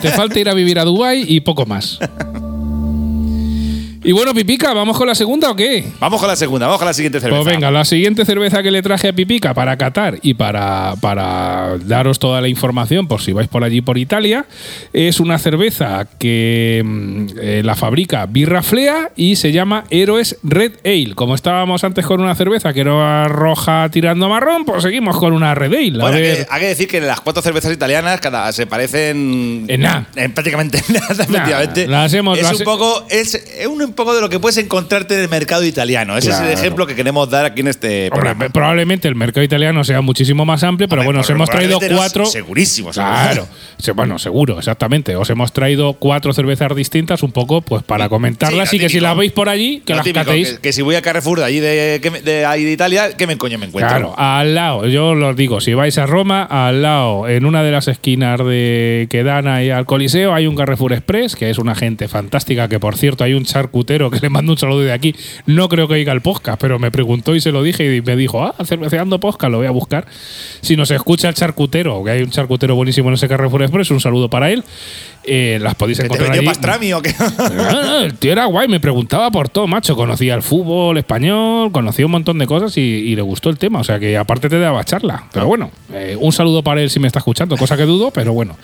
Te 0.00 0.08
falta 0.10 0.38
ir 0.38 0.48
a 0.48 0.54
vivir 0.54 0.78
a 0.78 0.84
Dubai 0.84 1.24
y 1.26 1.40
poco 1.40 1.66
más. 1.66 1.98
Y 4.04 4.10
bueno, 4.10 4.34
Pipica, 4.34 4.72
¿vamos 4.74 4.98
con 4.98 5.06
la 5.06 5.14
segunda 5.14 5.48
o 5.50 5.54
qué? 5.54 5.84
Vamos 6.00 6.18
con 6.18 6.28
la 6.28 6.34
segunda, 6.34 6.66
vamos 6.66 6.78
con 6.80 6.88
la 6.88 6.92
siguiente 6.94 7.20
cerveza. 7.20 7.40
Pues 7.42 7.54
venga, 7.54 7.70
la 7.70 7.84
siguiente 7.84 8.24
cerveza 8.24 8.60
que 8.60 8.72
le 8.72 8.82
traje 8.82 9.06
a 9.08 9.12
Pipica 9.12 9.54
para 9.54 9.76
catar 9.76 10.18
y 10.22 10.34
para, 10.34 10.94
para 11.00 11.78
daros 11.84 12.18
toda 12.18 12.40
la 12.40 12.48
información 12.48 13.06
por 13.06 13.22
si 13.22 13.32
vais 13.32 13.46
por 13.46 13.62
allí 13.62 13.80
por 13.80 13.98
Italia, 13.98 14.44
es 14.92 15.20
una 15.20 15.38
cerveza 15.38 16.08
que 16.18 16.82
mm, 16.84 17.26
eh, 17.40 17.62
la 17.64 17.76
fabrica 17.76 18.26
Birraflea 18.26 19.12
y 19.14 19.36
se 19.36 19.52
llama 19.52 19.84
Héroes 19.90 20.36
Red 20.42 20.72
Ale. 20.84 21.14
Como 21.14 21.36
estábamos 21.36 21.84
antes 21.84 22.04
con 22.04 22.20
una 22.20 22.34
cerveza 22.34 22.72
que 22.72 22.80
era 22.80 23.28
roja 23.28 23.88
tirando 23.92 24.28
marrón, 24.28 24.64
pues 24.64 24.82
seguimos 24.82 25.16
con 25.16 25.32
una 25.32 25.54
Red 25.54 25.74
Ale. 25.74 25.90
Bueno, 26.00 26.16
hay, 26.16 26.22
que, 26.22 26.46
hay 26.50 26.60
que 26.60 26.66
decir 26.66 26.88
que 26.88 27.00
las 27.00 27.20
cuatro 27.20 27.40
cervezas 27.40 27.72
italianas 27.72 28.20
cada 28.20 28.50
se 28.52 28.66
parecen 28.66 29.66
En 29.68 29.80
nada. 29.80 30.06
en 30.16 30.32
prácticamente 30.32 30.82
nada, 30.88 31.06
efectivamente. 31.12 31.86
las 31.86 32.12
hemos- 32.14 32.36
es 32.38 32.42
las 32.42 32.58
un 32.58 32.64
poco 32.64 33.06
es, 33.08 33.34
es 33.36 33.66
un 33.68 33.91
poco 33.92 34.14
de 34.14 34.20
lo 34.20 34.28
que 34.28 34.38
puedes 34.40 34.56
encontrarte 34.58 35.14
en 35.14 35.20
el 35.20 35.28
mercado 35.28 35.64
italiano. 35.64 36.16
Ese 36.16 36.30
es 36.30 36.40
el 36.40 36.50
ejemplo 36.50 36.86
que 36.86 36.94
queremos 36.94 37.28
dar 37.30 37.44
aquí 37.46 37.60
en 37.60 37.68
este 37.68 38.10
Hombre, 38.12 38.50
probablemente 38.50 39.08
el 39.08 39.14
mercado 39.14 39.44
italiano 39.44 39.84
sea 39.84 40.00
muchísimo 40.00 40.44
más 40.44 40.62
amplio, 40.62 40.88
pero 40.88 41.02
Hombre, 41.02 41.06
bueno, 41.08 41.20
os 41.20 41.30
hemos 41.30 41.48
traído 41.50 41.78
cuatro. 41.94 42.26
segurísimo, 42.26 42.90
Claro, 42.90 43.46
bueno, 43.94 44.18
seguro, 44.18 44.58
exactamente. 44.58 45.16
Os 45.16 45.28
hemos 45.30 45.52
traído 45.52 45.94
cuatro 45.94 46.32
cervezas 46.32 46.74
distintas, 46.74 47.22
un 47.22 47.32
poco, 47.32 47.60
pues 47.62 47.82
para 47.82 48.08
comentarlas 48.08 48.68
Sí, 48.70 48.76
y 48.76 48.80
que 48.80 48.88
si 48.88 49.00
las 49.00 49.16
veis 49.16 49.32
por 49.32 49.48
allí, 49.48 49.82
que 49.84 49.94
las 49.94 50.04
típico, 50.04 50.24
catéis. 50.24 50.52
que, 50.52 50.58
que 50.58 50.72
si 50.72 50.82
voy 50.82 50.94
a 50.94 51.02
Carrefour 51.02 51.38
de 51.40 51.44
allí 51.44 51.60
de, 51.60 51.98
de, 52.24 52.44
ahí 52.46 52.64
de 52.64 52.72
Italia, 52.72 53.16
¿qué 53.16 53.26
me 53.26 53.36
coño 53.36 53.58
me 53.58 53.66
encuentro? 53.66 53.88
Claro, 53.90 54.14
al 54.16 54.54
lado, 54.54 54.86
yo 54.86 55.10
os 55.10 55.36
digo, 55.36 55.60
si 55.60 55.74
vais 55.74 55.98
a 55.98 56.06
Roma, 56.06 56.44
al 56.44 56.82
lado, 56.82 57.28
en 57.28 57.44
una 57.44 57.62
de 57.62 57.70
las 57.72 57.88
esquinas 57.88 58.38
de 58.38 59.06
que 59.10 59.22
dan 59.24 59.46
ahí 59.48 59.70
al 59.70 59.84
Coliseo, 59.86 60.32
hay 60.34 60.46
un 60.46 60.56
Carrefour 60.56 60.92
Express, 60.92 61.36
que 61.36 61.50
es 61.50 61.58
una 61.58 61.74
gente 61.74 62.08
fantástica, 62.08 62.68
que 62.68 62.78
por 62.78 62.96
cierto 62.96 63.24
hay 63.24 63.34
un 63.34 63.46
charcutero 63.82 64.10
que 64.10 64.20
le 64.20 64.30
mando 64.30 64.52
un 64.52 64.58
saludo 64.58 64.80
de 64.80 64.92
aquí. 64.92 65.14
No 65.46 65.68
creo 65.68 65.88
que 65.88 65.94
oiga 65.94 66.12
el 66.12 66.20
podcast, 66.20 66.60
pero 66.60 66.78
me 66.78 66.90
preguntó 66.90 67.34
y 67.34 67.40
se 67.40 67.50
lo 67.52 67.62
dije 67.62 67.96
y 67.96 68.00
me 68.00 68.16
dijo, 68.16 68.42
ah, 68.44 68.54
cerveceando 68.64 69.18
podcast, 69.18 69.50
lo 69.50 69.58
voy 69.58 69.66
a 69.66 69.70
buscar. 69.70 70.06
Si 70.60 70.76
nos 70.76 70.90
escucha 70.90 71.28
el 71.28 71.34
charcutero, 71.34 72.02
que 72.04 72.10
hay 72.12 72.22
un 72.22 72.30
charcutero 72.30 72.74
buenísimo 72.76 73.08
en 73.08 73.14
ese 73.14 73.28
Carrefour 73.28 73.62
Express, 73.62 73.90
un 73.90 74.00
saludo 74.00 74.28
para 74.30 74.50
él. 74.50 74.62
eh, 75.24 75.58
las 75.60 75.74
podéis 75.74 75.98
¿Que 75.98 76.02
¿Te 76.08 76.14
encontrar 76.14 76.30
vendió 76.32 76.50
allí. 76.50 76.58
pastrami 76.58 76.92
o 76.92 77.02
qué? 77.02 77.14
No, 77.56 77.82
no, 77.82 77.98
el 78.00 78.14
tío 78.14 78.32
era 78.32 78.44
guay, 78.46 78.68
me 78.68 78.80
preguntaba 78.80 79.30
por 79.30 79.48
todo, 79.48 79.66
macho. 79.66 79.96
Conocía 79.96 80.34
el 80.34 80.42
fútbol 80.42 80.98
español, 80.98 81.70
conocía 81.72 82.06
un 82.06 82.12
montón 82.12 82.38
de 82.38 82.46
cosas 82.46 82.76
y, 82.76 82.80
y 82.80 83.16
le 83.16 83.22
gustó 83.22 83.50
el 83.50 83.58
tema. 83.58 83.80
O 83.80 83.84
sea 83.84 83.98
que 83.98 84.16
aparte 84.16 84.48
te 84.48 84.58
daba 84.58 84.84
charla. 84.84 85.24
Pero 85.32 85.46
bueno, 85.46 85.70
eh, 85.92 86.16
un 86.20 86.32
saludo 86.32 86.62
para 86.62 86.80
él 86.82 86.90
si 86.90 86.98
me 87.00 87.06
está 87.06 87.18
escuchando, 87.20 87.56
cosa 87.56 87.76
que 87.76 87.84
dudo, 87.84 88.10
pero 88.10 88.32
bueno. 88.32 88.56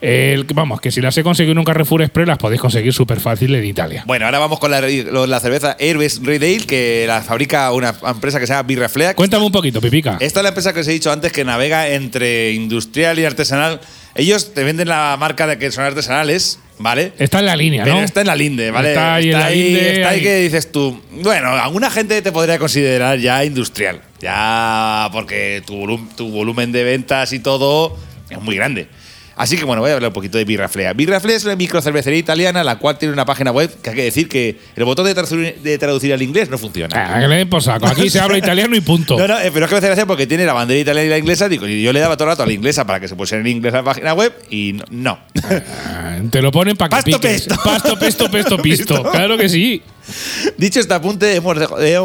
El- 0.00 0.44
vamos, 0.54 0.80
que 0.80 0.90
si 0.90 1.00
las 1.00 1.16
he 1.18 1.22
conseguido 1.22 1.52
en 1.52 1.58
un 1.58 1.64
Carrefour 1.64 2.02
Express, 2.02 2.26
las 2.28 2.38
podéis 2.38 2.60
conseguir 2.60 2.92
súper 2.92 3.20
fácil 3.20 3.54
en 3.54 3.64
Italia. 3.64 4.04
Bueno, 4.06 4.24
ahora 4.26 4.38
vamos 4.38 4.58
con 4.60 4.70
la, 4.70 5.40
cerveza 5.40 5.76
Herbes 5.80 6.20
Red 6.22 6.42
Ale, 6.42 6.66
que 6.66 7.04
la 7.08 7.22
fabrica 7.22 7.72
una 7.72 7.94
empresa 8.06 8.38
que 8.38 8.46
se 8.46 8.52
llama 8.52 8.62
Birraflea. 8.68 9.14
Cuéntame 9.16 9.44
un 9.44 9.50
poquito, 9.52 9.80
Pipica. 9.80 10.16
Esta 10.20 10.40
es 10.40 10.42
la 10.44 10.50
empresa 10.50 10.72
que 10.72 10.80
os 10.80 10.88
he 10.88 10.92
dicho 10.92 11.10
antes 11.10 11.32
que 11.32 11.44
navega 11.44 11.88
entre 11.88 12.52
industrial 12.52 13.18
y 13.18 13.24
artesanal. 13.24 13.80
Ellos 14.14 14.54
te 14.54 14.62
venden 14.64 14.88
la 14.88 15.16
marca 15.18 15.46
de 15.46 15.56
que 15.58 15.70
son 15.70 15.84
artesanales, 15.84 16.58
¿vale? 16.78 17.12
Está 17.18 17.38
en 17.38 17.46
la 17.46 17.56
línea, 17.56 17.84
Pero 17.84 17.96
¿no? 17.96 18.02
está 18.02 18.20
en 18.22 18.26
la 18.26 18.34
linde, 18.36 18.70
¿vale? 18.72 18.90
Está 18.90 19.14
ahí 19.14 19.24
linde, 19.26 19.92
está 19.94 20.08
ahí 20.10 20.16
ahí. 20.16 20.22
que 20.22 20.36
dices 20.42 20.70
tú. 20.72 21.00
Bueno, 21.10 21.48
alguna 21.50 21.90
gente 21.90 22.20
te 22.20 22.32
podría 22.32 22.58
considerar 22.58 23.18
ya 23.18 23.44
industrial. 23.44 24.00
Ya 24.20 25.08
porque 25.12 25.62
tu, 25.66 25.74
volum- 25.74 26.08
tu 26.16 26.28
volumen 26.28 26.72
de 26.72 26.82
ventas 26.84 27.32
y 27.32 27.38
todo 27.38 27.96
es 28.28 28.40
muy 28.40 28.56
grande. 28.56 28.88
Así 29.40 29.56
que 29.56 29.64
bueno, 29.64 29.80
voy 29.80 29.90
a 29.90 29.94
hablar 29.94 30.10
un 30.10 30.12
poquito 30.12 30.36
de 30.36 30.44
Birraflea. 30.44 30.92
Birraflea 30.92 31.34
es 31.34 31.46
una 31.46 31.56
microcervecería 31.56 32.18
italiana, 32.18 32.62
la 32.62 32.76
cual 32.76 32.98
tiene 32.98 33.14
una 33.14 33.24
página 33.24 33.50
web 33.50 33.74
que 33.82 33.88
hay 33.88 33.96
que 33.96 34.02
decir 34.02 34.28
que 34.28 34.58
el 34.76 34.84
botón 34.84 35.06
de 35.06 35.14
traducir, 35.14 35.54
de 35.62 35.78
traducir 35.78 36.12
al 36.12 36.20
inglés 36.20 36.50
no 36.50 36.58
funciona. 36.58 36.94
Ah, 36.94 37.18
que 37.18 37.26
le 37.26 37.46
por 37.46 37.62
saco. 37.62 37.86
Aquí 37.86 38.10
se 38.10 38.20
habla 38.20 38.36
italiano 38.44 38.76
y 38.76 38.82
punto. 38.82 39.16
No, 39.18 39.26
no, 39.26 39.40
eh, 39.40 39.50
pero 39.50 39.64
es 39.64 39.70
que 39.70 39.76
me 39.76 39.78
hace 39.78 39.86
gracia 39.86 40.04
porque 40.04 40.26
tiene 40.26 40.44
la 40.44 40.52
bandera 40.52 40.78
italiana 40.78 41.06
y 41.06 41.08
la 41.08 41.16
inglesa. 41.16 41.48
Digo, 41.48 41.66
y 41.66 41.82
yo 41.82 41.90
le 41.94 42.00
daba 42.00 42.18
todo 42.18 42.28
el 42.28 42.32
rato 42.32 42.42
a 42.42 42.46
la 42.46 42.52
inglesa 42.52 42.84
para 42.86 43.00
que 43.00 43.08
se 43.08 43.16
pusiera 43.16 43.40
en 43.40 43.46
inglés 43.46 43.72
la 43.72 43.82
página 43.82 44.12
web 44.12 44.30
y 44.50 44.76
no. 44.90 45.18
Ah, 45.86 46.18
Te 46.30 46.42
lo 46.42 46.52
ponen 46.52 46.76
para 46.76 46.90
que 46.90 46.96
Pasto, 46.96 47.18
piques. 47.18 47.46
pesto. 47.46 47.56
Pasto, 47.64 47.98
pesto, 47.98 48.30
pesto. 48.30 48.58
Pisto. 48.62 49.02
Claro 49.10 49.38
que 49.38 49.48
sí. 49.48 49.80
Dicho 50.56 50.80
este 50.80 50.94
apunte, 50.94 51.34
hemos, 51.34 51.56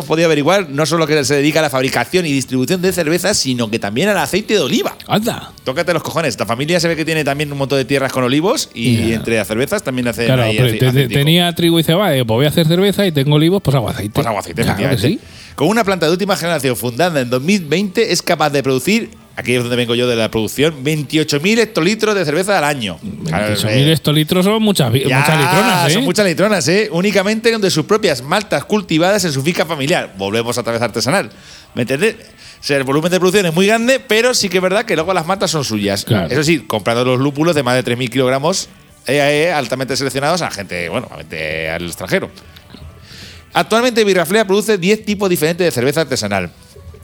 podido 0.06 0.26
averiguar 0.28 0.70
no 0.70 0.86
solo 0.86 1.06
que 1.08 1.24
se 1.24 1.36
dedica 1.36 1.60
a 1.60 1.64
la 1.64 1.70
fabricación 1.70 2.26
y 2.26 2.32
distribución 2.32 2.82
de 2.82 2.92
cervezas, 2.92 3.38
sino 3.38 3.70
que 3.70 3.80
también 3.80 4.10
al 4.10 4.18
aceite 4.18 4.54
de 4.56 4.60
oliva. 4.60 4.96
Anda. 5.08 5.52
Tócate 5.64 5.94
los 5.94 6.04
cojones. 6.04 6.30
Esta 6.30 6.46
familia 6.46 6.80
se 6.80 6.88
ve 6.88 6.96
que 6.96 7.06
tiene 7.06 7.24
también 7.24 7.52
un 7.52 7.58
montón 7.58 7.78
de 7.78 7.86
tierras 7.86 8.12
con 8.12 8.24
olivos 8.24 8.70
y 8.74 9.12
entre 9.14 9.38
las 9.38 9.48
cervezas 9.48 9.84
también 9.84 10.08
hacen 10.08 10.26
Claro, 10.26 10.44
ahí 10.44 10.58
pero 10.58 10.92
te- 10.94 11.08
tenía 11.08 11.54
trigo 11.54 11.80
y 11.80 11.84
cebada, 11.84 12.12
pues 12.14 12.26
voy 12.28 12.46
a 12.46 12.50
hacer 12.50 12.68
cerveza 12.68 13.06
y 13.06 13.12
tengo 13.12 13.36
olivos, 13.36 13.62
pues 13.62 13.76
hago 13.76 13.90
aceite. 13.90 14.12
Pues 14.14 14.28
hago 14.28 14.40
aceite, 14.40 14.62
Claro 14.64 14.80
efectivamente. 14.80 15.24
sí. 15.24 15.54
Con 15.56 15.68
una 15.70 15.84
planta 15.84 16.06
de 16.06 16.12
última 16.12 16.36
generación 16.36 16.76
fundada 16.76 17.22
en 17.22 17.30
2020, 17.30 18.12
es 18.12 18.22
capaz 18.22 18.50
de 18.50 18.62
producir, 18.62 19.10
aquí 19.36 19.54
es 19.54 19.62
donde 19.62 19.76
vengo 19.76 19.96
yo 19.96 20.08
de 20.08 20.16
la 20.16 20.30
producción, 20.32 20.84
28.000 20.84 21.60
hectolitros 21.60 22.16
de 22.16 22.26
cerveza 22.26 22.58
al 22.58 22.64
año. 22.64 22.98
Claro, 23.28 23.56
28.000 23.56 23.70
eh, 24.10 24.14
litros 24.14 24.46
son 24.46 24.62
muchas, 24.62 24.92
vi- 24.92 25.04
ya, 25.08 25.20
muchas 25.20 25.40
litronas, 25.40 25.90
¿eh? 25.90 25.94
Son 25.94 26.04
muchas 26.04 26.26
litronas, 26.26 26.68
¿eh? 26.68 26.90
Únicamente 26.92 27.52
donde 27.52 27.70
sus 27.72 27.86
propias 27.86 28.22
maltas 28.22 28.66
cultivadas 28.66 29.24
en 29.26 29.32
su 29.34 29.42
finca 29.42 29.66
familiar. 29.66 30.14
Volvemos 30.18 30.58
otra 30.58 30.74
vez 30.74 30.82
artesanal. 30.82 31.30
¿Me 31.74 31.82
entiendes? 31.82 32.16
O 32.62 32.64
sea, 32.68 32.78
el 32.78 32.84
volumen 32.84 33.12
de 33.12 33.20
producción 33.20 33.46
es 33.46 33.54
muy 33.54 33.68
grande, 33.68 34.00
pero 34.00 34.34
sí 34.34 34.50
que 34.50 34.58
es 34.58 34.64
verdad 34.64 34.86
que 34.86 34.96
luego 34.96 35.14
las 35.14 35.26
maltas 35.28 35.52
son 35.52 35.64
suyas. 35.64 36.04
Claro. 36.06 36.28
Eso 36.32 36.44
sí, 36.44 36.60
comprando 36.62 37.04
los 37.06 37.20
lúpulos 37.20 37.54
de 37.56 37.62
más 37.64 37.76
de 37.76 37.96
3.000 37.96 38.10
kilogramos 38.10 38.70
eh, 39.06 39.46
eh, 39.50 39.52
altamente 39.52 39.96
seleccionados 39.96 40.42
a 40.42 40.50
gente, 40.50 40.90
bueno, 40.90 41.08
a 41.12 41.18
gente 41.18 41.70
al 41.70 41.86
extranjero. 41.86 42.32
Actualmente 43.54 44.04
Birraflea 44.04 44.46
produce 44.46 44.78
10 44.78 45.06
tipos 45.06 45.30
diferentes 45.30 45.66
de 45.66 45.72
cerveza 45.72 46.02
artesanal. 46.02 46.52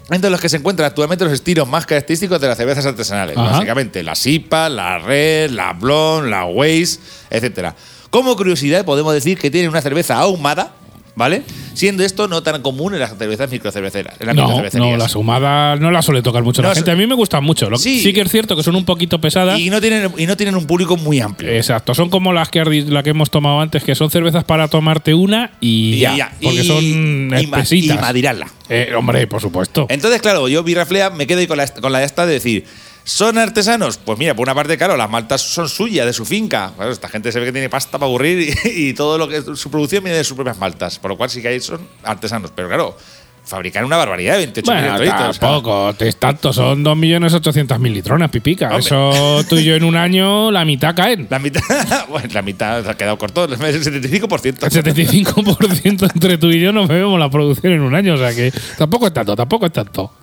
Entre 0.09 0.29
los 0.29 0.41
que 0.41 0.49
se 0.49 0.57
encuentran 0.57 0.87
actualmente 0.87 1.23
los 1.23 1.33
estilos 1.33 1.67
más 1.67 1.85
característicos 1.85 2.41
de 2.41 2.47
las 2.47 2.57
cervezas 2.57 2.85
artesanales. 2.85 3.37
Ajá. 3.37 3.51
Básicamente 3.51 4.03
la 4.03 4.15
SIPA, 4.15 4.69
la 4.69 4.99
Red, 4.99 5.51
la 5.51 5.73
Blonde, 5.73 6.29
la 6.29 6.45
Weiss, 6.45 6.99
etc. 7.29 7.73
Como 8.09 8.35
curiosidad, 8.35 8.83
podemos 8.83 9.13
decir 9.13 9.37
que 9.37 9.49
tiene 9.49 9.69
una 9.69 9.81
cerveza 9.81 10.17
ahumada, 10.17 10.73
¿vale? 11.21 11.43
Siendo 11.73 12.03
esto 12.03 12.27
no 12.27 12.41
tan 12.43 12.61
común 12.63 12.93
en 12.95 12.99
las 12.99 13.15
cervezas 13.17 13.49
microcerveceras. 13.49 14.19
En 14.19 14.27
las 14.27 14.35
No, 14.35 14.61
no, 14.73 14.97
las 14.97 15.15
ahumadas 15.15 15.79
no 15.79 15.89
las 15.91 16.03
suele 16.03 16.21
tocar 16.21 16.43
mucho 16.43 16.61
la 16.63 16.73
gente. 16.75 16.89
A 16.91 16.95
mí 16.95 17.05
me 17.07 17.13
gustan 17.15 17.43
mucho. 17.43 17.69
Lo- 17.69 17.77
Sí. 17.77 17.99
sí. 18.01 18.11
que 18.11 18.21
es 18.21 18.29
cierto 18.31 18.55
que 18.55 18.63
son 18.63 18.75
un 18.75 18.83
poquito 18.85 19.21
pesadas. 19.21 19.59
y 19.59 19.69
no 19.69 19.79
tienen 19.79 20.11
y 20.17 20.25
no 20.25 20.35
tienen 20.35 20.55
un 20.55 20.65
público 20.65 20.97
muy 20.97 21.19
amplio. 21.19 21.51
Exacto, 21.51 21.93
son 21.93 22.09
como 22.09 22.33
las 22.33 22.49
que, 22.49 22.63
la 22.65 23.03
que 23.03 23.11
hemos 23.11 23.29
tomado 23.29 23.61
antes, 23.61 23.83
que 23.83 23.93
son 23.95 24.09
cervezas 24.11 24.43
para 24.43 24.67
tomarte 24.67 25.13
una 25.13 25.51
y, 25.61 25.99
ya, 25.99 26.31
Porque 26.41 26.61
Y- 26.61 26.65
son 26.67 27.33
espesitas. 27.35 27.97
y 27.97 28.01
madirarla. 28.01 28.47
Eh, 28.67 28.91
hombre, 28.97 29.27
por 29.27 29.41
supuesto. 29.41 29.85
Entonces, 29.89 30.21
claro, 30.21 30.47
yo 30.49 30.63
Birraflea 30.63 31.09
me 31.11 31.27
quedo 31.27 31.39
ahí 31.39 31.47
con 31.47 31.57
la, 31.57 31.67
con 31.67 31.91
la 31.91 32.03
esta 32.03 32.25
de 32.25 32.33
decir, 32.33 32.65
¿son 33.03 33.37
artesanos? 33.37 33.97
Pues 33.97 34.17
mira, 34.17 34.35
por 34.35 34.43
una 34.47 34.55
parte, 34.55 34.77
claro, 34.77 34.95
las 34.97 35.09
maltas 35.09 35.41
son 35.41 35.67
suyas, 35.69 36.05
de 36.05 36.13
su 36.13 36.25
finca. 36.25 36.71
Claro, 36.75 36.91
esta 36.91 37.07
gente 37.09 37.31
se 37.31 37.39
ve 37.39 37.45
que 37.47 37.51
tiene 37.51 37.69
pasta 37.69 37.97
para 37.97 38.05
aburrir 38.05 38.55
y, 38.65 38.89
y 38.89 38.93
todo 38.93 39.17
lo 39.17 39.27
que 39.27 39.41
su 39.55 39.69
producción 39.71 40.03
viene 40.03 40.17
de 40.17 40.23
sus 40.23 40.35
propias 40.35 40.57
maltas. 40.57 40.99
Por 40.99 41.11
lo 41.11 41.17
cual 41.17 41.29
sí 41.29 41.41
que 41.41 41.47
ahí 41.49 41.59
son 41.59 41.81
artesanos. 42.03 42.51
Pero 42.55 42.67
claro, 42.67 42.97
fabrican 43.43 43.83
una 43.83 43.97
barbaridad 43.97 44.33
de 44.33 44.39
28 44.45 44.71
Bueno, 44.71 44.97
litros. 44.99 45.39
tampoco, 45.39 45.93
es 45.99 46.15
tanto, 46.17 46.53
son 46.53 46.85
2.800.000 46.85 47.91
litronas, 47.91 48.29
pipica. 48.29 48.67
Hombre. 48.67 48.79
Eso 48.79 49.43
tú 49.49 49.57
y 49.57 49.63
yo 49.65 49.75
en 49.75 49.83
un 49.83 49.95
año, 49.95 50.51
la 50.51 50.63
mitad 50.63 50.95
caen. 50.95 51.27
La 51.29 51.39
mitad, 51.39 51.61
bueno, 52.09 52.29
la 52.33 52.41
mitad 52.43 52.83
se 52.83 52.89
ha 52.91 52.93
quedado 52.95 53.17
corto, 53.17 53.45
el 53.45 53.57
75%. 53.57 54.45
El 54.63 54.83
75% 55.35 56.11
entre 56.13 56.37
tú 56.37 56.49
y 56.51 56.59
yo 56.59 56.71
nos 56.71 56.87
bebemos 56.87 57.19
la 57.19 57.29
producción 57.29 57.73
en 57.73 57.81
un 57.81 57.95
año, 57.95 58.13
o 58.13 58.17
sea 58.17 58.33
que 58.33 58.53
tampoco 58.77 59.07
es 59.07 59.13
tanto, 59.13 59.35
tampoco 59.35 59.65
es 59.65 59.73
tanto. 59.73 60.13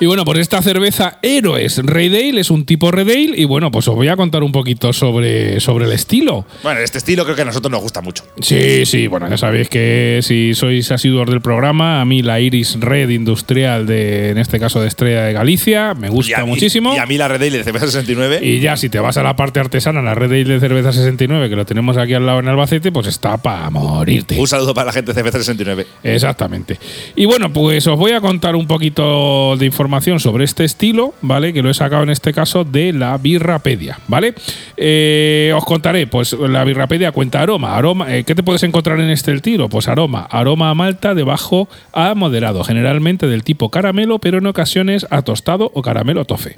Y 0.00 0.06
bueno, 0.06 0.24
por 0.24 0.38
esta 0.38 0.62
cerveza 0.62 1.18
Héroes 1.22 1.78
Red 1.78 2.14
Ale 2.14 2.40
es 2.40 2.52
un 2.52 2.64
tipo 2.64 2.92
Red 2.92 3.08
Ale 3.08 3.32
y 3.34 3.44
bueno, 3.46 3.72
pues 3.72 3.88
os 3.88 3.96
voy 3.96 4.06
a 4.06 4.14
contar 4.14 4.44
un 4.44 4.52
poquito 4.52 4.92
sobre, 4.92 5.58
sobre 5.58 5.86
el 5.86 5.92
estilo. 5.92 6.46
Bueno, 6.62 6.78
este 6.78 6.98
estilo 6.98 7.24
creo 7.24 7.34
que 7.34 7.42
a 7.42 7.44
nosotros 7.44 7.72
nos 7.72 7.82
gusta 7.82 8.00
mucho. 8.00 8.22
Sí, 8.40 8.86
sí, 8.86 9.08
bueno, 9.08 9.28
ya 9.28 9.36
sabéis 9.36 9.68
que 9.68 10.20
si 10.22 10.54
sois 10.54 10.88
asiduos 10.92 11.28
del 11.28 11.40
programa, 11.40 12.00
a 12.00 12.04
mí 12.04 12.22
la 12.22 12.38
Iris 12.38 12.78
Red 12.78 13.08
Industrial 13.08 13.86
de, 13.88 14.30
en 14.30 14.38
este 14.38 14.60
caso 14.60 14.80
de 14.80 14.86
Estrella 14.86 15.24
de 15.24 15.32
Galicia, 15.32 15.94
me 15.94 16.10
gusta 16.10 16.44
mí- 16.44 16.50
muchísimo. 16.50 16.94
Y 16.94 16.98
a 16.98 17.06
mí 17.06 17.18
la 17.18 17.26
Red 17.26 17.42
Ale 17.42 17.58
de 17.58 17.64
Cerveza 17.64 17.86
69. 17.86 18.38
Y 18.40 18.60
ya, 18.60 18.76
si 18.76 18.88
te 18.90 19.00
vas 19.00 19.16
a 19.16 19.24
la 19.24 19.34
parte 19.34 19.58
artesana, 19.58 20.00
la 20.00 20.14
red 20.14 20.30
de 20.46 20.60
cerveza 20.60 20.92
69, 20.92 21.48
que 21.48 21.56
lo 21.56 21.66
tenemos 21.66 21.96
aquí 21.96 22.14
al 22.14 22.24
lado 22.24 22.38
en 22.38 22.46
Albacete, 22.46 22.92
pues 22.92 23.08
está 23.08 23.36
para 23.38 23.68
morirte. 23.70 24.38
un 24.38 24.46
saludo 24.46 24.74
para 24.74 24.86
la 24.86 24.92
gente 24.92 25.10
de 25.10 25.14
Cerveza 25.16 25.38
69. 25.38 25.86
Exactamente. 26.04 26.78
Y 27.16 27.24
bueno, 27.24 27.52
pues 27.52 27.84
os 27.88 27.98
voy 27.98 28.12
a 28.12 28.20
contar 28.20 28.54
un 28.54 28.68
poquito 28.68 29.56
de 29.56 29.66
información 29.66 29.87
sobre 30.18 30.44
este 30.44 30.64
estilo, 30.64 31.14
¿vale? 31.22 31.52
Que 31.52 31.62
lo 31.62 31.70
he 31.70 31.74
sacado 31.74 32.02
en 32.02 32.10
este 32.10 32.32
caso 32.32 32.64
de 32.64 32.92
la 32.92 33.16
Birrapedia, 33.18 33.98
¿vale? 34.06 34.34
Eh, 34.76 35.52
os 35.56 35.64
contaré, 35.64 36.06
pues 36.06 36.32
la 36.32 36.64
Birrapedia 36.64 37.12
cuenta 37.12 37.40
aroma. 37.40 37.76
aroma 37.76 38.14
eh, 38.14 38.24
¿Qué 38.24 38.34
te 38.34 38.42
puedes 38.42 38.62
encontrar 38.62 39.00
en 39.00 39.10
este 39.10 39.32
estilo? 39.32 39.68
Pues 39.68 39.88
aroma, 39.88 40.26
aroma 40.30 40.70
a 40.70 40.74
malta 40.74 41.14
de 41.14 41.24
bajo 41.24 41.68
a 41.92 42.14
moderado, 42.14 42.64
generalmente 42.64 43.26
del 43.26 43.42
tipo 43.42 43.70
caramelo, 43.70 44.18
pero 44.18 44.38
en 44.38 44.46
ocasiones 44.46 45.06
a 45.10 45.22
tostado 45.22 45.70
o 45.74 45.82
caramelo 45.82 46.24
tofe. 46.24 46.56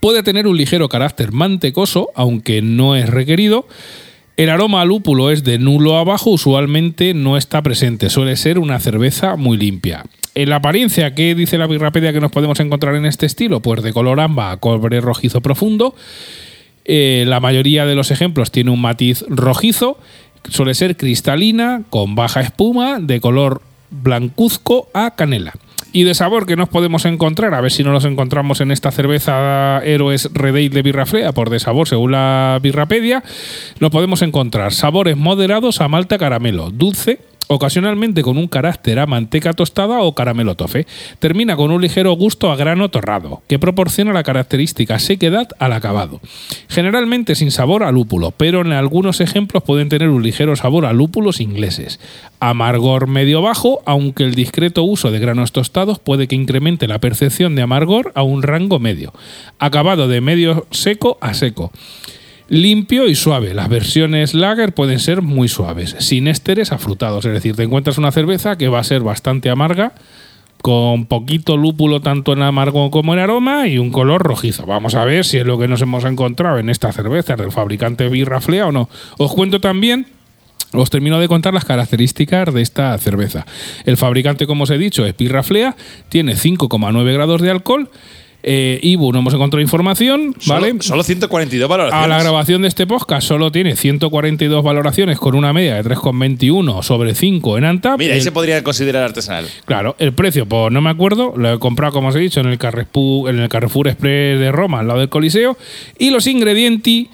Puede 0.00 0.22
tener 0.22 0.46
un 0.46 0.56
ligero 0.56 0.88
carácter 0.88 1.32
mantecoso, 1.32 2.10
aunque 2.14 2.62
no 2.62 2.96
es 2.96 3.08
requerido. 3.08 3.66
El 4.36 4.48
aroma 4.48 4.80
a 4.80 4.84
lúpulo 4.84 5.30
es 5.30 5.44
de 5.44 5.58
nulo 5.58 5.98
a 5.98 6.04
bajo, 6.04 6.30
usualmente 6.30 7.14
no 7.14 7.36
está 7.36 7.62
presente, 7.62 8.08
suele 8.10 8.36
ser 8.36 8.58
una 8.58 8.80
cerveza 8.80 9.36
muy 9.36 9.58
limpia. 9.58 10.04
En 10.34 10.48
la 10.48 10.56
apariencia, 10.56 11.14
¿qué 11.14 11.34
dice 11.34 11.58
la 11.58 11.66
birrapedia 11.66 12.12
que 12.12 12.20
nos 12.20 12.32
podemos 12.32 12.58
encontrar 12.60 12.94
en 12.94 13.04
este 13.04 13.26
estilo? 13.26 13.60
Pues 13.60 13.82
de 13.82 13.92
color 13.92 14.18
amba 14.18 14.50
a 14.50 14.56
cobre 14.56 15.00
rojizo 15.02 15.42
profundo. 15.42 15.94
Eh, 16.86 17.24
la 17.26 17.38
mayoría 17.38 17.84
de 17.84 17.94
los 17.94 18.10
ejemplos 18.10 18.50
tiene 18.50 18.70
un 18.70 18.80
matiz 18.80 19.24
rojizo, 19.28 19.98
suele 20.48 20.74
ser 20.74 20.96
cristalina, 20.96 21.82
con 21.90 22.14
baja 22.14 22.40
espuma, 22.40 22.98
de 22.98 23.20
color 23.20 23.60
blancuzco 23.90 24.88
a 24.94 25.14
canela. 25.14 25.52
Y 25.92 26.04
de 26.04 26.14
sabor 26.14 26.46
que 26.46 26.56
nos 26.56 26.70
podemos 26.70 27.04
encontrar, 27.04 27.52
a 27.52 27.60
ver 27.60 27.70
si 27.70 27.84
no 27.84 27.92
los 27.92 28.06
encontramos 28.06 28.62
en 28.62 28.70
esta 28.70 28.90
cerveza 28.90 29.82
Héroes 29.84 30.30
Red 30.32 30.54
Ale 30.54 30.68
de 30.70 30.80
Birraflea, 30.80 31.32
por 31.32 31.50
de 31.50 31.60
sabor 31.60 31.86
según 31.86 32.12
la 32.12 32.58
Birrapedia, 32.62 33.22
nos 33.78 33.90
podemos 33.90 34.22
encontrar 34.22 34.72
sabores 34.72 35.18
moderados 35.18 35.82
a 35.82 35.88
malta 35.88 36.16
caramelo, 36.16 36.70
dulce, 36.70 37.20
ocasionalmente 37.48 38.22
con 38.22 38.38
un 38.38 38.48
carácter 38.48 38.98
a 38.98 39.06
manteca 39.06 39.52
tostada 39.52 40.00
o 40.00 40.14
caramelo 40.14 40.54
tofe. 40.54 40.86
Termina 41.18 41.56
con 41.56 41.70
un 41.70 41.80
ligero 41.80 42.12
gusto 42.12 42.50
a 42.50 42.56
grano 42.56 42.90
torrado, 42.90 43.42
que 43.48 43.58
proporciona 43.58 44.12
la 44.12 44.22
característica 44.22 44.98
sequedad 44.98 45.48
al 45.58 45.72
acabado. 45.72 46.20
Generalmente 46.68 47.34
sin 47.34 47.50
sabor 47.50 47.82
a 47.82 47.92
lúpulo, 47.92 48.32
pero 48.32 48.60
en 48.62 48.72
algunos 48.72 49.20
ejemplos 49.20 49.62
pueden 49.62 49.88
tener 49.88 50.08
un 50.08 50.22
ligero 50.22 50.56
sabor 50.56 50.86
a 50.86 50.92
lúpulos 50.92 51.40
ingleses. 51.40 52.00
Amargor 52.40 53.06
medio 53.06 53.42
bajo, 53.42 53.82
aunque 53.86 54.24
el 54.24 54.34
discreto 54.34 54.82
uso 54.82 55.10
de 55.10 55.18
granos 55.18 55.52
tostados 55.52 55.98
puede 55.98 56.28
que 56.28 56.36
incremente 56.36 56.88
la 56.88 56.98
percepción 56.98 57.54
de 57.54 57.62
amargor 57.62 58.12
a 58.14 58.22
un 58.22 58.42
rango 58.42 58.78
medio. 58.78 59.12
Acabado 59.58 60.08
de 60.08 60.20
medio 60.20 60.66
seco 60.70 61.18
a 61.20 61.34
seco 61.34 61.72
limpio 62.52 63.08
y 63.08 63.14
suave. 63.14 63.54
Las 63.54 63.70
versiones 63.70 64.34
lager 64.34 64.74
pueden 64.74 64.98
ser 65.00 65.22
muy 65.22 65.48
suaves, 65.48 65.96
sin 66.00 66.28
ésteres 66.28 66.70
afrutados. 66.70 67.24
Es 67.24 67.32
decir, 67.32 67.56
te 67.56 67.62
encuentras 67.62 67.96
una 67.96 68.12
cerveza 68.12 68.58
que 68.58 68.68
va 68.68 68.78
a 68.78 68.84
ser 68.84 69.00
bastante 69.00 69.48
amarga, 69.48 69.94
con 70.60 71.06
poquito 71.06 71.56
lúpulo 71.56 72.02
tanto 72.02 72.34
en 72.34 72.42
amargo 72.42 72.90
como 72.90 73.14
en 73.14 73.20
aroma 73.20 73.68
y 73.68 73.78
un 73.78 73.90
color 73.90 74.22
rojizo. 74.22 74.66
Vamos 74.66 74.94
a 74.94 75.06
ver 75.06 75.24
si 75.24 75.38
es 75.38 75.46
lo 75.46 75.58
que 75.58 75.66
nos 75.66 75.80
hemos 75.80 76.04
encontrado 76.04 76.58
en 76.58 76.68
esta 76.68 76.92
cerveza 76.92 77.36
del 77.36 77.52
fabricante 77.52 78.10
Birraflea 78.10 78.66
o 78.66 78.72
no. 78.72 78.90
Os 79.16 79.32
cuento 79.32 79.58
también 79.58 80.06
os 80.74 80.90
termino 80.90 81.18
de 81.20 81.28
contar 81.28 81.54
las 81.54 81.64
características 81.64 82.52
de 82.52 82.60
esta 82.60 82.96
cerveza. 82.98 83.46
El 83.86 83.96
fabricante, 83.96 84.46
como 84.46 84.64
os 84.64 84.70
he 84.70 84.76
dicho, 84.76 85.06
es 85.06 85.16
Birraflea, 85.16 85.74
tiene 86.10 86.34
5,9 86.34 87.14
grados 87.14 87.40
de 87.40 87.50
alcohol. 87.50 87.88
Eh, 88.44 88.80
y 88.82 88.96
bueno, 88.96 89.20
hemos 89.20 89.32
encontrado 89.34 89.60
información, 89.62 90.34
¿vale? 90.46 90.70
Solo, 90.70 90.82
solo 90.82 91.02
142 91.04 91.68
valoraciones. 91.68 92.04
A 92.04 92.08
la 92.08 92.20
grabación 92.20 92.62
de 92.62 92.68
este 92.68 92.86
podcast 92.88 93.26
solo 93.26 93.52
tiene 93.52 93.76
142 93.76 94.64
valoraciones 94.64 95.18
con 95.18 95.34
una 95.36 95.52
media 95.52 95.76
de 95.76 95.84
3,21 95.84 96.82
sobre 96.82 97.14
5 97.14 97.58
en 97.58 97.64
Antap. 97.64 97.98
Mira, 97.98 98.14
ahí 98.14 98.18
El- 98.18 98.24
se 98.24 98.32
podría 98.32 98.64
considerar 98.64 99.04
artesanal. 99.04 99.46
Claro, 99.64 99.94
el 99.98 100.12
precio, 100.12 100.46
pues 100.46 100.72
no 100.72 100.80
me 100.80 100.90
acuerdo, 100.90 101.34
lo 101.36 101.52
he 101.54 101.58
comprado, 101.60 101.92
como 101.92 102.08
os 102.08 102.16
he 102.16 102.18
dicho, 102.18 102.40
en 102.40 102.46
el 102.48 102.58
Carrefour, 102.58 103.30
en 103.30 103.38
el 103.38 103.48
Carrefour 103.48 103.86
Express 103.88 104.40
de 104.40 104.50
Roma, 104.50 104.80
al 104.80 104.88
lado 104.88 105.00
del 105.00 105.08
Coliseo. 105.08 105.56
Y 105.98 106.10
los 106.10 106.26
ingredienti, 106.26 107.08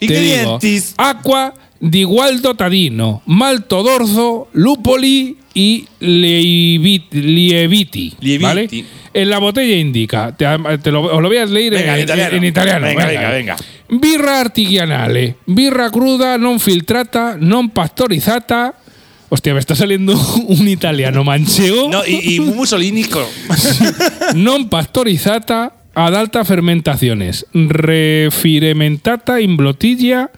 te 0.00 0.20
digo, 0.20 0.58
aqua 0.98 1.54
di 1.80 2.04
Gualdo 2.04 2.54
Tadino, 2.54 3.22
malto 3.26 3.82
d'orzo, 3.82 4.48
lupoli 4.52 5.38
y 5.54 5.86
lievit- 6.00 7.10
lieviti. 7.12 8.12
Lieviti. 8.20 8.42
¿vale? 8.44 8.68
En 9.14 9.30
la 9.30 9.38
botella 9.38 9.76
indica, 9.76 10.34
te, 10.36 10.44
te 10.82 10.90
lo, 10.90 11.02
os 11.02 11.22
lo 11.22 11.28
voy 11.28 11.36
a 11.38 11.46
leer 11.46 11.72
Venga, 11.74 11.94
en, 11.96 12.02
italiano. 12.02 12.36
en 12.36 12.44
italiano, 12.44 12.86
Venga, 12.86 13.06
venga, 13.06 13.30
venga. 13.30 13.56
Birra 13.88 14.40
artigianale, 14.40 15.36
birra 15.46 15.88
cruda, 15.90 16.36
non 16.36 16.58
filtrata, 16.58 17.36
non 17.38 17.70
pastorizzata. 17.70 18.74
Hostia, 19.28 19.54
me 19.54 19.60
está 19.60 19.74
saliendo 19.76 20.14
un 20.48 20.66
italiano 20.66 21.22
manchego. 21.22 21.88
No, 21.90 22.02
y, 22.04 22.34
y 22.36 22.40
Mussolini. 22.40 23.04
co- 23.08 23.28
non 24.34 24.68
pastorizzata 24.68 25.86
ad 25.94 26.14
alta 26.14 26.42
fermentaciones, 26.44 27.46
refirementata 27.52 29.38
in 29.38 29.54
bottiglia, 29.54 30.28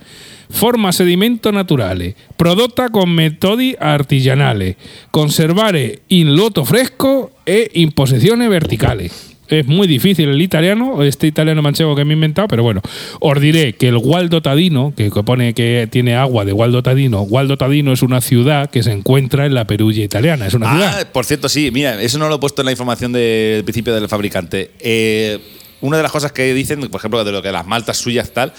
forma 0.50 0.92
sedimento 0.92 1.52
naturale, 1.52 2.14
prodotta 2.36 2.90
con 2.90 3.10
metodi 3.10 3.74
artigianali, 3.78 4.76
conservare 5.10 6.02
in 6.08 6.34
loto 6.34 6.64
fresco 6.64 7.32
e 7.44 7.70
in 7.74 7.92
posizione 7.92 8.48
verticale. 8.48 9.10
Es 9.48 9.66
muy 9.66 9.86
difícil 9.86 10.28
el 10.28 10.42
italiano, 10.42 11.04
este 11.04 11.26
italiano 11.28 11.62
manchego 11.62 11.94
que 11.94 12.04
me 12.04 12.14
he 12.14 12.16
inventado, 12.16 12.48
pero 12.48 12.62
bueno, 12.64 12.82
os 13.20 13.40
diré 13.40 13.74
que 13.74 13.88
el 13.88 13.98
Gualdo 13.98 14.42
Tadino, 14.42 14.92
que 14.96 15.10
pone 15.10 15.54
que 15.54 15.88
tiene 15.90 16.16
agua 16.16 16.44
de 16.44 16.52
Gualdo 16.52 16.82
Tadino, 16.82 17.20
Gualdo 17.20 17.56
Tadino 17.56 17.92
es 17.92 18.02
una 18.02 18.20
ciudad 18.20 18.70
que 18.70 18.82
se 18.82 18.90
encuentra 18.90 19.46
en 19.46 19.54
la 19.54 19.66
Perugia 19.66 20.04
italiana, 20.04 20.46
es 20.48 20.54
una 20.54 20.70
ciudad. 20.70 21.00
Ah, 21.00 21.12
por 21.12 21.24
cierto, 21.24 21.48
sí, 21.48 21.70
mira, 21.72 22.00
eso 22.02 22.18
no 22.18 22.28
lo 22.28 22.36
he 22.36 22.38
puesto 22.38 22.62
en 22.62 22.66
la 22.66 22.72
información 22.72 23.12
del 23.12 23.62
principio 23.62 23.94
del 23.94 24.08
fabricante. 24.08 24.72
Eh, 24.80 25.38
una 25.80 25.98
de 25.98 26.02
las 26.02 26.12
cosas 26.12 26.32
que 26.32 26.52
dicen, 26.52 26.80
por 26.88 26.98
ejemplo, 26.98 27.22
de 27.22 27.32
lo 27.32 27.42
que 27.42 27.52
las 27.52 27.66
maltas 27.66 27.98
suyas 27.98 28.32
tal, 28.32 28.52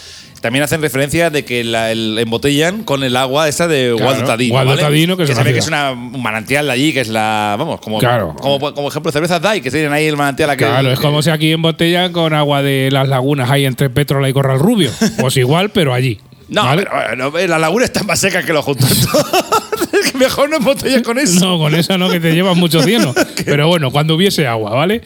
también 0.48 0.64
hacen 0.64 0.82
referencia 0.82 1.30
de 1.30 1.44
que 1.44 1.66
la, 1.66 1.92
el- 1.92 2.18
embotellan 2.20 2.84
con 2.86 3.04
el 3.04 3.18
agua 3.18 3.50
esa 3.50 3.68
de 3.68 3.92
Claro, 3.98 4.06
Gualdo 4.06 4.24
Tadino. 4.24 4.54
Gualdo 4.54 4.70
¿vale? 4.72 4.82
Tadino, 4.82 5.18
que 5.18 5.28
se 5.28 5.44
ve 5.44 5.52
que 5.52 5.60
es 5.60 5.68
una, 5.68 5.92
un 5.92 6.22
manantial 6.24 6.68
de 6.68 6.72
allí, 6.72 6.94
que 6.94 7.02
es 7.02 7.10
la. 7.10 7.58
Vamos, 7.60 7.82
como, 7.82 8.00
Claro. 8.00 8.34
como, 8.40 8.74
como 8.74 8.88
ejemplo, 8.88 9.12
cervezas 9.12 9.42
DAI, 9.42 9.60
que 9.60 9.70
tienen 9.70 9.92
ahí 9.92 10.06
el 10.06 10.16
manantial 10.16 10.50
aquí. 10.50 10.64
Claro, 10.64 10.90
es 10.90 11.00
como 11.02 11.22
si 11.22 11.30
aquí 11.32 11.52
en 11.52 11.62
botella 11.62 12.14
con 12.14 12.34
agua 12.34 12.62
de 12.62 12.88
las 12.94 13.10
lagunas 13.10 13.52
hay 13.52 13.66
entre 13.66 13.90
Petrola 13.90 14.30
y 14.30 14.34
Corral 14.34 14.60
Rubio. 14.60 14.90
Pues 15.20 15.36
igual, 15.36 15.70
pero 15.72 15.94
allí. 15.94 16.18
No, 16.48 16.64
¿vale? 16.64 16.88
pero, 17.10 17.30
bueno, 17.32 17.48
la 17.50 17.60
laguna 17.60 17.84
está 17.84 18.04
más 18.04 18.19
seca 18.21 18.42
que 18.44 18.54
lo 18.54 18.62
juntos. 18.62 18.90
Mejor 20.18 20.50
no 20.50 20.58
embotelles 20.58 21.02
con 21.04 21.18
eso. 21.18 21.40
No, 21.40 21.58
con 21.58 21.76
esa 21.76 21.98
no, 21.98 22.10
que 22.10 22.20
te 22.20 22.34
llevas 22.34 22.58
mucho 22.58 22.82
cieno. 22.82 23.13
Pero 23.46 23.68
bueno, 23.68 23.92
cuando 23.92 24.15
hubiese 24.15 24.48
agua, 24.48 24.72
¿vale? 24.72 25.02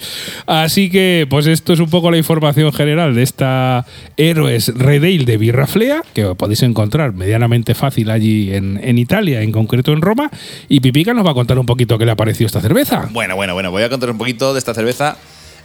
Así 0.45 0.89
que, 0.89 1.27
pues 1.29 1.47
esto 1.47 1.73
es 1.73 1.79
un 1.79 1.89
poco 1.89 2.11
la 2.11 2.17
información 2.17 2.71
general 2.73 3.15
de 3.15 3.23
esta 3.23 3.85
Héroes 4.17 4.69
Redale 4.75 5.25
de 5.25 5.37
Birraflea, 5.37 6.03
que 6.13 6.25
podéis 6.35 6.63
encontrar 6.63 7.13
medianamente 7.13 7.75
fácil 7.75 8.09
allí 8.09 8.53
en, 8.53 8.79
en 8.83 8.97
Italia, 8.97 9.41
en 9.41 9.51
concreto 9.51 9.91
en 9.91 10.01
Roma. 10.01 10.29
Y 10.69 10.79
Pipica 10.79 11.13
nos 11.13 11.25
va 11.25 11.31
a 11.31 11.35
contar 11.35 11.59
un 11.59 11.65
poquito 11.65 11.97
qué 11.97 12.05
le 12.05 12.11
ha 12.11 12.15
parecido 12.15 12.47
esta 12.47 12.61
cerveza. 12.61 13.09
Bueno, 13.11 13.35
bueno, 13.35 13.53
bueno, 13.53 13.71
voy 13.71 13.83
a 13.83 13.89
contar 13.89 14.09
un 14.09 14.17
poquito 14.17 14.53
de 14.53 14.59
esta 14.59 14.73
cerveza. 14.73 15.17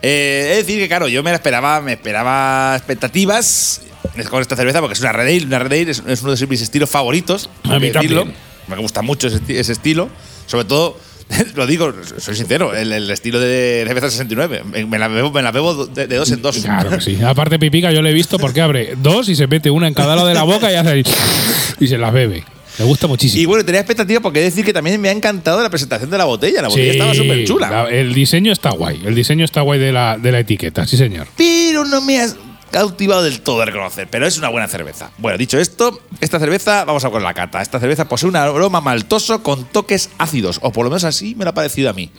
Eh, 0.02 0.48
es 0.52 0.66
decir, 0.66 0.78
que 0.78 0.88
claro, 0.88 1.08
yo 1.08 1.22
me 1.22 1.30
la 1.30 1.36
esperaba, 1.36 1.80
me 1.80 1.92
esperaba 1.92 2.74
expectativas 2.76 3.82
con 4.30 4.40
esta 4.40 4.56
cerveza 4.56 4.80
porque 4.80 4.94
es 4.94 5.00
una 5.00 5.12
Red 5.12 5.26
Ale. 5.26 5.46
Una 5.46 5.58
Red 5.58 5.72
Ale 5.72 5.90
es, 5.90 6.02
es 6.06 6.22
uno 6.22 6.34
de 6.34 6.46
mis 6.46 6.62
estilos 6.62 6.90
favoritos. 6.90 7.50
A 7.64 7.78
mí 7.78 7.90
decirlo. 7.90 8.20
también. 8.20 8.46
Me 8.68 8.76
gusta 8.76 9.02
mucho 9.02 9.28
ese, 9.28 9.40
ese 9.48 9.72
estilo. 9.72 10.08
Sobre 10.46 10.64
todo, 10.64 10.98
lo 11.54 11.66
digo, 11.66 11.92
soy 12.18 12.36
sincero, 12.36 12.74
el, 12.74 12.92
el 12.92 13.10
estilo 13.10 13.40
de 13.40 13.84
cerveza 13.86 14.10
69. 14.10 14.62
Me, 14.64 14.86
me 14.86 14.98
la 14.98 15.08
bebo, 15.08 15.30
me 15.32 15.42
la 15.42 15.50
bebo 15.52 15.86
de, 15.86 16.06
de 16.06 16.16
dos 16.16 16.30
en 16.30 16.42
dos. 16.42 16.56
Claro 16.58 16.90
que 16.90 17.00
sí. 17.00 17.18
Aparte, 17.24 17.58
Pipica, 17.58 17.90
yo 17.92 18.02
le 18.02 18.10
he 18.10 18.14
visto 18.14 18.38
porque 18.38 18.60
abre 18.60 18.94
dos 18.96 19.28
y 19.28 19.34
se 19.36 19.46
mete 19.46 19.70
una 19.70 19.88
en 19.88 19.94
cada 19.94 20.14
lado 20.16 20.28
de 20.28 20.34
la 20.34 20.42
boca 20.44 20.70
y 20.70 20.74
hace 20.76 20.88
ahí, 20.90 21.02
y 21.80 21.86
se 21.86 21.98
las 21.98 22.12
bebe. 22.12 22.44
Le 22.78 22.84
gusta 22.84 23.06
muchísimo. 23.06 23.40
Y 23.42 23.46
bueno, 23.46 23.64
tenía 23.64 23.80
expectativas 23.80 24.22
porque 24.22 24.38
he 24.40 24.42
de 24.42 24.50
decir 24.50 24.62
que 24.62 24.72
también 24.74 25.00
me 25.00 25.08
ha 25.08 25.12
encantado 25.12 25.62
la 25.62 25.70
presentación 25.70 26.10
de 26.10 26.18
la 26.18 26.26
botella. 26.26 26.60
La 26.60 26.68
botella 26.68 26.92
Sí, 26.92 26.98
estaba 26.98 27.14
súper 27.14 27.44
chula. 27.46 27.70
la- 27.70 27.88
el 27.88 28.12
diseño 28.12 28.52
está 28.52 28.68
guay. 28.70 29.00
El 29.06 29.14
diseño 29.14 29.46
está 29.46 29.62
guay 29.62 29.80
de 29.80 29.92
la, 29.92 30.18
de 30.18 30.30
la 30.30 30.40
etiqueta, 30.40 30.86
sí, 30.86 30.98
señor. 30.98 31.26
pero 31.38 31.86
no 31.86 32.02
me 32.02 32.20
has 32.20 32.36
cautivado 32.70 33.22
del 33.22 33.40
todo 33.40 33.60
de 33.60 33.66
reconocer. 33.66 34.08
Pero 34.10 34.26
es 34.26 34.38
una 34.38 34.48
buena 34.48 34.68
cerveza. 34.68 35.10
Bueno, 35.18 35.38
dicho 35.38 35.58
esto, 35.58 36.00
esta 36.20 36.38
cerveza, 36.38 36.84
vamos 36.84 37.04
a 37.04 37.10
con 37.10 37.22
la 37.22 37.34
cata. 37.34 37.62
Esta 37.62 37.80
cerveza 37.80 38.08
posee 38.08 38.28
un 38.28 38.36
aroma 38.36 38.80
maltoso 38.80 39.42
con 39.42 39.64
toques 39.64 40.10
ácidos, 40.18 40.58
o 40.62 40.72
por 40.72 40.84
lo 40.84 40.90
menos 40.90 41.04
así 41.04 41.34
me 41.34 41.44
lo 41.44 41.50
ha 41.50 41.54
parecido 41.54 41.90
a 41.90 41.92
mí. 41.92 42.10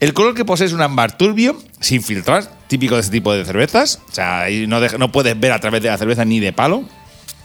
El 0.00 0.12
color 0.12 0.34
que 0.34 0.44
posee 0.44 0.66
es 0.66 0.72
un 0.72 0.82
ámbar 0.82 1.16
turbio, 1.16 1.56
sin 1.80 2.02
filtrar, 2.02 2.50
típico 2.66 2.96
de 2.96 3.02
este 3.02 3.12
tipo 3.12 3.32
de 3.32 3.44
cervezas. 3.44 4.00
O 4.10 4.14
sea, 4.14 4.46
no, 4.66 4.80
no 4.80 5.12
puedes 5.12 5.38
ver 5.38 5.52
a 5.52 5.60
través 5.60 5.82
de 5.82 5.88
la 5.88 5.98
cerveza 5.98 6.24
ni 6.24 6.40
de 6.40 6.52
palo. 6.52 6.84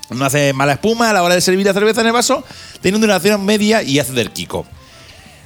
No 0.09 0.25
hace 0.25 0.53
mala 0.53 0.73
espuma 0.73 1.11
a 1.11 1.13
la 1.13 1.21
hora 1.21 1.35
de 1.35 1.41
servir 1.41 1.65
la 1.67 1.73
cerveza 1.73 2.01
en 2.01 2.07
el 2.07 2.13
vaso, 2.13 2.43
teniendo 2.81 3.05
una 3.05 3.19
duración 3.19 3.45
media 3.45 3.83
y 3.83 3.99
hace 3.99 4.13
del 4.13 4.31
kiko. 4.31 4.65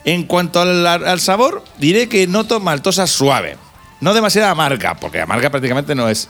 En 0.05 0.23
cuanto 0.23 0.61
al, 0.61 0.85
al 0.87 1.19
sabor, 1.19 1.63
diré 1.77 2.07
que 2.07 2.27
noto 2.27 2.59
maltosa 2.61 3.07
suave. 3.07 3.57
No 3.99 4.13
demasiada 4.13 4.49
amarga, 4.49 4.95
porque 4.95 5.21
amarga 5.21 5.49
prácticamente 5.49 5.95
no 5.95 6.09
es. 6.09 6.29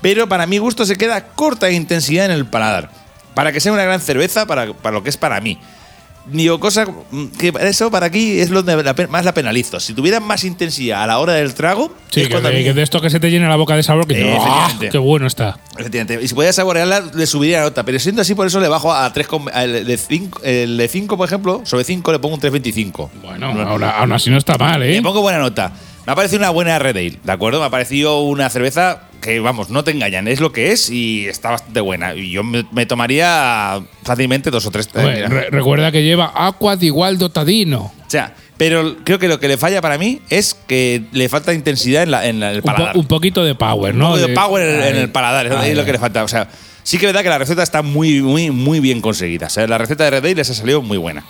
Pero 0.00 0.28
para 0.28 0.46
mi 0.46 0.58
gusto 0.58 0.84
se 0.86 0.96
queda 0.96 1.26
corta 1.28 1.66
de 1.66 1.72
intensidad 1.74 2.26
en 2.26 2.30
el 2.32 2.46
paladar. 2.46 2.90
Para 3.34 3.52
que 3.52 3.60
sea 3.60 3.72
una 3.72 3.84
gran 3.84 4.00
cerveza, 4.00 4.46
para, 4.46 4.72
para 4.72 4.94
lo 4.94 5.02
que 5.02 5.10
es 5.10 5.16
para 5.16 5.40
mí. 5.40 5.58
Digo, 6.30 6.60
cosa 6.60 6.86
que 7.38 7.54
eso 7.62 7.90
para 7.90 8.04
aquí 8.06 8.38
es 8.38 8.50
lo 8.50 8.62
de 8.62 8.82
la 8.82 8.94
más 9.08 9.24
la 9.24 9.32
penalizo. 9.32 9.80
Si 9.80 9.94
tuviera 9.94 10.20
más 10.20 10.44
intensidad 10.44 11.02
a 11.02 11.06
la 11.06 11.18
hora 11.20 11.32
del 11.32 11.54
trago, 11.54 11.90
Sí, 12.10 12.20
es 12.20 12.28
que 12.28 12.38
de, 12.38 12.52
mí- 12.52 12.64
que 12.64 12.74
de 12.74 12.82
esto 12.82 13.00
que 13.00 13.08
se 13.08 13.18
te 13.18 13.30
llena 13.30 13.48
la 13.48 13.56
boca 13.56 13.74
de 13.76 13.82
sabor, 13.82 14.06
que 14.06 14.14
¡ah, 14.14 14.34
efectivamente. 14.66 14.88
qué 14.90 14.98
bueno 14.98 15.26
está. 15.26 15.58
Efectivamente. 15.78 16.22
Y 16.22 16.28
si 16.28 16.34
pudiera 16.34 16.52
saborearla, 16.52 17.00
le 17.14 17.26
subiría 17.26 17.58
la 17.60 17.64
nota. 17.64 17.82
Pero 17.82 17.98
siendo 17.98 18.20
así, 18.20 18.34
por 18.34 18.46
eso 18.46 18.60
le 18.60 18.68
bajo 18.68 18.92
a 18.92 19.10
3. 19.10 19.26
El 19.54 19.86
de 19.86 19.96
5, 19.96 20.40
el 20.44 20.76
de 20.76 20.88
5 20.88 21.16
por 21.16 21.26
ejemplo, 21.26 21.62
sobre 21.64 21.84
5 21.84 22.12
le 22.12 22.18
pongo 22.18 22.34
un 22.34 22.40
3.25. 22.42 23.08
Bueno, 23.22 23.46
ahora, 23.66 23.98
aún 23.98 24.12
así 24.12 24.28
no 24.28 24.36
está 24.36 24.58
mal, 24.58 24.82
¿eh? 24.82 24.92
Le 24.96 25.02
pongo 25.02 25.22
buena 25.22 25.38
nota. 25.38 25.72
Me 26.08 26.12
ha 26.12 26.16
parecido 26.16 26.38
una 26.38 26.48
buena 26.48 26.78
Red 26.78 26.96
Ale, 26.96 27.18
¿de 27.22 27.32
acuerdo? 27.32 27.60
Me 27.60 27.66
ha 27.66 27.70
parecido 27.70 28.22
una 28.22 28.48
cerveza 28.48 29.02
que, 29.20 29.40
vamos, 29.40 29.68
no 29.68 29.84
te 29.84 29.90
engañan, 29.90 30.26
es 30.26 30.40
lo 30.40 30.52
que 30.52 30.72
es 30.72 30.88
y 30.88 31.26
está 31.26 31.50
bastante 31.50 31.82
buena. 31.82 32.14
Y 32.14 32.30
yo 32.30 32.42
me, 32.42 32.64
me 32.72 32.86
tomaría 32.86 33.78
fácilmente 34.04 34.50
dos 34.50 34.64
o 34.64 34.70
tres. 34.70 34.88
Re- 34.94 35.50
recuerda 35.50 35.92
que 35.92 36.02
lleva 36.02 36.32
Aqua 36.34 36.76
de 36.76 36.86
igual 36.86 37.18
dotadino. 37.18 37.92
O 38.06 38.10
sea, 38.10 38.34
pero 38.56 38.96
creo 39.04 39.18
que 39.18 39.28
lo 39.28 39.38
que 39.38 39.48
le 39.48 39.58
falla 39.58 39.82
para 39.82 39.98
mí 39.98 40.22
es 40.30 40.54
que 40.66 41.02
le 41.12 41.28
falta 41.28 41.52
intensidad 41.52 42.04
en, 42.04 42.10
la, 42.10 42.26
en 42.26 42.40
la- 42.40 42.52
el 42.52 42.56
Un, 42.56 42.62
po- 42.62 42.72
paladar. 42.72 42.96
un 42.96 43.06
poquito 43.06 43.44
de 43.44 43.54
power, 43.54 43.92
Un 43.92 43.98
¿no? 43.98 44.06
poco 44.06 44.16
de 44.18 44.28
power 44.28 44.62
en, 44.66 44.74
el- 44.76 44.82
en 44.88 44.94
Ahí. 44.94 45.00
el 45.02 45.10
paladar, 45.10 45.46
es 45.66 45.76
lo 45.76 45.84
que 45.84 45.92
le 45.92 45.98
falta. 45.98 46.24
O 46.24 46.28
sea, 46.28 46.48
sí 46.84 46.96
que 46.96 47.04
es 47.04 47.08
verdad 47.12 47.22
que 47.22 47.28
la 47.28 47.36
receta 47.38 47.62
está 47.62 47.82
muy, 47.82 48.22
muy, 48.22 48.50
muy 48.50 48.80
bien 48.80 49.02
conseguida. 49.02 49.48
O 49.48 49.50
sea, 49.50 49.66
la 49.66 49.76
receta 49.76 50.04
de 50.04 50.10
Red 50.12 50.24
Ale 50.24 50.36
les 50.36 50.48
ha 50.48 50.54
salido 50.54 50.80
muy 50.80 50.96
buena. 50.96 51.22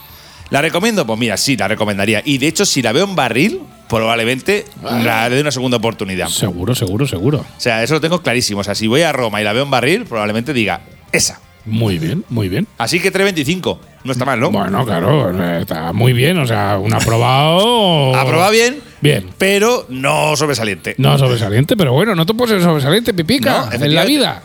¿La 0.51 0.63
recomiendo? 0.63 1.05
Pues 1.05 1.19
mira, 1.19 1.37
sí, 1.37 1.57
la 1.57 1.67
recomendaría. 1.67 2.23
Y 2.25 2.39
de 2.39 2.47
hecho, 2.47 2.65
si 2.65 2.81
la 2.81 2.93
veo 2.93 3.07
en 3.07 3.17
barril, 3.17 3.61
probablemente 3.89 4.65
la 4.83 5.29
le 5.29 5.37
dé 5.37 5.41
una 5.41 5.51
segunda 5.51 5.77
oportunidad. 5.79 6.29
Seguro, 6.29 6.75
seguro, 6.75 7.07
seguro. 7.07 7.39
O 7.39 7.61
sea, 7.61 7.83
eso 7.83 7.95
lo 7.95 8.01
tengo 8.01 8.23
clarísimo. 8.23 8.61
O 8.61 8.65
sea, 8.65 8.75
si 8.75 8.87
voy 8.87 9.03
a 9.03 9.13
Roma 9.13 9.41
y 9.41 9.45
la 9.45 9.53
veo 9.53 9.65
en 9.65 9.71
barril, 9.71 10.05
probablemente 10.05 10.53
diga 10.53 10.81
esa. 11.13 11.41
Muy 11.65 11.99
bien, 11.99 12.25
muy 12.31 12.49
bien. 12.49 12.67
Así 12.79 12.99
que 13.01 13.13
3.25. 13.13 13.79
No 14.05 14.13
está 14.13 14.25
mal, 14.25 14.41
¿no? 14.41 14.51
Bueno, 14.51 14.87
claro, 14.87 15.59
está 15.59 15.93
muy 15.93 16.13
bien. 16.13 16.39
O 16.39 16.47
sea, 16.47 16.79
un 16.79 16.95
aprobado. 16.95 18.15
Aprobado 18.17 18.53
bien, 18.53 18.81
Bien. 19.01 19.29
pero 19.37 19.85
no 19.91 20.35
sobresaliente. 20.37 20.95
No 20.99 21.19
sobresaliente, 21.19 21.77
pero 21.77 21.93
bueno, 21.93 22.15
no 22.15 22.25
te 22.25 22.33
puedes 22.33 22.55
ser 22.55 22.63
sobresaliente, 22.63 23.13
pipica, 23.13 23.69
No, 23.71 23.85
en 23.85 23.95
la 23.95 24.05
vida. 24.05 24.43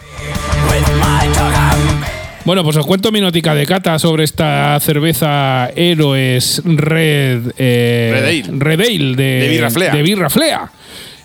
Bueno, 2.45 2.63
pues 2.63 2.75
os 2.75 2.85
cuento 2.85 3.09
mi 3.11 3.21
notica 3.21 3.55
de 3.55 3.65
cata 3.65 3.97
sobre 3.97 4.25
esta 4.25 4.77
cerveza 4.81 5.69
Héroes 5.75 6.61
Red 6.65 7.53
eh, 7.57 8.11
Red 8.13 8.49
Ale. 8.51 8.59
Red 8.59 8.81
Ale 8.81 9.15
de, 9.15 9.23
De 9.39 9.47
Birraflea. 9.47 9.93
de 9.95 10.01
Birraflea. 10.03 10.71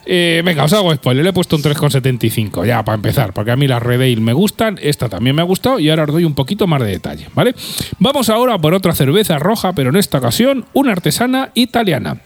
Eh, 0.06 0.42
venga, 0.44 0.64
os 0.64 0.72
hago 0.72 0.94
spoiler. 0.94 1.24
Le 1.24 1.30
he 1.30 1.32
puesto 1.32 1.56
un 1.56 1.62
3,75 1.62 2.64
ya 2.64 2.84
para 2.84 2.94
empezar, 2.94 3.32
porque 3.32 3.50
a 3.50 3.56
mí 3.56 3.66
las 3.66 3.82
Red 3.82 4.00
Ale 4.00 4.16
me 4.20 4.32
gustan, 4.32 4.78
esta 4.80 5.08
también 5.08 5.34
me 5.34 5.42
ha 5.42 5.44
gustado 5.44 5.80
y 5.80 5.90
ahora 5.90 6.04
os 6.04 6.12
doy 6.12 6.24
un 6.24 6.34
poquito 6.34 6.66
más 6.68 6.80
de 6.80 6.86
detalle, 6.86 7.26
¿vale? 7.34 7.54
Vamos 7.98 8.28
ahora 8.30 8.56
por 8.56 8.72
otra 8.72 8.94
cerveza 8.94 9.38
roja, 9.38 9.72
pero 9.72 9.90
en 9.90 9.96
esta 9.96 10.18
ocasión 10.18 10.66
una 10.72 10.92
artesana 10.92 11.50
italiana. 11.54 12.18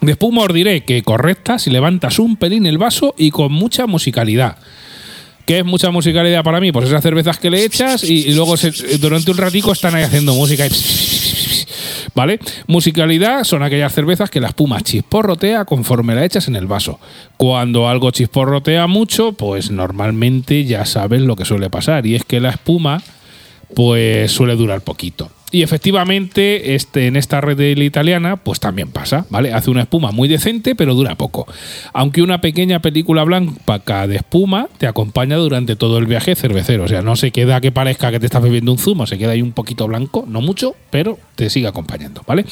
De 0.00 0.12
espuma 0.12 0.42
os 0.42 0.52
diré 0.52 0.82
que 0.82 1.00
correcta 1.02 1.58
si 1.58 1.70
levantas 1.70 2.18
un 2.18 2.36
pelín 2.36 2.66
el 2.66 2.78
vaso 2.78 3.14
y 3.16 3.30
con 3.30 3.52
mucha 3.52 3.86
musicalidad. 3.86 4.58
¿Qué 5.46 5.58
es 5.58 5.64
mucha 5.64 5.90
musicalidad 5.90 6.42
para 6.42 6.60
mí? 6.60 6.72
Pues 6.72 6.86
esas 6.86 7.02
cervezas 7.02 7.38
que 7.38 7.50
le 7.50 7.64
echas 7.64 8.02
y, 8.02 8.32
luego 8.32 8.54
durante 8.98 9.30
un 9.30 9.36
ratico 9.36 9.72
están 9.72 9.94
ahí 9.94 10.02
haciendo 10.02 10.34
música. 10.34 10.66
y 10.66 10.70
¿Vale? 12.14 12.38
Musicalidad 12.66 13.44
son 13.44 13.62
aquellas 13.62 13.92
cervezas 13.92 14.30
que 14.30 14.40
la 14.40 14.48
espuma 14.48 14.80
chisporrotea 14.80 15.64
conforme 15.64 16.14
la 16.14 16.24
echas 16.24 16.48
en 16.48 16.56
el 16.56 16.66
vaso. 16.66 17.00
Cuando 17.36 17.88
algo 17.88 18.10
chisporrotea 18.10 18.86
mucho, 18.86 19.32
pues 19.32 19.70
normalmente 19.70 20.64
ya 20.64 20.86
sabes 20.86 21.22
lo 21.22 21.34
que 21.36 21.44
suele 21.44 21.70
pasar 21.70 22.06
y 22.06 22.14
es 22.14 22.24
que 22.24 22.40
la 22.40 22.50
espuma 22.50 23.02
pues 23.74 24.30
suele 24.30 24.54
durar 24.54 24.80
poquito. 24.82 25.30
Y 25.54 25.62
efectivamente, 25.62 26.74
este, 26.74 27.06
en 27.06 27.14
esta 27.14 27.40
red 27.40 27.60
Ale 27.60 27.84
italiana, 27.84 28.38
pues 28.38 28.58
también 28.58 28.88
pasa, 28.88 29.24
¿vale? 29.30 29.52
Hace 29.52 29.70
una 29.70 29.82
espuma 29.82 30.10
muy 30.10 30.26
decente, 30.26 30.74
pero 30.74 30.96
dura 30.96 31.14
poco. 31.14 31.46
Aunque 31.92 32.22
una 32.22 32.40
pequeña 32.40 32.80
película 32.80 33.22
blanca 33.22 34.08
de 34.08 34.16
espuma 34.16 34.66
te 34.78 34.88
acompaña 34.88 35.36
durante 35.36 35.76
todo 35.76 35.98
el 35.98 36.06
viaje 36.06 36.34
cervecero. 36.34 36.82
O 36.82 36.88
sea, 36.88 37.02
no 37.02 37.14
se 37.14 37.30
queda 37.30 37.60
que 37.60 37.70
parezca 37.70 38.10
que 38.10 38.18
te 38.18 38.26
estás 38.26 38.42
bebiendo 38.42 38.72
un 38.72 38.78
zumo, 38.78 39.06
se 39.06 39.16
queda 39.16 39.30
ahí 39.30 39.42
un 39.42 39.52
poquito 39.52 39.86
blanco, 39.86 40.24
no 40.26 40.40
mucho, 40.40 40.74
pero 40.90 41.20
te 41.36 41.50
sigue 41.50 41.68
acompañando, 41.68 42.22
¿vale? 42.26 42.44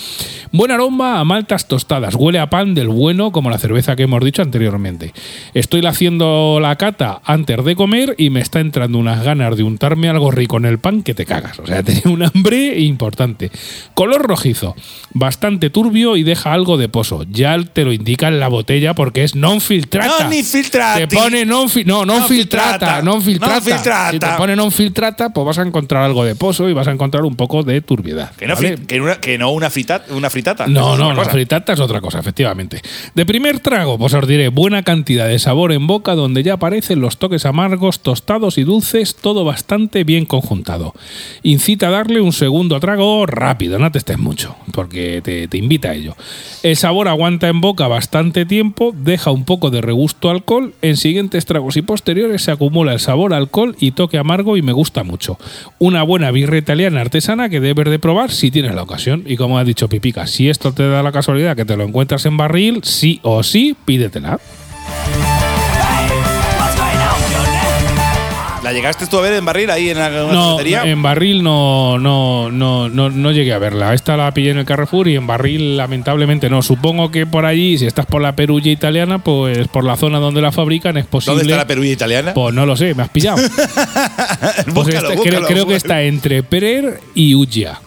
Buen 0.53 0.71
aroma 0.71 1.19
a 1.19 1.25
maltas 1.25 1.67
tostadas, 1.67 2.15
huele 2.15 2.39
a 2.39 2.51
pan 2.51 2.75
del 2.75 2.87
bueno, 2.87 3.33
como 3.33 3.51
la 3.51 3.59
cerveza 3.59 3.97
que 3.97 4.05
hemos 4.05 4.23
dicho 4.25 4.43
anteriormente. 4.43 5.13
Estoy 5.55 5.85
haciendo 5.87 6.59
la 6.61 6.77
cata 6.77 7.21
antes 7.25 7.65
de 7.65 7.75
comer 7.75 8.15
y 8.17 8.31
me 8.31 8.41
está 8.41 8.61
entrando 8.61 8.99
unas 8.99 9.25
ganas 9.25 9.57
de 9.57 9.65
untarme 9.65 10.09
algo 10.09 10.31
rico 10.31 10.57
en 10.57 10.67
el 10.67 10.79
pan 10.79 11.03
que 11.03 11.15
te 11.15 11.27
cagas. 11.27 11.59
O 11.59 11.67
sea, 11.67 11.83
tenía 11.83 12.03
un 12.07 12.23
hambre 12.23 12.79
importante. 12.93 13.51
Color 13.95 14.23
rojizo, 14.29 14.77
bastante 15.15 15.71
turbio 15.71 16.17
y 16.17 16.23
deja 16.23 16.53
algo 16.53 16.77
de 16.77 16.89
pozo. 16.89 17.25
Ya 17.31 17.57
te 17.65 17.85
lo 17.85 17.93
indica 17.93 18.29
en 18.29 18.39
la 18.39 18.49
botella 18.49 18.95
porque 18.95 19.25
es 19.25 19.35
non 19.35 19.61
filtrata. 19.61 20.29
Non 20.29 20.33
filtrati. 20.45 21.01
Te 21.01 21.09
pone 21.09 21.45
non, 21.45 21.69
fi- 21.69 21.85
no, 21.85 22.05
non 22.05 22.21
Non 22.21 22.29
filtrata, 22.29 23.01
filtrata. 23.01 23.03
non 23.03 23.23
filtrata. 23.23 23.55
Non 23.55 23.63
filtrata. 23.63 24.11
Si 24.13 24.19
te 24.19 24.27
pone 24.37 24.55
non 24.55 24.71
filtrata, 24.71 25.31
pues 25.33 25.45
vas 25.47 25.59
a 25.59 25.63
encontrar 25.63 26.03
algo 26.05 26.25
de 26.25 26.35
pozo 26.37 26.69
y 26.69 26.73
vas 26.73 26.87
a 26.89 26.93
encontrar 26.93 27.25
un 27.25 27.35
poco 27.37 27.63
de 27.63 27.81
turbiedad. 27.81 28.33
Que 28.37 28.47
no, 28.47 28.55
¿vale? 28.55 28.77
fri- 28.79 28.87
que 28.87 29.01
una, 29.01 29.17
que 29.17 29.39
no 29.39 29.51
una, 29.53 29.71
fritata, 29.71 30.13
una 30.15 30.29
fritata. 30.31 30.67
No, 30.67 30.97
no, 30.97 31.11
no, 31.13 31.21
cosa. 31.21 31.31
fritata 31.31 31.73
es 31.73 31.81
otra 31.81 32.01
cosa, 32.01 32.19
efectivamente. 32.21 32.83
De 33.15 33.25
primer 33.25 33.61
trago, 33.61 33.97
pues 33.99 34.13
os 34.15 34.27
diré, 34.29 34.49
buena 34.49 34.83
cantidad 34.83 35.27
de 35.29 35.39
sabor 35.39 35.73
en 35.73 35.87
boca 35.87 36.15
donde 36.15 36.43
ya 36.43 36.55
aparecen 36.55 37.01
los 37.01 37.17
toques 37.19 37.47
amargos, 37.47 38.01
tostados 38.01 38.59
y 38.59 38.65
dulces, 38.65 39.17
todo 39.17 39.45
bastante 39.45 40.05
bien 40.05 40.27
conjuntado. 40.27 40.95
Incita 41.43 41.89
a 41.89 41.91
darle 41.91 42.21
un 42.21 42.33
segundo 42.33 42.79
trago 42.83 43.27
rápido, 43.27 43.79
no 43.79 43.93
te 43.93 43.99
estés 43.99 44.19
mucho, 44.19 44.57
porque 44.73 45.23
te, 45.23 45.47
te 45.47 45.57
invita 45.57 45.91
a 45.91 45.95
ello. 45.95 46.17
El 46.65 46.77
sabor 46.77 47.07
aguanta 47.07 47.47
en 47.47 47.61
boca 47.61 47.87
bastante 47.87 48.45
tiempo, 48.45 48.93
deja 48.93 49.31
un 49.31 49.45
poco 49.45 49.71
de 49.71 49.81
regusto 49.81 50.31
alcohol, 50.31 50.75
en 50.83 50.97
siguientes 50.97 51.47
tragos 51.47 51.77
y 51.77 51.83
posteriores 51.83 52.43
se 52.43 52.51
acumula 52.51 52.93
el 52.93 52.99
sabor 52.99 53.35
alcohol 53.35 53.77
y 53.79 53.93
toque 53.93 54.19
amargo 54.19 54.57
y 54.57 54.63
me 54.63 54.73
gusta 54.73 55.05
mucho. 55.05 55.39
Una 55.79 56.03
buena 56.03 56.33
birra 56.33 56.59
italiana 56.59 57.01
artesana 57.01 57.49
que 57.49 57.61
debes 57.61 57.89
de 57.89 58.01
probar 58.01 58.33
si 58.33 58.51
tienes 58.51 58.75
la 58.75 58.83
ocasión. 58.83 59.23
Y 59.27 59.37
como 59.37 59.59
ha 59.59 59.65
dicho 59.65 59.89
Pipica, 59.89 60.27
si 60.27 60.49
esto 60.49 60.73
te 60.73 60.89
da 60.89 61.05
la 61.05 61.13
casualidad 61.13 61.55
que 61.55 61.65
te 61.65 61.77
lo 61.77 61.85
encuentras 61.85 62.27
en 62.27 62.37
barril, 62.37 62.81
sí 62.83 63.21
o 63.23 63.45
sí, 63.45 63.77
pídetela. 63.85 64.41
La 68.73 68.79
¿La 68.79 68.79
llegaste 68.79 69.07
tú 69.07 69.19
a 69.19 69.21
ver 69.21 69.35
en 69.35 69.45
barril 69.45 69.71
ahí 69.71 69.91
en 69.91 69.99
la 69.99 70.09
No, 70.09 70.53
cafetería? 70.57 70.85
en 70.85 71.03
barril 71.03 71.43
no, 71.43 71.99
no, 71.99 72.51
no, 72.51 72.89
no, 72.89 73.11
no 73.11 73.31
llegué 73.33 73.53
a 73.53 73.59
verla. 73.59 73.93
Esta 73.93 74.17
la 74.17 74.33
pillé 74.33 74.51
en 74.51 74.59
el 74.59 74.65
Carrefour 74.65 75.09
y 75.09 75.17
en 75.17 75.27
barril 75.27 75.77
lamentablemente 75.77 76.49
no. 76.49 76.63
Supongo 76.63 77.11
que 77.11 77.27
por 77.27 77.45
allí, 77.45 77.77
si 77.77 77.87
estás 77.87 78.07
por 78.07 78.23
la 78.23 78.35
Perulla 78.35 78.71
italiana, 78.71 79.19
pues 79.19 79.69
por 79.69 79.85
la 79.85 79.97
zona 79.97 80.19
donde 80.19 80.41
la 80.41 80.53
fabrican 80.53 80.97
es 80.97 81.05
posible. 81.07 81.37
¿Dónde 81.41 81.53
está 81.53 81.63
la 81.63 81.67
perulla 81.67 81.91
italiana? 81.93 82.35
Pues 82.35 82.55
no 82.55 82.65
lo 82.67 82.77
sé, 82.77 82.95
me 82.95 83.03
has 83.03 83.11
pillado. 83.11 83.39
Pues 84.65 84.75
Búscalo, 84.75 85.11
este- 85.11 85.23
creo, 85.23 85.41
búscalo, 85.41 85.47
creo 85.47 85.67
que 85.67 85.77
está 85.77 86.03
entre 86.03 86.43
Perer 86.43 87.01
y 87.15 87.35
Uggia. 87.35 87.79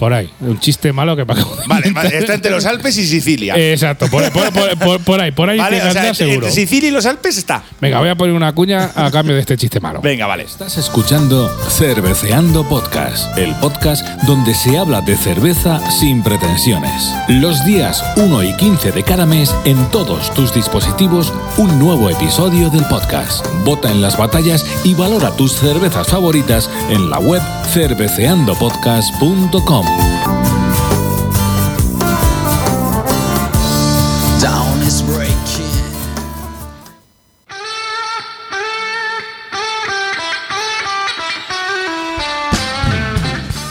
Por 0.00 0.14
ahí. 0.14 0.30
Un 0.40 0.58
chiste 0.58 0.94
malo 0.94 1.14
que 1.14 1.26
de 1.26 1.34
Vale, 1.66 1.90
vale, 1.90 2.16
está 2.18 2.32
entre 2.32 2.50
los 2.50 2.64
Alpes 2.64 2.96
y 2.96 3.06
Sicilia. 3.06 3.54
Exacto, 3.54 4.06
por, 4.08 4.22
por- 4.32 4.50
por- 4.50 4.78
por- 4.78 5.00
por 5.04 5.20
ahí, 5.20 5.30
por 5.30 5.50
ahí 5.50 5.58
vale, 5.58 5.76
o 5.76 5.80
sea, 5.80 5.90
andas 5.90 6.06
entre, 6.06 6.14
seguro. 6.26 6.46
entre 6.46 6.62
Sicilia 6.62 6.88
y 6.88 6.92
los 6.92 7.04
Alpes 7.04 7.36
está. 7.36 7.62
Venga, 7.82 7.98
voy 7.98 8.08
a 8.08 8.14
poner 8.14 8.34
una 8.34 8.50
cuña 8.54 8.92
a 8.94 9.10
cambio 9.10 9.34
de 9.34 9.42
este 9.42 9.58
chiste 9.58 9.78
malo. 9.78 10.00
Venga, 10.00 10.26
vale. 10.26 10.44
Estás 10.44 10.78
escuchando 10.78 11.50
Cerveceando 11.68 12.66
Podcast, 12.66 13.36
el 13.36 13.54
podcast 13.56 14.02
donde 14.22 14.54
se 14.54 14.78
habla 14.78 15.02
de 15.02 15.18
cerveza 15.18 15.78
sin 15.90 16.22
pretensiones. 16.22 17.12
Los 17.28 17.62
días 17.66 18.02
1 18.16 18.42
y 18.44 18.56
15 18.56 18.92
de 18.92 19.02
cada 19.02 19.26
mes 19.26 19.54
en 19.66 19.76
todos 19.90 20.32
tus 20.32 20.54
dispositivos 20.54 21.30
un 21.58 21.78
nuevo 21.78 22.08
episodio 22.08 22.70
del 22.70 22.86
podcast. 22.86 23.44
Vota 23.66 23.90
en 23.90 24.00
las 24.00 24.16
batallas 24.16 24.64
y 24.82 24.94
valora 24.94 25.30
tus 25.36 25.52
cervezas 25.56 26.08
favoritas 26.08 26.70
en 26.88 27.10
la 27.10 27.18
web 27.18 27.42
cerveceandopodcast.com. 27.74 29.89
Down 34.40 34.82
is 34.82 35.02
breaking. 35.02 35.30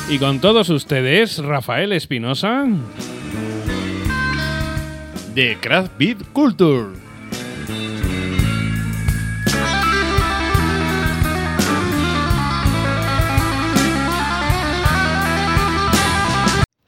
Y 0.09 0.17
con 0.17 0.39
todos 0.41 0.69
ustedes, 0.69 1.37
Rafael 1.37 1.91
Espinosa. 1.93 2.65
de 5.39 5.57
Craft 5.61 5.97
Beat 5.97 6.17
Culture. 6.33 7.08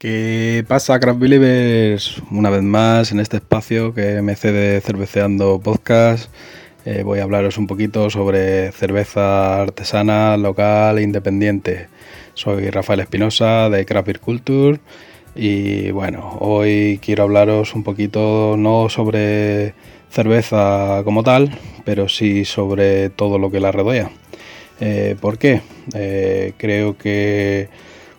¿Qué 0.02 0.64
pasa, 0.66 0.98
Craft 0.98 1.20
Believers? 1.20 2.20
Una 2.32 2.50
vez 2.50 2.64
más 2.64 3.12
en 3.12 3.20
este 3.20 3.36
espacio 3.36 3.94
que 3.94 4.20
me 4.20 4.34
cede 4.34 4.80
Cerveceando 4.80 5.60
Podcast. 5.60 6.28
eh, 6.84 7.04
voy 7.04 7.20
a 7.20 7.22
hablaros 7.22 7.56
un 7.56 7.68
poquito 7.68 8.10
sobre 8.10 8.72
cerveza 8.72 9.62
artesana, 9.62 10.36
local 10.36 10.98
e 10.98 11.02
independiente. 11.02 11.86
Soy 12.34 12.68
Rafael 12.70 12.98
Espinosa 12.98 13.70
de 13.70 13.86
Craft 13.86 14.06
Beer 14.06 14.18
Culture 14.18 14.80
y 15.36 15.92
bueno, 15.92 16.36
hoy 16.40 16.98
quiero 17.00 17.22
hablaros 17.22 17.72
un 17.76 17.84
poquito 17.84 18.56
no 18.58 18.88
sobre 18.88 19.74
cerveza 20.10 21.02
como 21.04 21.22
tal, 21.22 21.56
pero 21.84 22.08
sí 22.08 22.44
sobre 22.44 23.08
todo 23.10 23.38
lo 23.38 23.52
que 23.52 23.60
la 23.60 23.70
rodea. 23.70 24.10
Eh, 24.80 25.14
¿Por 25.20 25.38
qué? 25.38 25.60
Eh, 25.94 26.54
creo 26.56 26.98
que 26.98 27.68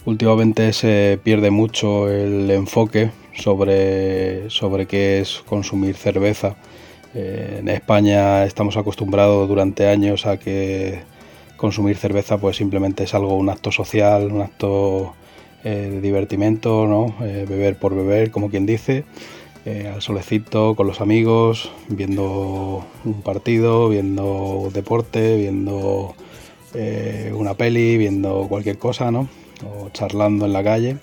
últimamente 0.05 0.73
se 0.73 1.19
pierde 1.23 1.51
mucho 1.51 2.09
el 2.09 2.49
enfoque 2.51 3.11
sobre, 3.35 4.49
sobre 4.49 4.85
qué 4.85 5.19
es 5.19 5.41
consumir 5.45 5.95
cerveza. 5.95 6.55
Eh, 7.15 7.57
en 7.59 7.69
España 7.69 8.43
estamos 8.43 8.75
acostumbrados 8.77 9.47
durante 9.47 9.87
años 9.87 10.25
a 10.25 10.37
que 10.37 11.01
consumir 11.57 11.95
cerveza 11.95 12.37
pues 12.37 12.57
simplemente 12.57 13.03
es 13.03 13.13
algo, 13.13 13.35
un 13.35 13.49
acto 13.49 13.71
social, 13.71 14.31
un 14.31 14.41
acto 14.41 15.13
eh, 15.63 15.89
de 15.91 16.01
divertimento, 16.01 16.87
¿no? 16.87 17.15
Eh, 17.25 17.45
beber 17.47 17.77
por 17.77 17.95
beber, 17.95 18.31
como 18.31 18.49
quien 18.49 18.65
dice, 18.65 19.05
al 19.65 20.01
solecito, 20.01 20.75
con 20.75 20.87
los 20.87 20.99
amigos, 20.99 21.71
viendo 21.87 22.85
un 23.05 23.21
partido, 23.21 23.87
viendo 23.87 24.69
deporte, 24.73 25.37
viendo 25.37 26.15
una 27.33 27.53
peli, 27.53 27.97
viendo 27.97 28.47
cualquier 28.49 28.77
cosa, 28.77 29.09
¿no? 29.09 29.29
O 29.65 29.89
charlando 29.89 30.45
en 30.45 30.53
la 30.53 30.63
calle. 30.63 30.97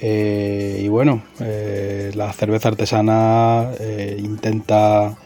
Eh, 0.00 0.80
y 0.82 0.88
bueno, 0.88 1.22
eh, 1.40 2.10
la 2.14 2.32
cerveza 2.32 2.68
artesana 2.68 3.70
eh, 3.80 4.16
intenta 4.18 5.16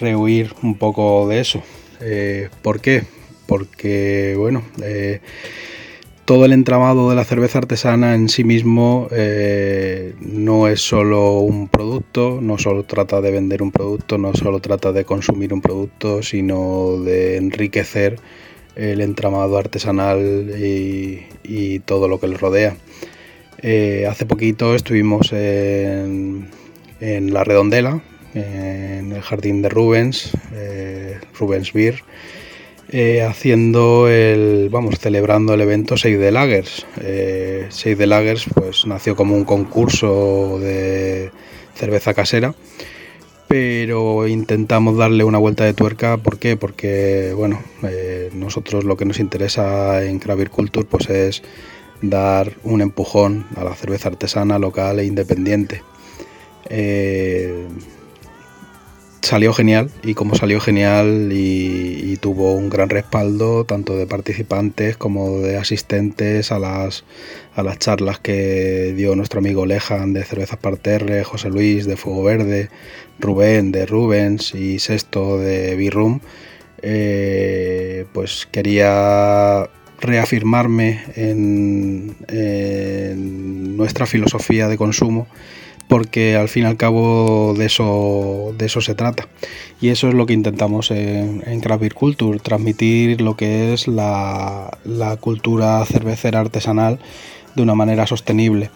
rehuir 0.00 0.52
un 0.62 0.76
poco 0.76 1.28
de 1.28 1.40
eso. 1.40 1.62
¿Por 2.62 2.80
qué? 2.80 3.04
Porque, 3.46 4.34
bueno, 4.36 4.62
todo 6.26 6.44
el 6.44 6.52
entramado 6.52 7.08
de 7.08 7.16
la 7.16 7.24
cerveza 7.24 7.58
artesana 7.58 8.14
en 8.14 8.28
sí 8.28 8.44
mismo 8.44 9.08
no 10.20 10.68
es 10.68 10.80
solo 10.82 11.40
un 11.40 11.68
producto, 11.68 12.40
no 12.42 12.58
solo 12.58 12.82
trata 12.82 13.22
de 13.22 13.30
vender 13.30 13.62
un 13.62 13.72
producto, 13.72 14.18
no 14.18 14.34
solo 14.34 14.60
trata 14.60 14.92
de 14.92 15.06
consumir 15.06 15.54
un 15.54 15.62
producto, 15.62 16.22
sino 16.22 16.98
de 16.98 17.38
enriquecer 17.38 18.18
el 18.76 19.00
entramado 19.00 19.58
artesanal 19.58 20.54
y, 20.58 21.80
todo 21.80 22.08
lo 22.08 22.20
que 22.20 22.28
le 22.28 22.36
rodea. 22.36 22.76
Eh, 23.62 24.06
hace 24.08 24.26
poquito 24.26 24.74
estuvimos 24.74 25.32
en, 25.32 26.48
en 27.00 27.32
La 27.32 27.44
Redondela, 27.44 28.02
en 28.34 29.12
el 29.12 29.22
jardín 29.22 29.62
de 29.62 29.68
Rubens, 29.68 30.32
eh, 30.52 31.18
Rubens 31.38 31.72
Beer, 31.72 32.02
eh, 32.88 33.22
haciendo 33.22 34.08
el, 34.08 34.68
vamos, 34.70 34.98
celebrando 34.98 35.54
el 35.54 35.60
evento 35.60 35.96
Save 35.96 36.18
the 36.18 36.30
Lagers. 36.30 36.86
Eh, 37.00 37.66
Save 37.70 37.96
the 37.96 38.06
Lagers 38.06 38.46
pues 38.54 38.86
nació 38.86 39.16
como 39.16 39.34
un 39.34 39.44
concurso 39.44 40.58
de 40.60 41.30
cerveza 41.74 42.14
casera, 42.14 42.54
pero 43.48 44.26
intentamos 44.26 44.96
darle 44.96 45.24
una 45.24 45.38
vuelta 45.38 45.64
de 45.64 45.74
tuerca. 45.74 46.16
¿Por 46.16 46.38
qué? 46.38 46.56
Porque, 46.56 47.32
bueno, 47.36 47.62
eh, 47.82 48.30
nosotros 48.34 48.84
lo 48.84 48.96
que 48.96 49.04
nos 49.04 49.20
interesa 49.20 50.04
en 50.04 50.18
Cravir 50.18 50.50
Culture 50.50 50.86
pues 50.88 51.08
es 51.08 51.42
dar 52.02 52.52
un 52.64 52.80
empujón 52.80 53.46
a 53.56 53.64
la 53.64 53.74
cerveza 53.74 54.08
artesana 54.08 54.58
local 54.58 54.98
e 54.98 55.04
independiente. 55.04 55.82
Eh, 56.68 57.68
salió 59.22 59.52
genial 59.52 59.90
y 60.02 60.14
como 60.14 60.34
salió 60.34 60.60
genial 60.60 61.30
y 61.32 62.16
tuvo 62.18 62.54
un 62.54 62.70
gran 62.70 62.88
respaldo 62.88 63.64
tanto 63.64 63.96
de 63.96 64.06
participantes 64.06 64.96
como 64.96 65.38
de 65.38 65.56
asistentes 65.56 66.52
a 66.52 66.58
las, 66.58 67.04
a 67.56 67.62
las 67.62 67.78
charlas 67.78 68.18
que 68.18 68.92
dio 68.94 69.16
nuestro 69.16 69.40
amigo 69.40 69.64
Lejan 69.64 70.12
de 70.12 70.24
Cervezas 70.24 70.58
Parterre, 70.58 71.24
José 71.24 71.48
Luis 71.48 71.86
de 71.86 71.96
Fuego 71.96 72.22
Verde, 72.22 72.68
Rubén 73.18 73.72
de 73.72 73.86
Rubens 73.86 74.54
y 74.54 74.78
Sexto 74.78 75.38
de 75.38 75.74
Birrum, 75.74 76.20
eh, 76.82 78.04
pues 78.12 78.46
quería 78.52 79.70
reafirmarme 79.98 81.02
en, 81.16 82.14
en 82.28 83.76
nuestra 83.78 84.04
filosofía 84.04 84.68
de 84.68 84.76
consumo 84.76 85.26
porque 85.88 86.36
al 86.36 86.48
fin 86.48 86.64
y 86.64 86.66
al 86.66 86.76
cabo 86.76 87.54
de 87.56 87.66
eso, 87.66 88.52
de 88.58 88.66
eso 88.66 88.80
se 88.80 88.94
trata. 88.94 89.28
Y 89.80 89.88
eso 89.90 90.08
es 90.08 90.14
lo 90.14 90.26
que 90.26 90.32
intentamos 90.32 90.90
en, 90.90 91.42
en 91.46 91.60
Craft 91.60 91.80
Beer 91.80 91.94
Culture, 91.94 92.38
transmitir 92.40 93.20
lo 93.20 93.36
que 93.36 93.72
es 93.72 93.86
la, 93.86 94.78
la 94.84 95.16
cultura 95.16 95.84
cervecera 95.86 96.40
artesanal 96.40 96.98
de 97.56 97.62
una 97.62 97.74
manera 97.74 98.06
sostenible. 98.06 98.70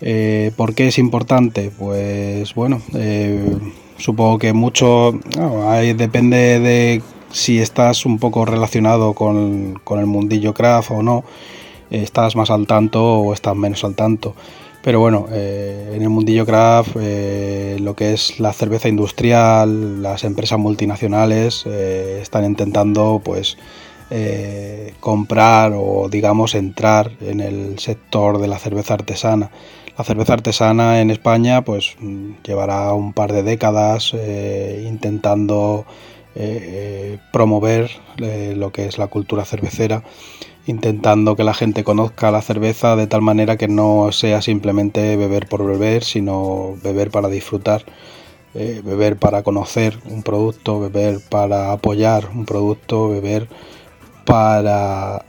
Eh, 0.00 0.52
¿Por 0.56 0.74
qué 0.74 0.88
es 0.88 0.98
importante? 0.98 1.70
Pues 1.76 2.54
bueno, 2.54 2.82
eh, 2.94 3.56
supongo 3.96 4.38
que 4.38 4.52
mucho 4.52 5.18
ahí 5.66 5.94
depende 5.94 6.60
de 6.60 7.02
si 7.32 7.60
estás 7.60 8.04
un 8.04 8.18
poco 8.18 8.44
relacionado 8.44 9.14
con, 9.14 9.80
con 9.84 10.00
el 10.00 10.06
mundillo 10.06 10.52
craft 10.52 10.90
o 10.90 11.02
no, 11.02 11.24
estás 11.90 12.36
más 12.36 12.50
al 12.50 12.66
tanto 12.66 13.20
o 13.20 13.32
estás 13.32 13.56
menos 13.56 13.84
al 13.84 13.94
tanto. 13.94 14.34
Pero 14.82 15.00
bueno, 15.00 15.26
eh, 15.32 15.94
en 15.96 16.02
el 16.02 16.10
mundillo 16.10 16.46
craft, 16.46 16.94
lo 16.94 17.96
que 17.96 18.12
es 18.12 18.38
la 18.38 18.52
cerveza 18.52 18.88
industrial, 18.88 20.00
las 20.02 20.22
empresas 20.22 20.58
multinacionales 20.58 21.66
están 21.66 22.44
intentando 22.44 23.20
pues 23.24 23.56
eh, 24.08 24.94
comprar 25.00 25.72
o 25.74 26.08
digamos 26.08 26.54
entrar 26.54 27.10
en 27.20 27.40
el 27.40 27.76
sector 27.80 28.38
de 28.38 28.46
la 28.46 28.58
cerveza 28.60 28.94
artesana. 28.94 29.50
La 29.98 30.04
cerveza 30.04 30.34
artesana 30.34 31.00
en 31.00 31.10
España 31.10 31.62
pues 31.62 31.96
llevará 32.44 32.92
un 32.92 33.12
par 33.12 33.32
de 33.32 33.42
décadas 33.42 34.12
eh, 34.14 34.84
intentando 34.86 35.86
eh, 36.36 37.18
promover 37.32 37.90
lo 38.18 38.70
que 38.70 38.86
es 38.86 38.98
la 38.98 39.08
cultura 39.08 39.44
cervecera 39.44 40.04
intentando 40.66 41.34
que 41.34 41.44
la 41.44 41.54
gente 41.54 41.82
conozca 41.82 42.30
la 42.30 42.42
cerveza 42.42 42.94
de 42.94 43.06
tal 43.06 43.22
manera 43.22 43.56
que 43.56 43.68
no 43.68 44.10
sea 44.12 44.42
simplemente 44.42 45.16
beber 45.16 45.48
por 45.48 45.64
beber, 45.64 46.02
sino 46.02 46.76
beber 46.82 47.12
para 47.12 47.28
disfrutar, 47.28 47.84
beber 48.52 49.16
para 49.16 49.44
conocer 49.44 49.96
un 50.10 50.24
producto, 50.24 50.80
beber 50.80 51.20
para 51.28 51.70
apoyar 51.70 52.30
un 52.34 52.46
producto, 52.46 53.08
beber 53.08 53.48
para 54.26 55.24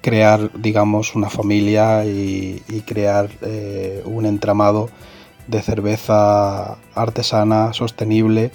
crear, 0.00 0.50
digamos, 0.60 1.14
una 1.14 1.30
familia 1.30 2.04
y, 2.04 2.62
y 2.68 2.80
crear 2.80 3.30
eh, 3.42 4.02
un 4.04 4.26
entramado 4.26 4.90
de 5.46 5.62
cerveza 5.62 6.78
artesana, 6.94 7.72
sostenible, 7.72 8.50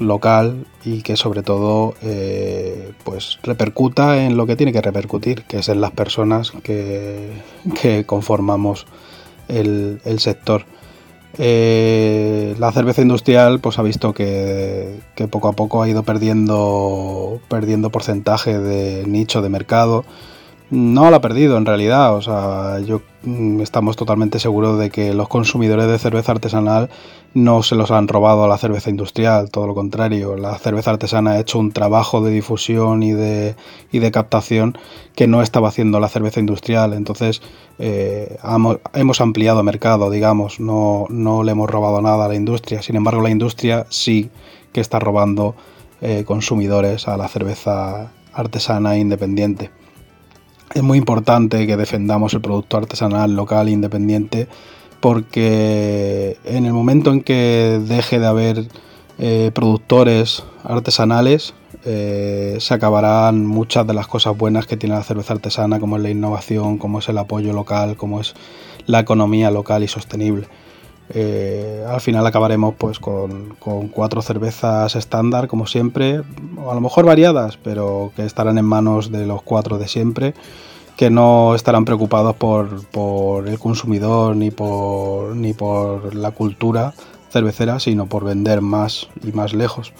local 0.00 0.66
y 0.84 1.02
que 1.02 1.16
sobre 1.16 1.42
todo 1.42 1.94
eh, 2.02 2.92
pues 3.04 3.38
repercuta 3.42 4.24
en 4.24 4.36
lo 4.36 4.46
que 4.46 4.56
tiene 4.56 4.72
que 4.72 4.80
repercutir, 4.80 5.44
que 5.44 5.58
es 5.58 5.68
en 5.68 5.80
las 5.80 5.92
personas 5.92 6.52
que, 6.62 7.30
que 7.80 8.04
conformamos 8.04 8.86
el, 9.48 10.00
el 10.04 10.20
sector. 10.20 10.64
Eh, 11.38 12.54
la 12.58 12.72
cerveza 12.72 13.02
industrial 13.02 13.60
pues 13.60 13.78
ha 13.78 13.82
visto 13.82 14.12
que, 14.12 15.00
que 15.14 15.28
poco 15.28 15.48
a 15.48 15.52
poco 15.52 15.82
ha 15.82 15.88
ido 15.88 16.02
perdiendo, 16.02 17.40
perdiendo 17.48 17.90
porcentaje 17.90 18.58
de 18.58 19.06
nicho 19.06 19.42
de 19.42 19.48
mercado. 19.48 20.04
No 20.70 21.10
la 21.10 21.16
ha 21.16 21.20
perdido 21.20 21.56
en 21.56 21.66
realidad, 21.66 22.14
o 22.14 22.22
sea, 22.22 22.78
yo 22.80 23.02
mm, 23.24 23.60
estamos 23.60 23.96
totalmente 23.96 24.38
seguros 24.38 24.78
de 24.78 24.90
que 24.90 25.14
los 25.14 25.28
consumidores 25.28 25.88
de 25.88 25.98
cerveza 25.98 26.32
artesanal 26.32 26.90
no 27.32 27.62
se 27.62 27.76
los 27.76 27.90
han 27.90 28.08
robado 28.08 28.44
a 28.44 28.48
la 28.48 28.58
cerveza 28.58 28.90
industrial, 28.90 29.50
todo 29.50 29.66
lo 29.66 29.74
contrario, 29.74 30.36
la 30.36 30.58
cerveza 30.58 30.90
artesana 30.90 31.32
ha 31.32 31.40
hecho 31.40 31.58
un 31.58 31.70
trabajo 31.70 32.20
de 32.20 32.32
difusión 32.32 33.02
y 33.02 33.12
de, 33.12 33.54
y 33.92 34.00
de 34.00 34.10
captación 34.10 34.76
que 35.14 35.28
no 35.28 35.40
estaba 35.40 35.68
haciendo 35.68 36.00
la 36.00 36.08
cerveza 36.08 36.40
industrial, 36.40 36.92
entonces 36.92 37.40
eh, 37.78 38.36
hemos, 38.94 39.20
ampliado 39.20 39.62
mercado, 39.62 40.10
digamos, 40.10 40.58
no, 40.58 41.06
no 41.08 41.44
le 41.44 41.52
hemos 41.52 41.70
robado 41.70 42.02
nada 42.02 42.24
a 42.24 42.28
la 42.28 42.34
industria, 42.34 42.82
sin 42.82 42.96
embargo 42.96 43.22
la 43.22 43.30
industria 43.30 43.86
sí 43.90 44.30
que 44.72 44.80
está 44.80 44.98
robando 44.98 45.54
eh, 46.00 46.24
consumidores 46.26 47.06
a 47.06 47.16
la 47.16 47.28
cerveza 47.28 48.10
artesana 48.32 48.96
independiente. 48.96 49.70
Es 50.74 50.82
muy 50.82 50.98
importante 50.98 51.66
que 51.66 51.76
defendamos 51.76 52.32
el 52.34 52.40
producto 52.40 52.76
artesanal, 52.76 53.34
local 53.34 53.68
e 53.68 53.72
independiente, 53.72 54.48
porque 55.00 56.38
en 56.44 56.66
el 56.66 56.72
momento 56.72 57.10
en 57.12 57.22
que 57.22 57.80
deje 57.82 58.18
de 58.18 58.26
haber 58.26 58.68
eh, 59.18 59.50
productores 59.54 60.44
artesanales, 60.64 61.54
eh, 61.84 62.58
se 62.60 62.74
acabarán 62.74 63.46
muchas 63.46 63.86
de 63.86 63.94
las 63.94 64.06
cosas 64.06 64.36
buenas 64.36 64.66
que 64.66 64.76
tiene 64.76 64.94
la 64.94 65.02
cerveza 65.02 65.32
artesana, 65.32 65.80
como 65.80 65.96
es 65.96 66.02
la 66.02 66.10
innovación, 66.10 66.78
como 66.78 66.98
es 66.98 67.08
el 67.08 67.18
apoyo 67.18 67.52
local, 67.52 67.96
como 67.96 68.20
es 68.20 68.34
la 68.86 69.00
economía 69.00 69.50
local 69.50 69.82
y 69.82 69.88
sostenible. 69.88 70.48
Eh, 71.12 71.84
al 71.88 72.00
final 72.00 72.24
acabaremos 72.26 72.74
pues 72.76 73.00
con, 73.00 73.56
cuatro 73.90 74.22
cervezas 74.22 74.94
estándar, 74.94 75.48
como 75.48 75.66
siempre, 75.66 76.22
a 76.68 76.74
lo 76.74 76.80
mejor 76.80 77.04
variadas, 77.04 77.56
pero 77.56 78.12
que 78.14 78.24
estarán 78.24 78.58
en 78.58 78.64
manos 78.64 79.10
de 79.10 79.26
los 79.26 79.42
cuatro 79.42 79.78
de 79.78 79.88
siempre, 79.88 80.34
que 81.00 81.08
no 81.08 81.54
estarán 81.54 81.86
preocupados 81.86 82.36
por, 82.36 82.84
por 82.88 83.48
el 83.48 83.58
consumidor 83.58 84.36
ni 84.36 84.50
por, 84.50 85.34
ni 85.34 85.54
por 85.54 86.14
la 86.14 86.32
cultura 86.32 86.92
cervecera, 87.30 87.80
sino 87.80 88.04
por 88.04 88.22
vender 88.22 88.60
más 88.60 89.08
y 89.26 89.32
más 89.32 89.54
lejos. 89.54 89.94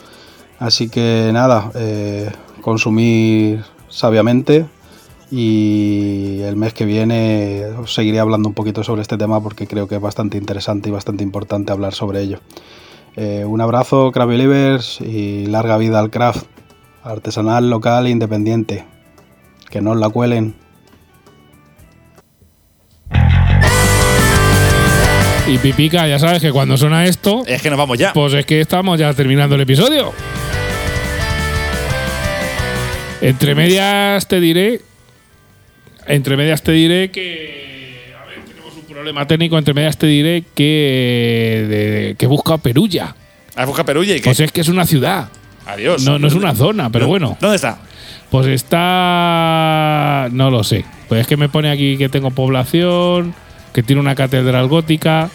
Así 0.58 0.90
que 0.90 1.30
nada, 1.32 1.72
eh, 1.74 2.30
consumir 2.60 3.64
sabiamente 3.88 4.66
y 5.30 6.42
el 6.42 6.56
mes 6.56 6.74
que 6.74 6.84
viene 6.84 7.64
seguiré 7.86 8.20
hablando 8.20 8.50
un 8.50 8.54
poquito 8.54 8.84
sobre 8.84 9.00
este 9.00 9.16
tema 9.16 9.42
porque 9.42 9.66
creo 9.66 9.88
que 9.88 9.94
es 9.94 10.02
bastante 10.02 10.36
interesante 10.36 10.90
y 10.90 10.92
bastante 10.92 11.24
importante 11.24 11.72
hablar 11.72 11.94
sobre 11.94 12.20
ello. 12.20 12.40
Eh, 13.16 13.46
un 13.46 13.62
abrazo, 13.62 14.12
Craft 14.12 14.28
Believers, 14.28 15.00
y 15.00 15.46
larga 15.46 15.78
vida 15.78 15.98
al 15.98 16.10
craft, 16.10 16.44
artesanal, 17.02 17.70
local 17.70 18.06
e 18.06 18.10
independiente. 18.10 18.84
Que 19.70 19.80
no 19.80 19.94
la 19.94 20.10
cuelen. 20.10 20.59
Y 25.50 25.58
Pipica, 25.58 26.06
ya 26.06 26.18
sabes 26.20 26.40
que 26.40 26.52
cuando 26.52 26.76
suena 26.76 27.06
esto, 27.06 27.42
Es 27.44 27.60
que 27.60 27.70
nos 27.70 27.78
vamos 27.78 27.98
ya. 27.98 28.12
pues 28.12 28.32
es 28.34 28.46
que 28.46 28.60
estamos 28.60 28.98
ya 29.00 29.12
terminando 29.14 29.56
el 29.56 29.60
episodio. 29.62 30.12
Entre 33.20 33.54
medias 33.56 34.28
te 34.28 34.40
diré. 34.40 34.80
Entre 36.06 36.36
medias 36.36 36.62
te 36.62 36.70
diré 36.72 37.10
que. 37.10 38.12
A 38.22 38.26
ver, 38.28 38.44
tenemos 38.46 38.74
un 38.76 38.82
problema 38.84 39.26
técnico. 39.26 39.58
Entre 39.58 39.74
medias 39.74 39.98
te 39.98 40.06
diré 40.06 40.44
que. 40.54 41.66
de- 41.68 42.16
que 42.16 42.58
Perulla. 42.62 43.14
Has 43.56 43.66
buscado 43.66 43.86
Perulla 43.86 44.14
y 44.14 44.18
que. 44.20 44.24
Pues 44.24 44.38
es 44.40 44.52
que 44.52 44.60
es 44.60 44.68
una 44.68 44.86
ciudad. 44.86 45.28
Adiós. 45.66 46.02
No, 46.04 46.18
no 46.18 46.28
es 46.28 46.34
una 46.34 46.54
zona, 46.54 46.90
pero 46.90 47.08
bueno. 47.08 47.36
¿Dónde 47.40 47.56
está? 47.56 47.78
Pues 48.30 48.46
está. 48.46 50.28
No 50.32 50.50
lo 50.50 50.62
sé. 50.64 50.84
Pues 51.08 51.22
es 51.22 51.26
que 51.26 51.36
me 51.36 51.48
pone 51.48 51.70
aquí 51.70 51.98
que 51.98 52.08
tengo 52.08 52.30
población, 52.30 53.34
que 53.74 53.82
tiene 53.82 54.00
una 54.00 54.14
catedral 54.14 54.68
gótica. 54.68 55.28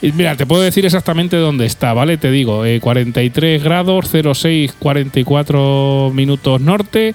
Mira, 0.00 0.36
te 0.36 0.46
puedo 0.46 0.62
decir 0.62 0.86
exactamente 0.86 1.36
dónde 1.36 1.66
está, 1.66 1.92
¿vale? 1.92 2.18
Te 2.18 2.30
digo, 2.30 2.64
eh, 2.64 2.78
43 2.80 3.62
grados, 3.62 4.10
06, 4.10 4.74
44 4.78 6.12
minutos 6.14 6.60
norte 6.60 7.14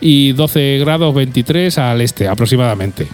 y 0.00 0.32
12 0.32 0.78
grados 0.78 1.14
23 1.14 1.76
al 1.78 2.00
este 2.00 2.28
aproximadamente. 2.28 3.08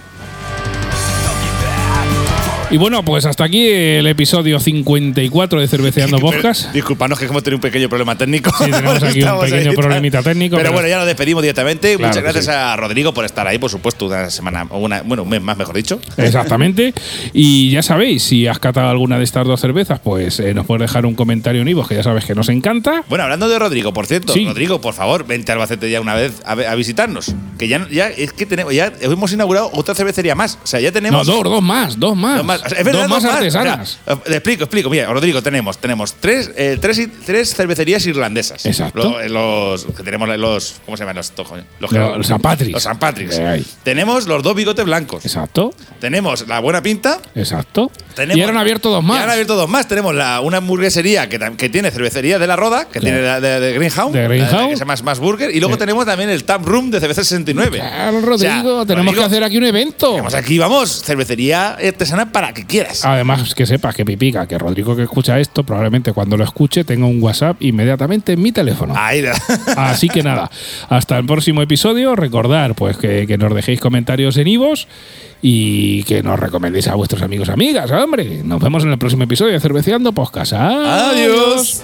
Y 2.76 2.78
bueno, 2.78 3.02
pues 3.02 3.24
hasta 3.24 3.42
aquí 3.42 3.66
el 3.70 4.06
episodio 4.06 4.60
54 4.60 5.60
de 5.62 5.66
Cerveceando 5.66 6.18
Podcast. 6.20 6.74
Disculpadnos 6.74 7.18
que 7.18 7.24
hemos 7.24 7.42
tenido 7.42 7.56
un 7.56 7.62
pequeño 7.62 7.88
problema 7.88 8.18
técnico. 8.18 8.50
Sí, 8.58 8.70
tenemos 8.70 9.02
aquí 9.02 9.22
un 9.22 9.40
pequeño 9.40 9.72
problemita 9.72 10.22
técnico, 10.22 10.56
Pero, 10.58 10.64
pero- 10.64 10.72
bueno, 10.74 10.86
ya 10.86 10.98
nos 10.98 11.06
despedimos 11.06 11.42
directamente. 11.42 11.96
Claro 11.96 12.08
Muchas 12.08 12.22
gracias 12.22 12.44
sí. 12.44 12.50
a 12.50 12.76
Rodrigo 12.76 13.14
por 13.14 13.24
estar 13.24 13.46
ahí, 13.46 13.56
por 13.58 13.70
supuesto, 13.70 14.04
una 14.04 14.28
semana, 14.28 14.66
o 14.68 14.76
una, 14.78 15.00
bueno, 15.00 15.22
un 15.22 15.30
mes 15.30 15.40
más, 15.40 15.56
mejor 15.56 15.74
dicho. 15.74 15.98
Exactamente. 16.18 16.92
Y 17.32 17.70
ya 17.70 17.82
sabéis, 17.82 18.24
si 18.24 18.46
has 18.46 18.58
catado 18.58 18.90
alguna 18.90 19.16
de 19.16 19.24
estas 19.24 19.46
dos 19.46 19.58
cervezas, 19.58 19.98
pues 20.00 20.38
eh, 20.40 20.52
nos 20.52 20.66
puedes 20.66 20.82
dejar 20.82 21.06
un 21.06 21.14
comentario 21.14 21.62
en 21.62 21.68
Ivos, 21.68 21.88
que 21.88 21.94
ya 21.94 22.02
sabes 22.02 22.26
que 22.26 22.34
nos 22.34 22.50
encanta. 22.50 23.04
Bueno, 23.08 23.24
hablando 23.24 23.48
de 23.48 23.58
Rodrigo, 23.58 23.94
por 23.94 24.04
cierto, 24.04 24.34
Sí. 24.34 24.44
Rodrigo, 24.44 24.82
por 24.82 24.92
favor, 24.92 25.26
vente 25.26 25.50
a 25.50 25.54
Albacete 25.54 25.88
ya 25.88 26.02
una 26.02 26.14
vez 26.14 26.42
a, 26.44 26.74
visitarnos. 26.74 27.34
Que 27.58 27.68
ya, 27.68 27.88
ya 27.90 28.08
es 28.08 28.34
que 28.34 28.44
tenemos, 28.44 28.74
ya 28.74 28.92
hemos 29.00 29.32
inaugurado 29.32 29.70
otra 29.72 29.94
cervecería 29.94 30.34
más. 30.34 30.58
O 30.62 30.66
sea, 30.66 30.78
ya 30.78 30.90
No, 30.90 30.92
tenemos. 30.92 31.26
dos, 31.26 31.42
dos 31.42 31.62
más, 31.62 31.98
dos 31.98 32.14
más. 32.14 32.36
Dos 32.36 32.44
más. 32.44 32.65
Es 32.72 32.84
verdad, 32.84 33.02
dos 33.02 33.10
más 33.10 33.24
artesanas. 33.24 33.98
O 34.04 34.04
sea, 34.04 34.14
eh, 34.14 34.18
te 34.24 34.34
explico, 34.36 34.64
explico. 34.64 34.90
Mira, 34.90 35.06
Rodrigo, 35.12 35.42
tenemos, 35.42 35.78
tenemos 35.78 36.14
tres, 36.14 36.50
eh, 36.56 36.78
tres, 36.80 36.98
y- 36.98 37.06
tres 37.08 37.54
cervecerías 37.54 38.04
irlandesas. 38.06 38.64
Exacto. 38.66 39.20
Eh, 39.20 39.28
Los, 39.28 39.84
que 39.84 40.02
tenemos 40.02 40.28
los. 40.38 40.76
¿Cómo 40.84 40.96
se 40.96 41.02
llaman 41.02 41.16
los? 41.16 41.32
Los, 41.80 41.90
que- 41.90 41.98
Los 41.98 42.26
San 42.26 42.40
Patrick's. 42.40 42.72
Los 42.72 42.82
San 42.82 42.98
Patrick's. 42.98 43.38
Eh. 43.38 43.62
Tenemos 43.82 44.26
los 44.26 44.42
dos 44.42 44.54
bigotes 44.54 44.84
blancos. 44.84 45.24
Exacto, 45.24 45.72
Tenemos 46.00 46.46
la 46.48 46.60
buena 46.60 46.82
pinta. 46.82 47.18
exacto. 47.34 47.90
Tenemos, 48.14 48.36
y 48.38 48.40
ahora 48.40 48.52
han 48.54 48.60
abierto 48.60 48.88
dos 48.90 49.02
Y 49.04 49.06
más. 49.06 49.16
ahora 49.18 49.24
han 49.24 49.30
abierto 49.32 49.56
dos 49.56 49.68
más. 49.68 49.86
Tenemos 49.88 50.14
la, 50.14 50.40
una 50.40 50.56
hamburguesería 50.58 51.28
que, 51.28 51.38
que 51.58 51.68
tiene 51.68 51.90
cervecería 51.90 52.38
de 52.38 52.46
la 52.46 52.56
Roda, 52.56 52.86
que 52.86 53.00
Claro. 53.00 53.16
tiene 53.16 53.22
la 53.22 53.40
de, 53.40 53.60
de 53.60 53.72
Greenhouse. 53.74 54.12
De 54.12 54.24
Greenhouse. 54.26 54.52
la- 54.52 54.68
que 54.68 54.74
se 54.74 54.80
llama 54.80 54.96
Smash 54.96 55.18
Burger. 55.18 55.54
Y 55.54 55.60
luego 55.60 55.74
Sí. 55.74 55.80
tenemos 55.80 56.06
también 56.06 56.30
el 56.30 56.44
Tap 56.44 56.64
Room 56.64 56.90
de 56.90 57.00
CBC 57.00 57.16
69. 57.16 57.78
Claro, 57.78 58.18
O 58.18 58.38
sea, 58.38 58.54
Rodrigo, 58.56 58.86
tenemos 58.86 59.06
Rodrigo, 59.06 59.12
que 59.22 59.26
hacer 59.26 59.44
aquí 59.44 59.58
un 59.58 59.64
evento. 59.64 60.10
Tenemos 60.10 60.34
aquí, 60.34 60.56
vamos, 60.58 61.02
cervecería 61.04 61.72
artesana 61.74 62.32
para 62.32 62.45
que 62.52 62.64
quieras. 62.64 63.04
Además, 63.04 63.54
que 63.54 63.66
sepas 63.66 63.94
que 63.94 64.04
Pipica, 64.04 64.46
que 64.46 64.58
Rodrigo 64.58 64.96
que 64.96 65.02
escucha 65.02 65.38
esto, 65.38 65.64
probablemente 65.64 66.12
cuando 66.12 66.36
lo 66.36 66.44
escuche 66.44 66.84
tenga 66.84 67.06
un 67.06 67.22
WhatsApp 67.22 67.56
inmediatamente 67.60 68.32
en 68.32 68.42
mi 68.42 68.52
teléfono. 68.52 68.94
Ahí, 68.96 69.24
Así 69.76 70.08
que 70.08 70.22
nada, 70.22 70.50
hasta 70.88 71.18
el 71.18 71.26
próximo 71.26 71.62
episodio. 71.62 72.16
Recordar 72.16 72.74
pues 72.74 72.96
que, 72.96 73.26
que 73.26 73.38
nos 73.38 73.54
dejéis 73.54 73.80
comentarios 73.80 74.36
en 74.36 74.48
Ivos 74.48 74.88
y 75.42 76.02
que 76.04 76.22
nos 76.22 76.38
recomendéis 76.38 76.88
a 76.88 76.94
vuestros 76.94 77.22
amigos 77.22 77.48
amigas, 77.48 77.90
hombre. 77.90 78.42
Nos 78.44 78.60
vemos 78.60 78.84
en 78.84 78.92
el 78.92 78.98
próximo 78.98 79.24
episodio 79.24 79.52
de 79.52 79.60
Cerveceando 79.60 80.12
Podcast. 80.12 80.52
Adiós. 80.54 81.82